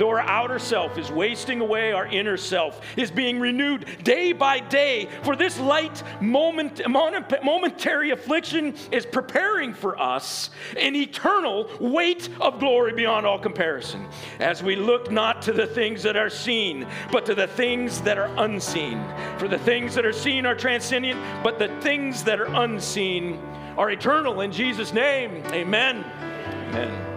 Though 0.00 0.08
our 0.08 0.20
outer 0.20 0.58
self 0.58 0.96
is 0.96 1.12
wasting 1.12 1.60
away, 1.60 1.92
our 1.92 2.06
inner 2.06 2.38
self 2.38 2.80
is 2.96 3.10
being 3.10 3.38
renewed 3.38 3.84
day 4.02 4.32
by 4.32 4.60
day. 4.60 5.10
For 5.24 5.36
this 5.36 5.60
light 5.60 6.02
moment, 6.22 6.80
momentary 6.88 8.10
affliction 8.10 8.74
is 8.92 9.04
preparing 9.04 9.74
for 9.74 10.00
us 10.00 10.48
an 10.78 10.96
eternal 10.96 11.68
weight 11.80 12.30
of 12.40 12.58
glory 12.60 12.94
beyond 12.94 13.26
all 13.26 13.38
comparison. 13.38 14.08
As 14.38 14.62
we 14.62 14.74
look 14.74 15.10
not 15.10 15.42
to 15.42 15.52
the 15.52 15.66
things 15.66 16.02
that 16.04 16.16
are 16.16 16.30
seen, 16.30 16.86
but 17.12 17.26
to 17.26 17.34
the 17.34 17.48
things 17.48 18.00
that 18.00 18.16
are 18.16 18.32
unseen. 18.42 19.04
For 19.36 19.48
the 19.48 19.58
things 19.58 19.94
that 19.96 20.06
are 20.06 20.14
seen 20.14 20.46
are 20.46 20.54
transcendent, 20.54 21.20
but 21.44 21.58
the 21.58 21.68
things 21.82 22.24
that 22.24 22.40
are 22.40 22.62
unseen 22.62 23.38
are 23.76 23.90
eternal. 23.90 24.40
In 24.40 24.50
Jesus' 24.50 24.94
name, 24.94 25.42
amen. 25.48 26.06
Amen. 26.70 27.09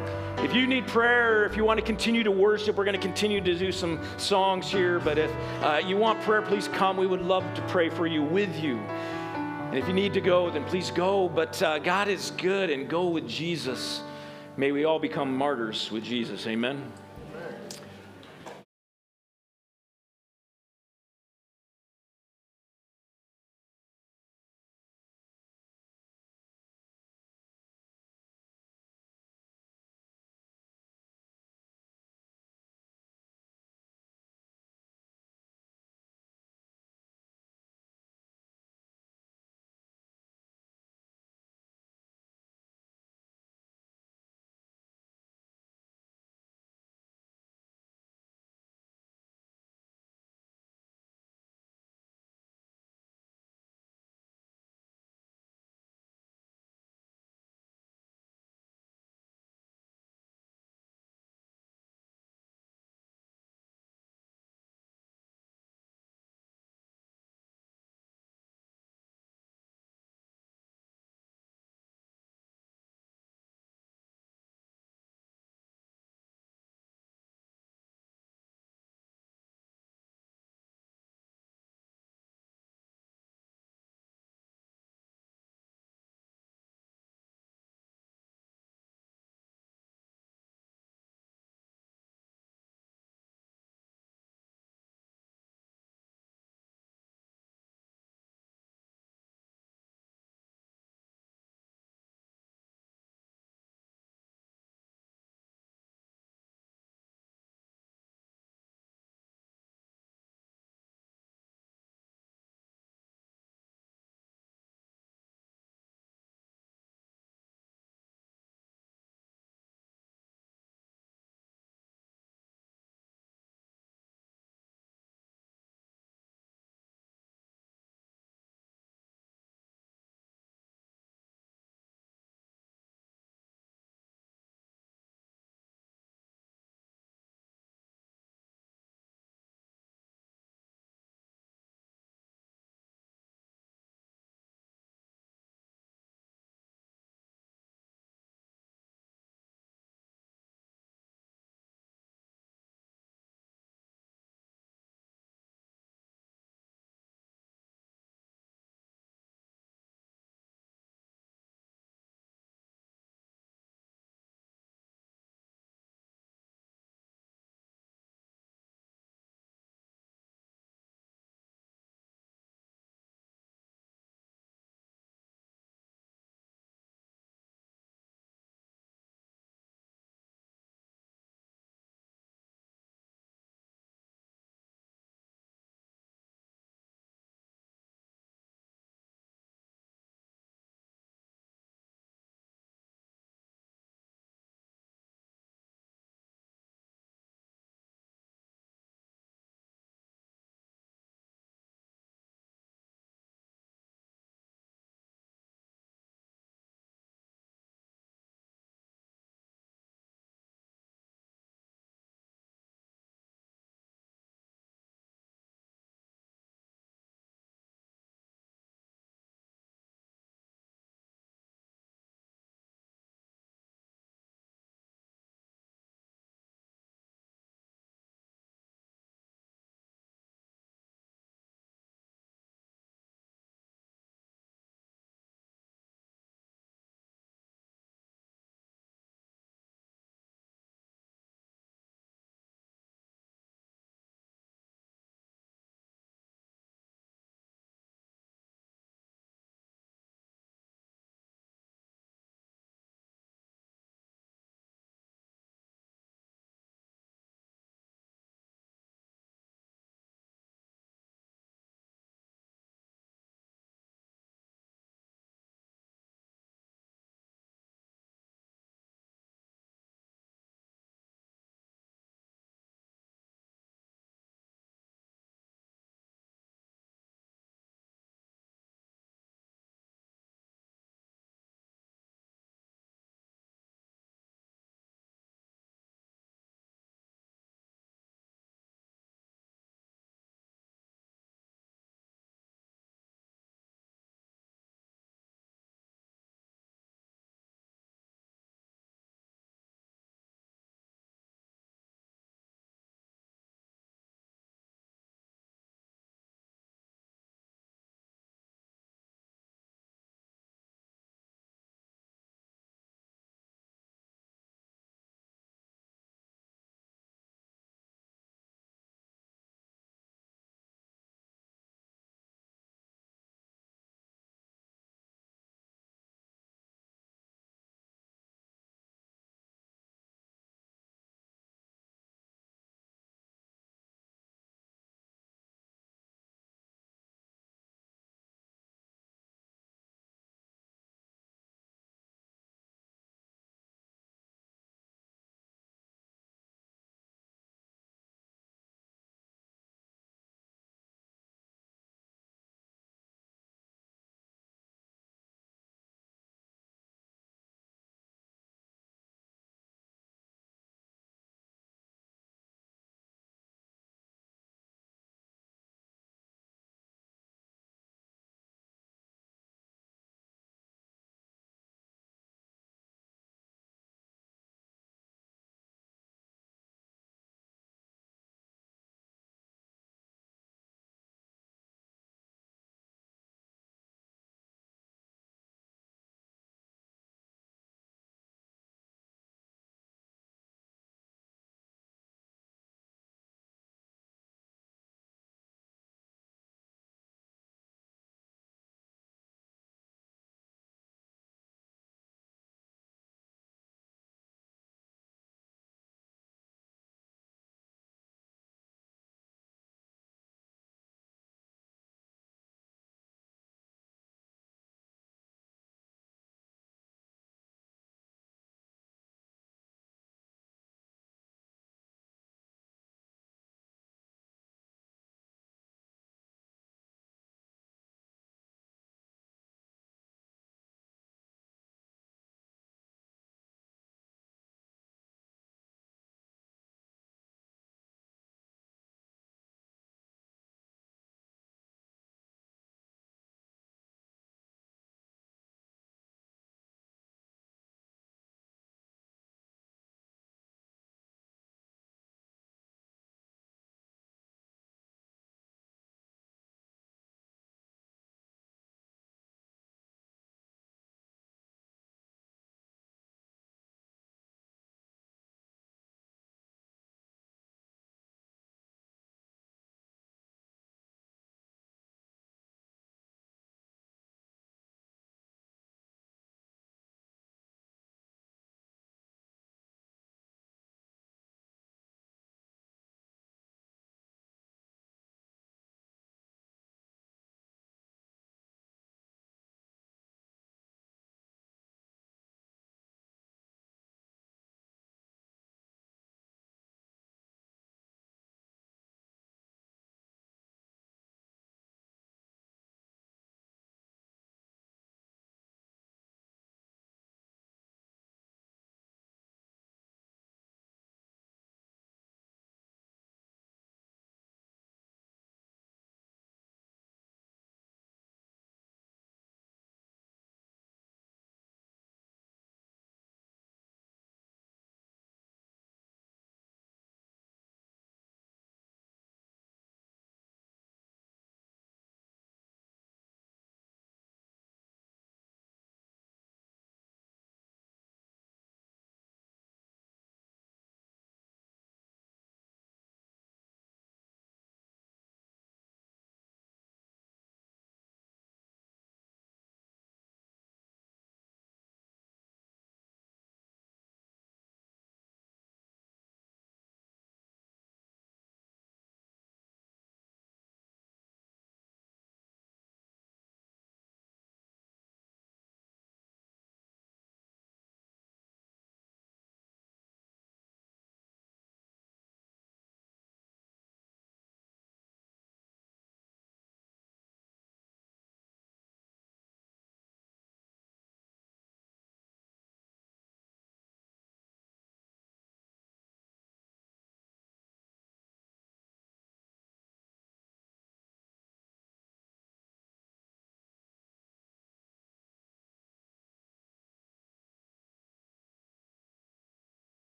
If 0.44 0.54
you 0.54 0.68
need 0.68 0.86
prayer, 0.88 1.46
if 1.46 1.56
you 1.56 1.64
want 1.64 1.80
to 1.80 1.86
continue 1.86 2.22
to 2.22 2.30
worship, 2.30 2.76
we're 2.76 2.84
going 2.84 3.00
to 3.00 3.02
continue 3.02 3.39
to 3.39 3.58
do 3.58 3.72
some 3.72 3.98
songs 4.18 4.70
here. 4.70 5.00
But 5.00 5.18
if 5.18 5.32
uh, 5.62 5.80
you 5.86 5.96
want 5.96 6.22
prayer, 6.22 6.41
please 6.41 6.68
come. 6.68 6.98
We 6.98 7.08
would 7.08 7.22
love 7.22 7.46
to 7.54 7.62
pray 7.64 7.88
for 7.88 8.08
you 8.08 8.22
with 8.22 8.54
you. 8.62 8.78
And 8.78 9.78
if 9.78 9.88
you 9.88 9.94
need 9.94 10.14
to 10.16 10.22
go, 10.22 10.50
then 10.50 10.66
please 10.66 10.91
go. 10.91 11.30
But 11.30 11.64
uh, 11.64 11.80
God 11.80 12.10
is 12.10 12.32
good 12.32 12.70
and 12.70 12.89
go 12.89 13.08
with 13.08 13.26
Jesus. 13.26 14.02
May 14.58 14.74
we 14.74 14.84
all 14.84 15.00
become 15.00 15.34
martyrs 15.34 15.89
with 15.89 16.04
Jesus. 16.04 16.46
Amen. 16.46 16.91